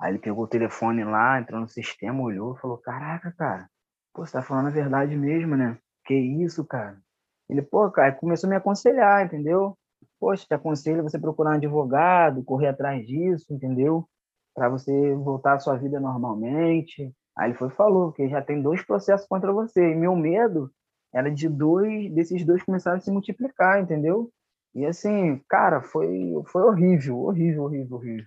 [0.00, 3.68] Aí ele pegou o telefone lá, entrou no sistema, olhou falou: Caraca, cara,
[4.14, 5.76] pô, você tá falando a verdade mesmo, né?
[6.06, 6.98] Que isso, cara?
[7.46, 9.76] Ele, pô, cara, começou a me aconselhar, entendeu?
[10.18, 14.08] Poxa, te aconselho você procurar um advogado, correr atrás disso, entendeu?
[14.54, 17.14] Para você voltar à sua vida normalmente.
[17.36, 19.90] Aí ele foi falou que já tem dois processos contra você.
[19.92, 20.72] E meu medo
[21.12, 24.30] era de dois, desses dois começaram a se multiplicar, entendeu?
[24.74, 28.26] E assim, cara, foi, foi horrível, horrível, horrível, horrível.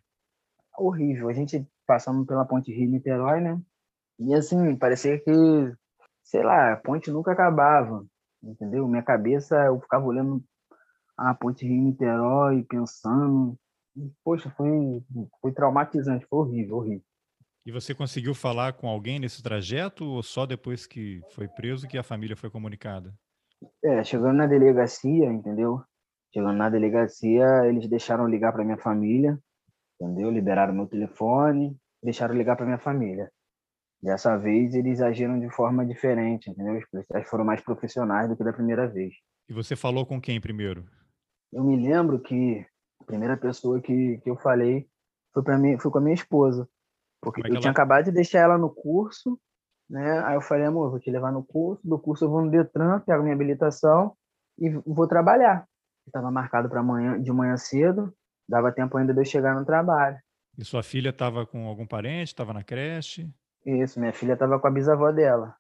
[0.77, 1.29] Horrível.
[1.29, 3.61] A gente passando pela ponte Rio-Niterói, né?
[4.19, 5.32] E assim, parecia que,
[6.23, 8.05] sei lá, a ponte nunca acabava,
[8.43, 8.88] entendeu?
[8.88, 10.43] Minha cabeça, eu ficava olhando
[11.17, 13.57] a ponte Rio-Niterói, pensando.
[14.23, 15.03] Poxa, foi,
[15.41, 17.11] foi traumatizante, foi horrível, horrível.
[17.64, 21.97] E você conseguiu falar com alguém nesse trajeto ou só depois que foi preso que
[21.97, 23.14] a família foi comunicada?
[23.84, 25.80] É, chegando na delegacia, entendeu?
[26.34, 29.38] Chegando na delegacia, eles deixaram ligar para minha família,
[29.99, 30.32] entendeu?
[30.32, 33.32] Liberaram meu telefone, deixaram ligar para minha família.
[34.01, 36.80] Dessa vez eles agiram de forma diferente, entendeu?
[36.80, 39.14] Os policiais foram mais profissionais do que da primeira vez.
[39.47, 40.84] E você falou com quem primeiro?
[41.53, 42.66] Eu me lembro que
[42.99, 44.88] a primeira pessoa que, que eu falei
[45.32, 46.68] foi para mim, foi com a minha esposa.
[47.22, 47.59] Porque é eu ela...
[47.59, 49.39] tinha acabado de deixar ela no curso,
[49.89, 50.19] né?
[50.26, 52.99] Aí eu falei, amor, vou te levar no curso, do curso eu vou no Detran,
[53.01, 54.15] pego minha habilitação
[54.57, 55.65] e vou trabalhar.
[56.07, 58.14] Estava marcado para amanhã, de manhã cedo,
[58.49, 60.18] dava tempo ainda de eu chegar no trabalho.
[60.57, 63.30] E sua filha estava com algum parente, estava na creche?
[63.65, 65.56] Isso, minha filha estava com a bisavó dela.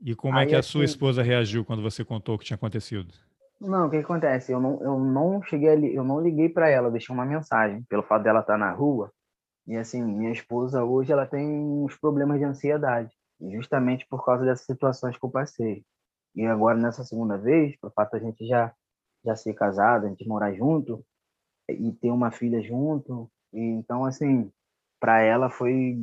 [0.00, 2.38] E como é Aí, é que a assim, sua esposa reagiu quando você contou o
[2.38, 3.12] que tinha acontecido?
[3.60, 4.52] Não, o que, que acontece?
[4.52, 7.82] Eu não, eu não cheguei ali, eu não liguei para ela, eu deixei uma mensagem.
[7.88, 9.12] Pelo fato dela estar na rua,
[9.68, 14.64] e assim, minha esposa hoje ela tem uns problemas de ansiedade, justamente por causa dessas
[14.64, 15.84] situações que eu passei.
[16.34, 18.74] E agora nessa segunda vez, por fato a gente já
[19.24, 21.04] já ser casado, a gente morar junto
[21.68, 24.50] e ter uma filha junto, e então assim,
[24.98, 25.98] para ela foi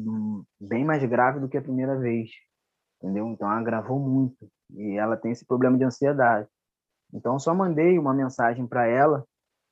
[0.60, 2.30] bem mais grave do que a primeira vez,
[3.02, 3.28] entendeu?
[3.30, 6.48] Então agravou muito e ela tem esse problema de ansiedade.
[7.12, 9.26] Então só mandei uma mensagem para ela,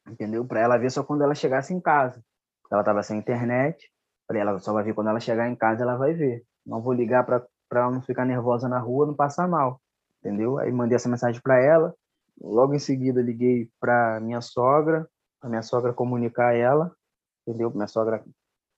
[0.09, 0.43] entendeu?
[0.45, 2.23] Para ela ver só quando ela chegasse em casa
[2.71, 3.91] ela estava sem internet.
[4.27, 6.43] Falei, ela só vai ver quando ela chegar em casa, ela vai ver.
[6.65, 9.81] Não vou ligar para ela não ficar nervosa na rua, não passar mal,
[10.19, 10.57] entendeu?
[10.59, 11.93] Aí mandei essa mensagem para ela.
[12.41, 15.07] Logo em seguida liguei para minha sogra,
[15.41, 16.91] a minha sogra comunicar ela,
[17.45, 17.69] entendeu?
[17.71, 18.23] Minha sogra,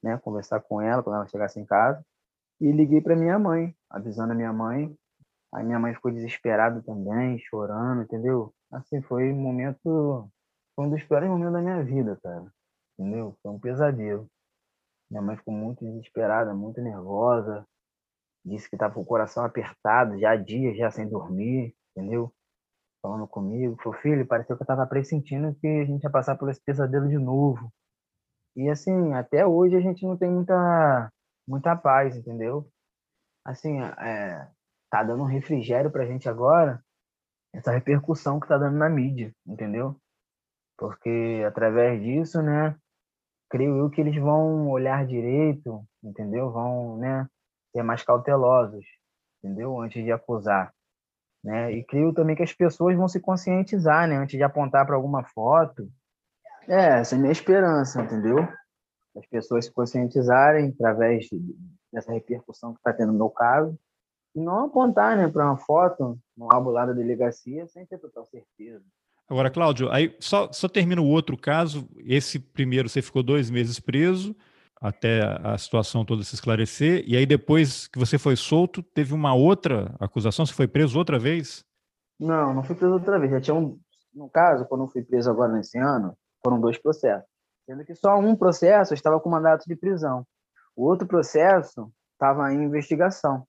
[0.03, 2.03] né, conversar com ela quando ela chegasse em casa.
[2.59, 4.95] E liguei para minha mãe, avisando a minha mãe.
[5.53, 8.53] Aí minha mãe ficou desesperada também, chorando, entendeu?
[8.71, 10.29] Assim, foi um momento,
[10.75, 12.54] foi um dos piores momentos da minha vida, cara
[12.97, 13.37] entendeu?
[13.41, 14.29] Foi um pesadelo.
[15.09, 17.65] Minha mãe ficou muito desesperada, muito nervosa.
[18.43, 22.33] disse que estava com o coração apertado, já há dias, já sem dormir, entendeu?
[23.01, 26.49] Falando comigo, falou, filho, pareceu que eu estava pressentindo que a gente ia passar por
[26.49, 27.71] esse pesadelo de novo.
[28.55, 31.11] E assim, até hoje a gente não tem muita,
[31.47, 32.69] muita paz, entendeu?
[33.45, 34.49] Assim, é,
[34.89, 36.83] tá dando um refrigério pra gente agora,
[37.53, 39.99] essa repercussão que tá dando na mídia, entendeu?
[40.77, 42.77] Porque através disso, né,
[43.49, 46.51] creio eu que eles vão olhar direito, entendeu?
[46.51, 47.27] Vão, né,
[47.71, 48.85] ser mais cautelosos,
[49.43, 49.79] entendeu?
[49.79, 50.73] Antes de acusar,
[51.43, 51.71] né?
[51.71, 55.23] E creio também que as pessoas vão se conscientizar, né, antes de apontar para alguma
[55.23, 55.89] foto.
[56.67, 58.47] É, essa é a minha esperança, entendeu?
[59.15, 61.27] As pessoas se conscientizarem através
[61.91, 63.77] dessa repercussão que está tendo no meu caso
[64.35, 68.25] e não apontar, né, para uma foto no álbum lá da delegacia sem ter total
[68.25, 68.83] certeza.
[69.27, 71.87] Agora, Cláudio, aí só, só termina o outro caso.
[71.97, 74.35] Esse primeiro você ficou dois meses preso
[74.79, 77.03] até a situação toda se esclarecer.
[77.07, 80.45] E aí, depois que você foi solto, teve uma outra acusação?
[80.45, 81.65] Você foi preso outra vez?
[82.19, 83.31] Não, não fui preso outra vez.
[83.31, 83.79] Já tinha um.
[84.13, 87.27] No caso, quando eu fui preso agora nesse ano, foram dois processos.
[87.65, 90.25] Sendo que só um processo estava com mandato de prisão.
[90.75, 93.45] O outro processo estava em investigação.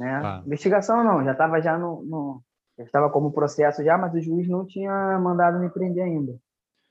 [0.00, 0.10] Né?
[0.24, 0.42] Ah.
[0.46, 2.42] Investigação não, já estava já no, no,
[2.78, 6.38] eu estava como processo já, mas o juiz não tinha mandado me prender ainda.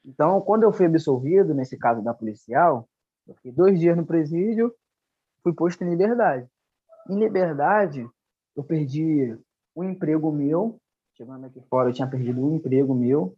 [0.06, 2.88] Então, quando eu fui absolvido, nesse caso da policial,
[3.28, 4.74] eu fiquei dois dias no presídio,
[5.44, 6.48] fui posto em liberdade.
[7.10, 8.08] Em liberdade,
[8.56, 9.38] eu perdi
[9.76, 10.80] um emprego meu.
[11.16, 13.36] Chegando aqui fora, eu tinha perdido um emprego meu,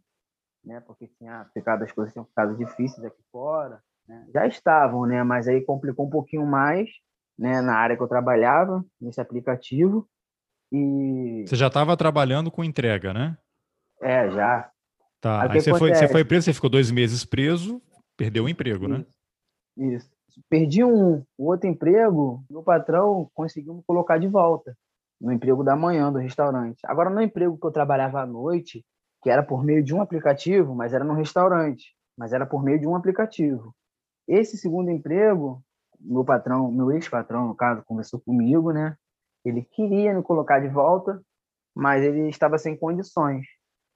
[0.64, 0.80] né?
[0.80, 3.82] Porque tinha ficado as coisas tinham ficado difíceis aqui fora.
[4.06, 4.26] Né?
[4.32, 5.22] Já estavam, né?
[5.22, 6.90] Mas aí complicou um pouquinho mais,
[7.38, 7.60] né?
[7.60, 10.08] Na área que eu trabalhava nesse aplicativo.
[10.74, 11.46] E...
[11.46, 13.38] Você já estava trabalhando com entrega, né?
[14.02, 14.68] É, já.
[15.20, 15.42] Tá.
[15.42, 17.80] Aí, Aí você, foi, você foi preso, você ficou dois meses preso,
[18.16, 18.96] perdeu o emprego, né?
[18.96, 19.06] Isso.
[19.76, 19.94] né?
[19.94, 20.14] Isso.
[20.50, 24.76] Perdi um, um outro emprego, meu patrão conseguiu me colocar de volta
[25.20, 26.80] no emprego da manhã do restaurante.
[26.84, 28.84] Agora, no emprego que eu trabalhava à noite,
[29.22, 32.80] que era por meio de um aplicativo, mas era no restaurante, mas era por meio
[32.80, 33.72] de um aplicativo.
[34.26, 35.62] Esse segundo emprego,
[36.00, 38.96] meu patrão, meu ex-patrão, no caso, conversou comigo, né?
[39.44, 41.20] Ele queria me colocar de volta,
[41.74, 43.46] mas ele estava sem condições.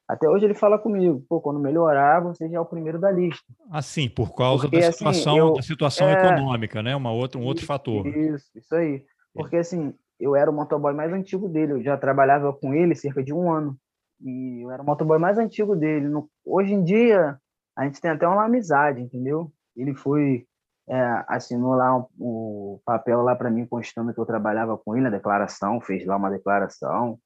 [0.09, 3.45] Até hoje ele fala comigo, pô, quando melhorar, você já é o primeiro da lista.
[3.71, 6.97] Assim, por causa Porque, da assim, situação, assim, eu, da situação é, econômica, né?
[6.97, 8.07] Uma outra, um outro fator.
[8.07, 9.05] Isso, isso aí.
[9.35, 13.23] Porque assim, eu era o motoboy mais antigo dele, eu já trabalhava com ele cerca
[13.23, 13.77] de um ano.
[14.21, 16.09] E eu era o motoboy mais antigo dele.
[16.09, 17.39] No, hoje em dia,
[17.77, 19.53] a gente tem até uma amizade, entendeu?
[19.77, 20.48] Ele foi
[20.89, 24.97] é, assinou lá o um, um papel lá para mim constando que eu trabalhava com
[24.97, 27.19] ele, a declaração, fez lá uma declaração,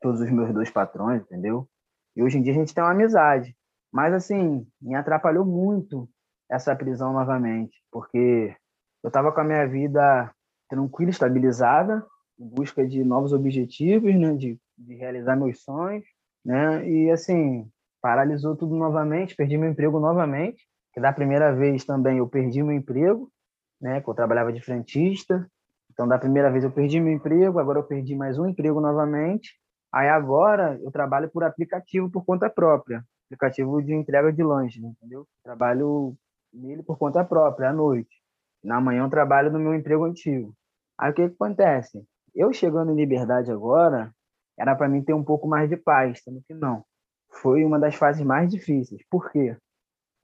[0.00, 1.68] todos os meus dois patrões, entendeu?
[2.14, 3.56] E hoje em dia a gente tem uma amizade.
[3.92, 6.08] Mas assim, me atrapalhou muito
[6.50, 8.54] essa prisão novamente, porque
[9.02, 10.30] eu estava com a minha vida
[10.68, 12.04] tranquila, estabilizada,
[12.38, 16.04] em busca de novos objetivos, né, de, de realizar meus sonhos,
[16.44, 16.86] né?
[16.88, 17.70] E assim,
[18.02, 20.66] paralisou tudo novamente, perdi meu emprego novamente
[20.96, 23.30] que da primeira vez também eu perdi meu emprego,
[23.78, 25.46] né, que eu trabalhava de frentista.
[25.92, 29.60] Então, da primeira vez eu perdi meu emprego, agora eu perdi mais um emprego novamente.
[29.92, 35.26] Aí agora eu trabalho por aplicativo por conta própria, aplicativo de entrega de lanche, entendeu?
[35.44, 36.16] Trabalho
[36.50, 38.16] nele por conta própria à noite.
[38.64, 40.54] Na manhã eu trabalho no meu emprego antigo.
[40.98, 42.02] Aí o que, que acontece?
[42.34, 44.10] Eu chegando em liberdade agora,
[44.58, 46.82] era para mim ter um pouco mais de paz, sendo que não.
[47.30, 49.02] Foi uma das fases mais difíceis.
[49.10, 49.58] Por quê?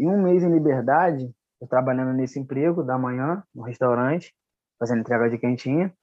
[0.02, 4.34] E um mês em liberdade, eu trabalhando nesse emprego da manhã, no restaurante,
[4.76, 5.94] fazendo entrega de quentinha,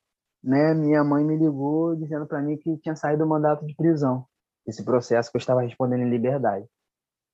[0.42, 4.26] né, minha mãe me ligou dizendo para mim que tinha saído o mandato de prisão,
[4.66, 6.66] esse processo que eu estava respondendo em liberdade.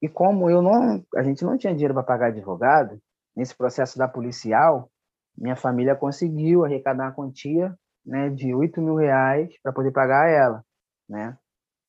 [0.02, 3.00] E como eu não, a gente não tinha dinheiro para pagar advogado,
[3.38, 4.90] nesse processo da policial,
[5.38, 10.66] minha família conseguiu arrecadar uma quantia né, de 8 mil reais para poder pagar ela.
[11.08, 11.38] Né?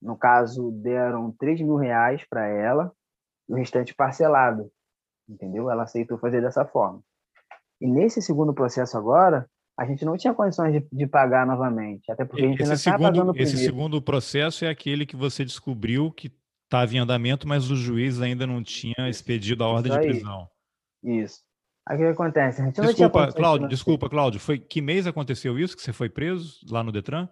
[0.02, 2.92] No caso, deram 3 mil reais para ela
[3.48, 4.70] o restante parcelado,
[5.28, 5.70] entendeu?
[5.70, 7.00] Ela aceitou fazer dessa forma.
[7.80, 9.48] E nesse segundo processo agora,
[9.78, 12.76] a gente não tinha condições de, de pagar novamente, até porque a gente esse ainda
[12.76, 16.32] segundo, pagando o Esse segundo processo é aquele que você descobriu que
[16.64, 20.48] estava em andamento, mas o juiz ainda não tinha expedido a ordem de prisão.
[21.02, 21.40] Isso.
[21.86, 22.60] Aí o que acontece?
[22.60, 24.40] A gente desculpa, Cláudio, desculpa, Cláudio.
[24.40, 27.28] Foi que mês aconteceu isso que você foi preso lá no Detran?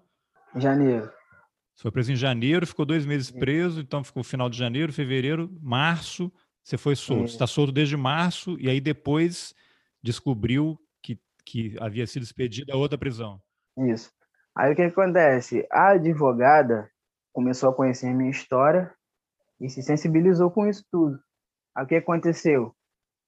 [0.54, 1.10] Janeiro.
[1.74, 5.50] Você foi preso em janeiro, ficou dois meses preso, então ficou final de janeiro, fevereiro,
[5.60, 6.32] março,
[6.62, 7.28] você foi solto.
[7.28, 9.54] Você está solto desde março e aí depois
[10.02, 13.40] descobriu que, que havia sido expedida a outra prisão.
[13.76, 14.10] Isso.
[14.56, 15.66] Aí o que acontece?
[15.70, 16.90] A advogada
[17.32, 18.94] começou a conhecer a minha história
[19.60, 21.18] e se sensibilizou com isso tudo.
[21.76, 22.74] Aí o que aconteceu?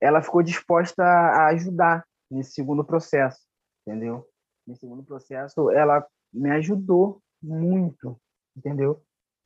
[0.00, 3.40] Ela ficou disposta a ajudar nesse segundo processo,
[3.86, 4.24] entendeu?
[4.66, 8.18] Nesse segundo processo, ela me ajudou muito,
[8.56, 9.02] entendeu?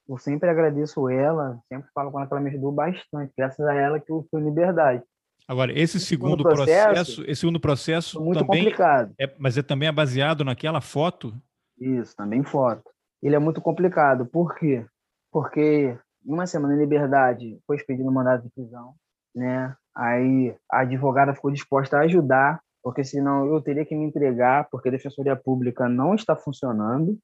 [0.09, 3.74] Eu sempre agradeço ela, sempre falo com ela que ela me ajudou bastante, graças a
[3.74, 5.03] ela que eu fui liberdade.
[5.47, 9.15] Agora, esse segundo processo, processo, esse segundo processo muito também complicado.
[9.19, 11.35] É, mas é também é baseado naquela foto?
[11.78, 12.85] Isso, também foto.
[13.23, 14.27] Ele é muito complicado.
[14.27, 14.85] Por quê?
[15.32, 18.95] Porque uma semana em liberdade foi expedido mandado de prisão,
[19.35, 19.74] né?
[19.97, 24.89] Aí a advogada ficou disposta a ajudar, porque senão eu teria que me entregar, porque
[24.89, 27.19] a defensoria pública não está funcionando,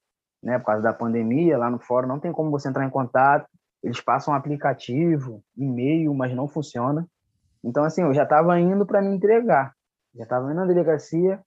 [0.46, 0.60] né?
[0.60, 3.48] Por causa da pandemia, lá no fórum não tem como você entrar em contato.
[3.82, 7.04] Eles passam um aplicativo, e-mail, mas não funciona.
[7.64, 9.74] Então, assim, eu já estava indo para me entregar.
[10.14, 11.42] Já estava indo na delegacia,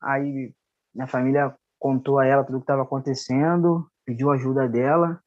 [0.00, 0.54] aí
[0.94, 5.20] minha família contou a ela tudo o que estava acontecendo, pediu ajuda dela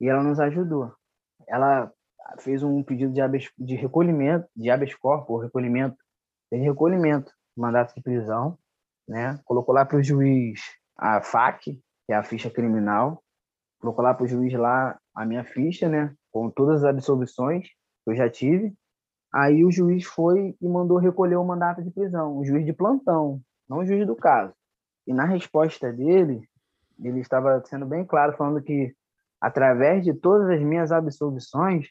[0.00, 0.92] e ela nos ajudou.
[1.48, 1.90] Ela
[2.40, 5.96] fez um pedido de, habeas, de recolhimento, de habeas corpus, recolhimento,
[6.50, 8.58] de recolhimento, mandato de prisão,
[9.08, 9.38] né?
[9.44, 10.60] Colocou lá para o juiz
[10.98, 11.80] a FAC,
[12.10, 13.22] que é a ficha criminal,
[13.78, 16.12] colocou lá para o juiz lá a minha ficha, né?
[16.32, 17.68] Com todas as absolvições
[18.04, 18.74] que eu já tive,
[19.32, 23.40] Aí o juiz foi e mandou recolher o mandato de prisão, o juiz de plantão,
[23.68, 24.52] não o juiz do caso.
[25.06, 26.42] E na resposta dele,
[26.98, 28.92] ele estava sendo bem claro, falando que
[29.40, 31.86] através de todas as minhas absolvições,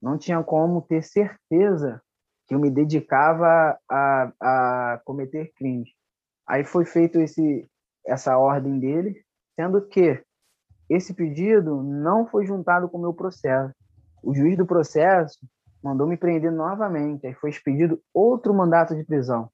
[0.00, 2.02] não tinha como ter certeza
[2.46, 5.88] que eu me dedicava a, a cometer crimes.
[6.46, 7.66] Aí foi feito esse,
[8.06, 9.23] essa ordem dele,
[9.56, 10.22] sendo que
[10.88, 13.74] esse pedido não foi juntado com o meu processo.
[14.22, 15.38] O juiz do processo
[15.82, 17.26] mandou me prender novamente.
[17.26, 19.50] Aí foi expedido outro mandato de prisão.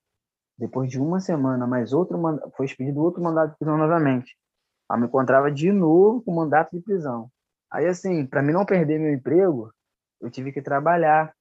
[0.59, 2.18] Depois de uma semana, mais outro
[2.56, 4.36] foi expedido outro mandato de prisão novamente.
[4.89, 7.31] Aí me encontrava de novo com mandato de prisão.
[7.70, 9.72] Aí assim, para mim não perder meu emprego,
[10.20, 11.32] eu tive que trabalhar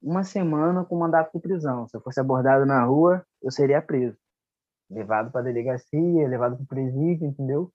[0.00, 1.88] uma semana com mandato de prisão.
[1.88, 4.16] Se eu fosse abordado na rua, eu seria preso,
[4.90, 7.72] levado para delegacia, levado para o presídio, entendeu?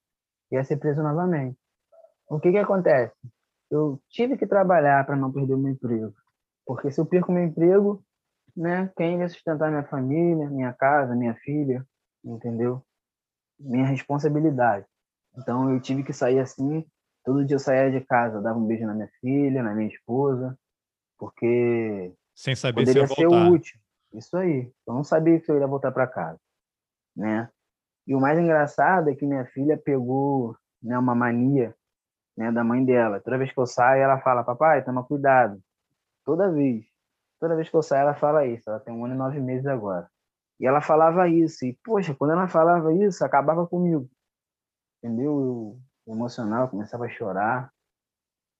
[0.53, 1.57] Ia ser preso novamente.
[2.29, 3.15] O que que acontece?
[3.71, 6.13] Eu tive que trabalhar para não perder meu emprego.
[6.63, 8.03] Porque se eu perco meu emprego,
[8.55, 11.83] né, quem vai sustentar minha família, minha casa, minha filha,
[12.23, 12.85] entendeu?
[13.59, 14.85] Minha responsabilidade.
[15.35, 16.85] Então eu tive que sair assim,
[17.25, 20.55] todo dia eu saía de casa, dava um beijo na minha filha, na minha esposa,
[21.17, 23.79] porque sem saber poderia se ser útil.
[24.13, 24.71] Isso aí.
[24.85, 26.39] Eu não sabia que eu ia voltar para casa,
[27.15, 27.49] né?
[28.05, 31.73] E o mais engraçado é que minha filha pegou né, uma mania
[32.35, 33.21] né, da mãe dela.
[33.21, 35.61] Toda vez que eu saio, ela fala: Papai, toma cuidado.
[36.25, 36.85] Toda vez.
[37.39, 38.69] Toda vez que eu saio, ela fala isso.
[38.69, 40.09] Ela tem um ano e nove meses agora.
[40.59, 41.65] E ela falava isso.
[41.65, 44.09] E, poxa, quando ela falava isso, acabava comigo.
[45.03, 45.77] Entendeu?
[46.07, 47.71] Eu emocionava, começava a chorar.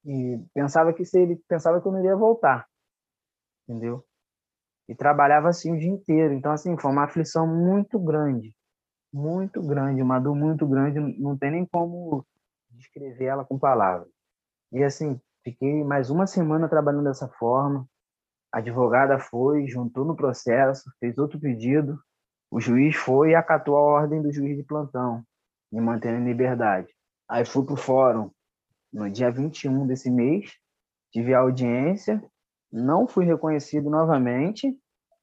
[0.06, 2.68] E pensava que se ele pensava que eu não iria voltar.
[3.68, 4.04] Entendeu?
[4.90, 6.34] E trabalhava assim o dia inteiro.
[6.34, 8.54] Então, assim, foi uma aflição muito grande.
[9.14, 11.00] Muito grande, uma dor muito grande.
[11.00, 12.26] Não tem nem como
[12.72, 14.10] descrever ela com palavras.
[14.72, 17.86] E, assim, Fiquei mais uma semana trabalhando dessa forma.
[18.50, 22.00] A advogada foi, juntou no processo, fez outro pedido.
[22.50, 25.22] O juiz foi e acatou a ordem do juiz de plantão,
[25.70, 26.88] me mantendo em liberdade.
[27.28, 28.32] Aí fui para o fórum
[28.92, 30.54] no dia 21 desse mês,
[31.12, 32.24] tive a audiência,
[32.72, 34.74] não fui reconhecido novamente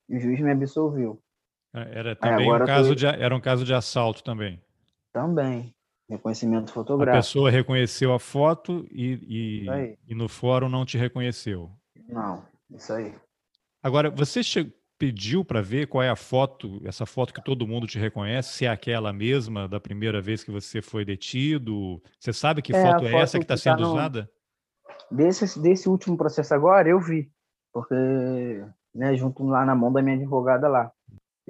[0.07, 1.19] e o juiz me absolveu.
[1.75, 2.95] É, era também um caso tô...
[2.95, 4.61] de, era um caso de assalto também.
[5.13, 5.75] Também.
[6.09, 7.17] Reconhecimento fotográfico.
[7.17, 11.71] A pessoa reconheceu a foto e, e, e no fórum não te reconheceu.
[12.09, 13.15] Não, isso aí.
[13.83, 14.73] Agora, você che...
[14.99, 18.67] pediu para ver qual é a foto, essa foto que todo mundo te reconhece, se
[18.67, 22.03] é aquela mesma da primeira vez que você foi detido?
[22.19, 23.93] Você sabe que é, foto é foto essa que está sendo tá no...
[23.95, 24.31] usada?
[25.11, 27.31] Desse, desse último processo agora, eu vi,
[27.73, 27.95] porque
[28.95, 30.93] né, junto lá na mão da minha advogada lá.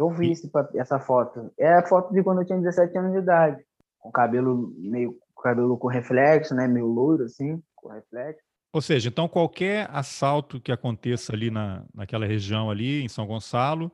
[0.00, 1.52] Eu vi esse, essa foto.
[1.58, 3.62] É a foto de quando eu tinha 17 anos de idade
[3.98, 8.42] com cabelo meio cabelo com reflexo, né, meio louro assim, com reflexo.
[8.72, 13.90] Ou seja, então qualquer assalto que aconteça ali na, naquela região ali em São Gonçalo,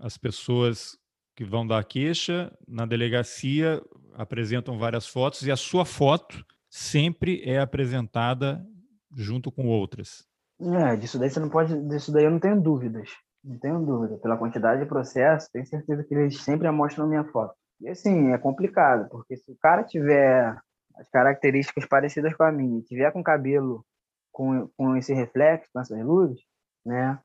[0.00, 0.98] as pessoas
[1.34, 3.82] que vão dar queixa na delegacia
[4.14, 8.66] apresentam várias fotos e a sua foto sempre é apresentada
[9.14, 10.26] junto com outras.
[10.60, 13.10] É, disso daí você não pode, disso daí eu não tenho dúvidas.
[13.46, 14.18] Não tenho dúvida.
[14.18, 17.54] Pela quantidade de processo, tenho certeza que eles sempre mostram minha foto.
[17.80, 20.58] E assim, é complicado, porque se o cara tiver
[20.96, 23.84] as características parecidas com a minha, tiver com cabelo
[24.32, 26.40] com, com esse reflexo, com essas luzes,
[26.84, 27.18] né?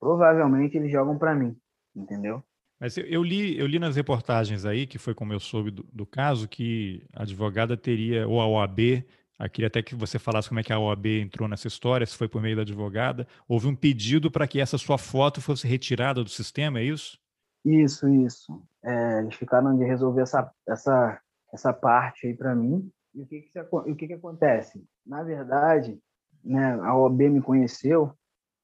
[0.00, 1.56] Provavelmente eles jogam para mim,
[1.94, 2.42] entendeu?
[2.78, 5.86] Mas eu, eu, li, eu li nas reportagens aí, que foi como eu soube do,
[5.92, 9.04] do, caso, que a advogada teria, ou a OAB,
[9.44, 12.16] eu queria até que você falasse como é que a OAB entrou nessa história, se
[12.16, 16.24] foi por meio da advogada, houve um pedido para que essa sua foto fosse retirada
[16.24, 17.18] do sistema, é isso?
[17.64, 18.62] Isso, isso.
[18.84, 21.20] É, eles ficaram de resolver essa, essa
[21.52, 22.88] essa parte aí para mim.
[23.14, 24.84] E o que que, o que que acontece?
[25.04, 25.98] Na verdade,
[26.44, 28.12] né, a OAB me conheceu,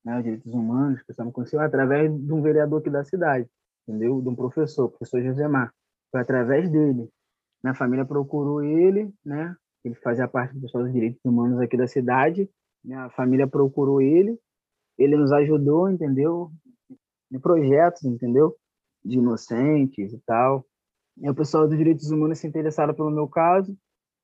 [0.04, 3.48] né, os direitos humanos, o pessoal me conheceu através de um vereador aqui da cidade,
[3.86, 4.20] entendeu?
[4.20, 5.72] De um professor, professor Josemar.
[6.10, 7.08] Foi através dele.
[7.64, 9.56] Minha família procurou ele, né?
[9.84, 12.48] Ele fazia parte do pessoal dos direitos humanos aqui da cidade.
[12.84, 14.38] Minha família procurou ele,
[14.98, 16.50] ele nos ajudou, entendeu?
[17.30, 18.56] De projetos, entendeu?
[19.04, 20.64] De inocentes e tal.
[21.16, 23.76] E o pessoal dos direitos humanos se interessaram pelo meu caso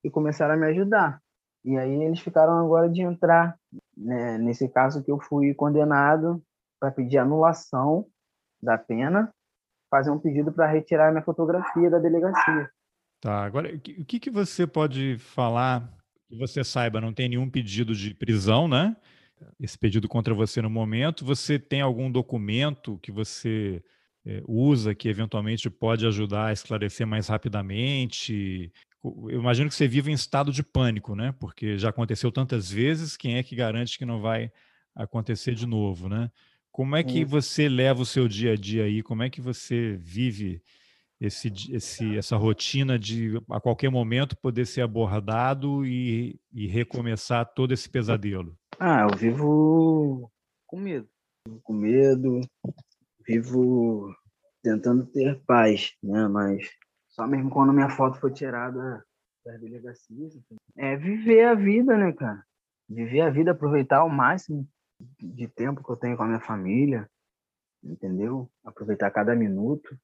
[0.03, 1.21] e começaram a me ajudar.
[1.65, 3.59] E aí eles ficaram agora de entrar
[3.97, 6.43] né, nesse caso que eu fui condenado
[6.81, 8.07] para pedir anulação
[8.63, 9.33] da pena,
[9.91, 12.71] fazer um pedido para retirar minha fotografia da delegacia.
[13.21, 15.93] Tá, agora o que, que você pode falar
[16.29, 17.01] que você saiba?
[17.01, 18.97] Não tem nenhum pedido de prisão, né?
[19.61, 21.25] Esse pedido contra você no momento.
[21.25, 23.83] Você tem algum documento que você
[24.25, 28.73] é, usa que eventualmente pode ajudar a esclarecer mais rapidamente?
[29.03, 31.35] Eu imagino que você vive em estado de pânico, né?
[31.41, 34.53] Porque já aconteceu tantas vezes, quem é que garante que não vai
[34.95, 36.31] acontecer de novo, né?
[36.71, 39.03] Como é que você leva o seu dia a dia aí?
[39.03, 40.63] Como é que você vive
[41.21, 47.73] esse, esse, essa rotina de a qualquer momento poder ser abordado e, e recomeçar todo
[47.73, 48.57] esse pesadelo?
[48.79, 50.31] Ah, eu vivo
[50.67, 51.09] com medo.
[51.47, 52.41] Vivo com medo,
[53.27, 54.15] vivo
[54.63, 56.29] tentando ter paz, né?
[56.29, 56.71] Mas
[57.09, 59.05] só mesmo quando minha foto foi tirada
[59.45, 60.39] das delegacias.
[60.77, 62.45] É viver a vida, né, cara?
[62.89, 64.69] Viver a vida, aproveitar ao máximo
[65.19, 67.09] de tempo que eu tenho com a minha família,
[67.83, 68.51] entendeu?
[68.65, 69.99] Aproveitar cada minuto,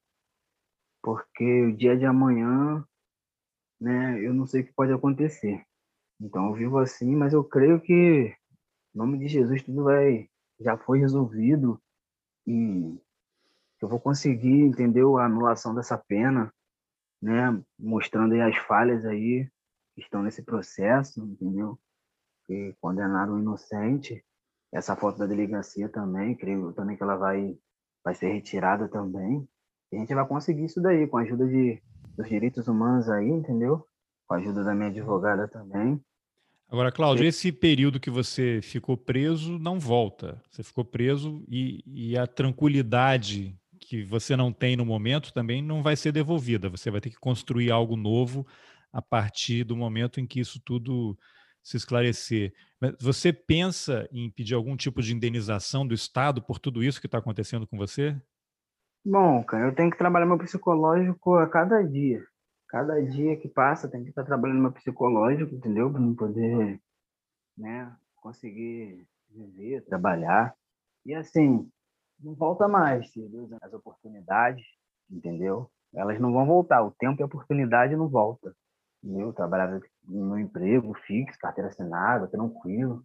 [1.05, 2.83] porque o dia de amanhã,
[3.79, 5.63] né, eu não sei o que pode acontecer.
[6.19, 10.79] Então eu vivo assim, mas eu creio que em nome de Jesus tudo vai já
[10.79, 11.79] foi resolvido
[12.47, 12.99] e
[13.83, 16.51] eu vou conseguir, entendeu, a anulação dessa pena
[17.21, 19.47] né, mostrando aí as falhas aí
[19.95, 21.79] que estão nesse processo, entendeu?
[22.49, 24.25] E condenaram um inocente.
[24.73, 27.59] Essa foto da delegacia também, creio também que ela vai
[28.03, 29.49] vai ser retirada também.
[29.93, 31.81] E a gente vai conseguir isso daí com a ajuda de
[32.17, 33.85] dos direitos humanos aí, entendeu?
[34.27, 36.01] Com a ajuda da minha advogada também.
[36.69, 40.41] Agora, Cláudio, esse período que você ficou preso não volta.
[40.51, 45.83] Você ficou preso e, e a tranquilidade que você não tem no momento também não
[45.83, 46.71] vai ser devolvida.
[46.71, 48.47] Você vai ter que construir algo novo
[48.93, 51.19] a partir do momento em que isso tudo
[51.63, 52.53] se esclarecer.
[53.01, 57.19] Você pensa em pedir algum tipo de indenização do Estado por tudo isso que está
[57.19, 58.21] acontecendo com você?
[59.07, 62.25] Bom, cara, eu tenho que trabalhar meu psicológico a cada dia.
[62.69, 65.91] Cada dia que passa, tem que estar trabalhando meu psicológico, entendeu?
[65.91, 66.81] Para não poder,
[67.57, 70.55] né, conseguir viver, trabalhar.
[71.05, 71.71] E assim,
[72.19, 73.11] não volta mais,
[73.63, 74.65] as oportunidades,
[75.11, 75.71] entendeu?
[75.95, 78.57] Elas não vão voltar, o tempo e a oportunidade não volta.
[79.05, 83.05] Eu trabalhava no emprego fixo, carteira assinada, tranquilo,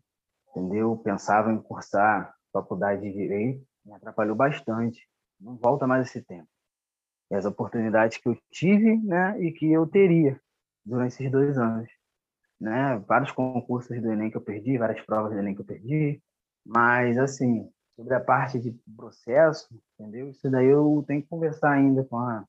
[0.49, 0.97] entendeu?
[0.97, 5.09] Pensava em cursar faculdade de Direito, me atrapalhou bastante.
[5.39, 6.47] Não volta mais esse tempo.
[7.31, 10.39] E as oportunidades que eu tive, né, e que eu teria
[10.85, 11.89] durante esses dois anos.
[12.59, 12.97] Né?
[13.07, 16.21] Vários concursos do Enem que eu perdi, várias provas do Enem que eu perdi,
[16.65, 19.67] mas, assim, sobre a parte de processo,
[19.99, 20.29] entendeu?
[20.29, 22.45] Isso daí eu tenho que conversar ainda com a,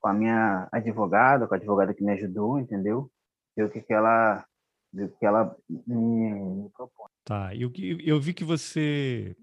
[0.00, 3.10] com a minha advogada, com a advogada que me ajudou, entendeu?
[3.56, 4.44] Ver o que, que ela
[4.92, 7.08] o que ela me, me propõe.
[7.24, 7.70] Tá, eu,
[8.04, 9.36] eu vi que você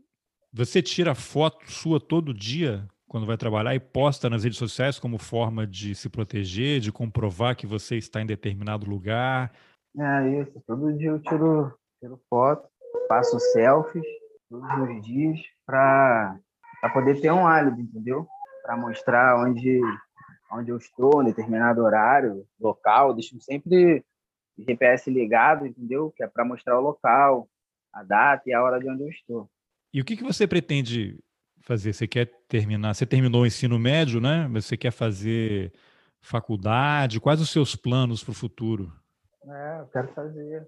[0.57, 5.19] você tira foto sua todo dia quando vai trabalhar e posta nas redes sociais como
[5.19, 9.53] forma de se proteger, de comprovar que você está em determinado lugar.
[9.95, 12.67] É isso, todo dia eu tiro, tiro foto,
[13.07, 14.03] faço selfies
[14.49, 16.39] todos os dias para
[16.91, 18.27] poder ter um álibi, entendeu?
[18.63, 19.79] Para mostrar onde,
[20.51, 23.13] onde eu estou, em determinado horário, local.
[23.13, 24.03] Deixo sempre
[24.57, 26.11] o GPS ligado, entendeu?
[26.15, 27.47] Que é para mostrar o local,
[27.93, 29.49] a data e a hora de onde eu estou.
[29.93, 31.19] E o que, que você pretende
[31.61, 31.93] fazer?
[31.93, 32.93] Você quer terminar?
[32.93, 34.47] Você terminou o ensino médio, né?
[34.47, 35.73] Mas você quer fazer
[36.21, 37.19] faculdade?
[37.19, 38.91] Quais os seus planos para o futuro?
[39.45, 40.67] É, eu quero fazer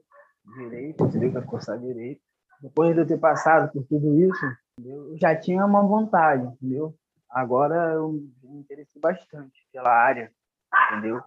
[0.58, 1.32] direito, entendeu?
[1.32, 2.22] Quero cursar direito
[2.62, 4.46] depois de eu ter passado por tudo isso,
[4.84, 6.94] eu já tinha uma vontade, entendeu?
[7.30, 8.12] Agora eu
[8.44, 10.32] me interessei bastante pela área,
[10.88, 11.22] entendeu?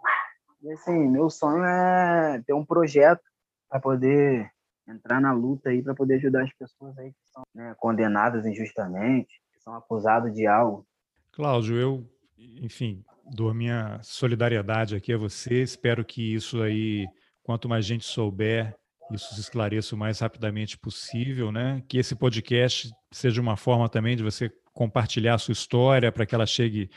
[0.62, 3.22] E assim, meu sonho é ter um projeto
[3.68, 4.50] para poder
[4.86, 9.40] entrar na luta aí, para poder ajudar as pessoas aí que são né, condenadas injustamente,
[9.52, 10.86] que são acusadas de algo.
[11.32, 13.04] Cláudio, eu, enfim,
[13.34, 15.62] dou a minha solidariedade aqui a você.
[15.62, 17.06] Espero que isso aí,
[17.42, 18.76] quanto mais gente souber,
[19.10, 21.82] isso se esclareça o mais rapidamente possível, né?
[21.88, 26.34] Que esse podcast seja uma forma também de você compartilhar a sua história para que
[26.34, 26.90] ela chegue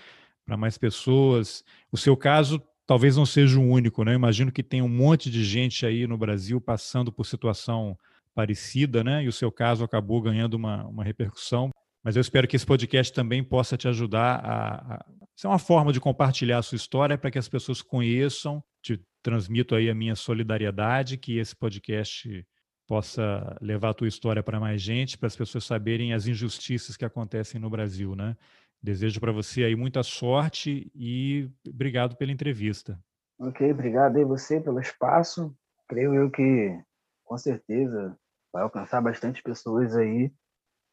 [0.46, 1.64] para mais pessoas.
[1.92, 4.14] O seu caso talvez não seja o único, né?
[4.14, 7.98] Imagino que tem um monte de gente aí no Brasil passando por situação
[8.34, 9.24] parecida, né?
[9.24, 11.70] E o seu caso acabou ganhando uma, uma repercussão.
[12.04, 15.06] Mas eu espero que esse podcast também possa te ajudar a, a
[15.36, 18.64] ser uma forma de compartilhar a sua história para que as pessoas conheçam.
[18.82, 22.46] Te transmito aí a minha solidariedade, que esse podcast
[22.88, 27.04] possa levar a tua história para mais gente, para as pessoas saberem as injustiças que
[27.04, 28.38] acontecem no Brasil, né?
[28.86, 33.00] Desejo para você aí muita sorte e obrigado pela entrevista.
[33.40, 35.52] Ok, obrigado aí você pelo espaço.
[35.88, 36.80] Creio eu que
[37.24, 38.16] com certeza
[38.54, 40.32] vai alcançar bastante pessoas aí,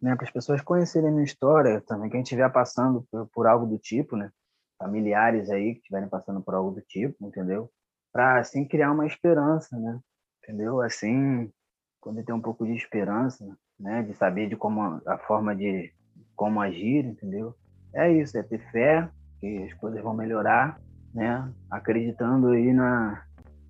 [0.00, 3.66] né, para as pessoas conhecerem a minha história, também quem estiver passando por, por, algo
[3.66, 4.32] do tipo, né,
[4.78, 7.70] familiares aí que estiverem passando por algo do tipo, entendeu?
[8.10, 10.00] Para assim criar uma esperança, né?
[10.42, 10.80] Entendeu?
[10.80, 11.52] Assim,
[12.00, 13.46] quando tem um pouco de esperança,
[13.78, 15.92] né, de saber de como a forma de
[16.34, 17.54] como agir, entendeu?
[17.94, 19.08] É isso, é ter fé
[19.40, 20.80] que as coisas vão melhorar,
[21.14, 21.50] né?
[21.70, 23.22] Acreditando aí na,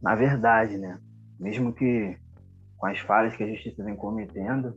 [0.03, 0.99] na verdade, né?
[1.41, 2.17] Mesmo que
[2.77, 4.77] com as falhas que a justiça vem cometendo,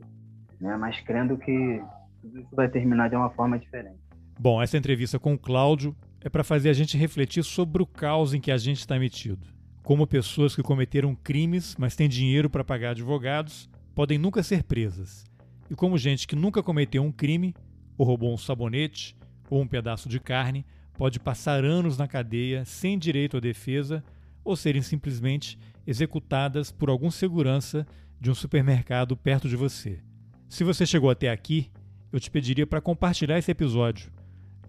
[0.60, 0.76] né?
[0.76, 1.82] Mas crendo que
[2.22, 3.98] tudo isso vai terminar de uma forma diferente.
[4.38, 8.34] Bom, essa entrevista com o Cláudio é para fazer a gente refletir sobre o caos
[8.34, 9.46] em que a gente está metido.
[9.82, 15.24] Como pessoas que cometeram crimes, mas têm dinheiro para pagar advogados, podem nunca ser presas.
[15.70, 17.54] E como gente que nunca cometeu um crime,
[17.96, 19.16] ou roubou um sabonete,
[19.50, 20.64] ou um pedaço de carne
[20.94, 24.02] pode passar anos na cadeia sem direito à defesa
[24.44, 27.86] ou serem simplesmente executadas por algum segurança
[28.20, 30.00] de um supermercado perto de você.
[30.48, 31.70] Se você chegou até aqui,
[32.12, 34.10] eu te pediria para compartilhar esse episódio.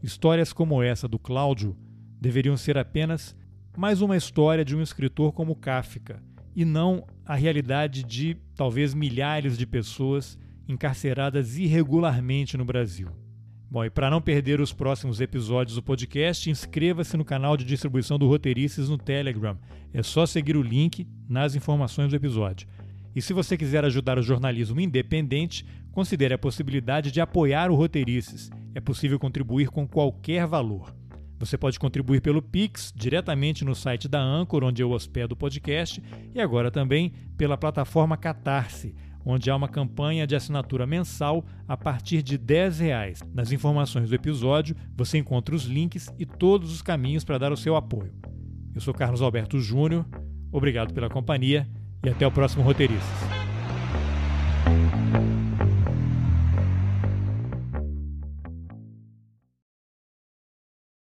[0.02, 1.78] Histórias como essa do Cláudio
[2.20, 3.36] deveriam ser apenas
[3.78, 6.22] mais uma história de um escritor como Kafka
[6.56, 10.38] e não a realidade de talvez milhares de pessoas
[10.68, 13.10] encarceradas irregularmente no Brasil.
[13.70, 18.18] Bom, e para não perder os próximos episódios do podcast, inscreva-se no canal de distribuição
[18.18, 19.58] do Roteirices no Telegram.
[19.94, 22.66] É só seguir o link nas informações do episódio.
[23.14, 28.50] E se você quiser ajudar o jornalismo independente, considere a possibilidade de apoiar o Roteirices.
[28.74, 30.96] É possível contribuir com qualquer valor.
[31.38, 36.02] Você pode contribuir pelo Pix, diretamente no site da Anchor, onde eu hospedo o podcast,
[36.34, 38.96] e agora também pela plataforma Catarse
[39.28, 43.20] onde há uma campanha de assinatura mensal a partir de R$ reais.
[43.34, 47.58] Nas informações do episódio, você encontra os links e todos os caminhos para dar o
[47.58, 48.14] seu apoio.
[48.74, 50.06] Eu sou Carlos Alberto Júnior,
[50.50, 51.68] obrigado pela companhia
[52.06, 53.47] e até o próximo Roteiristas.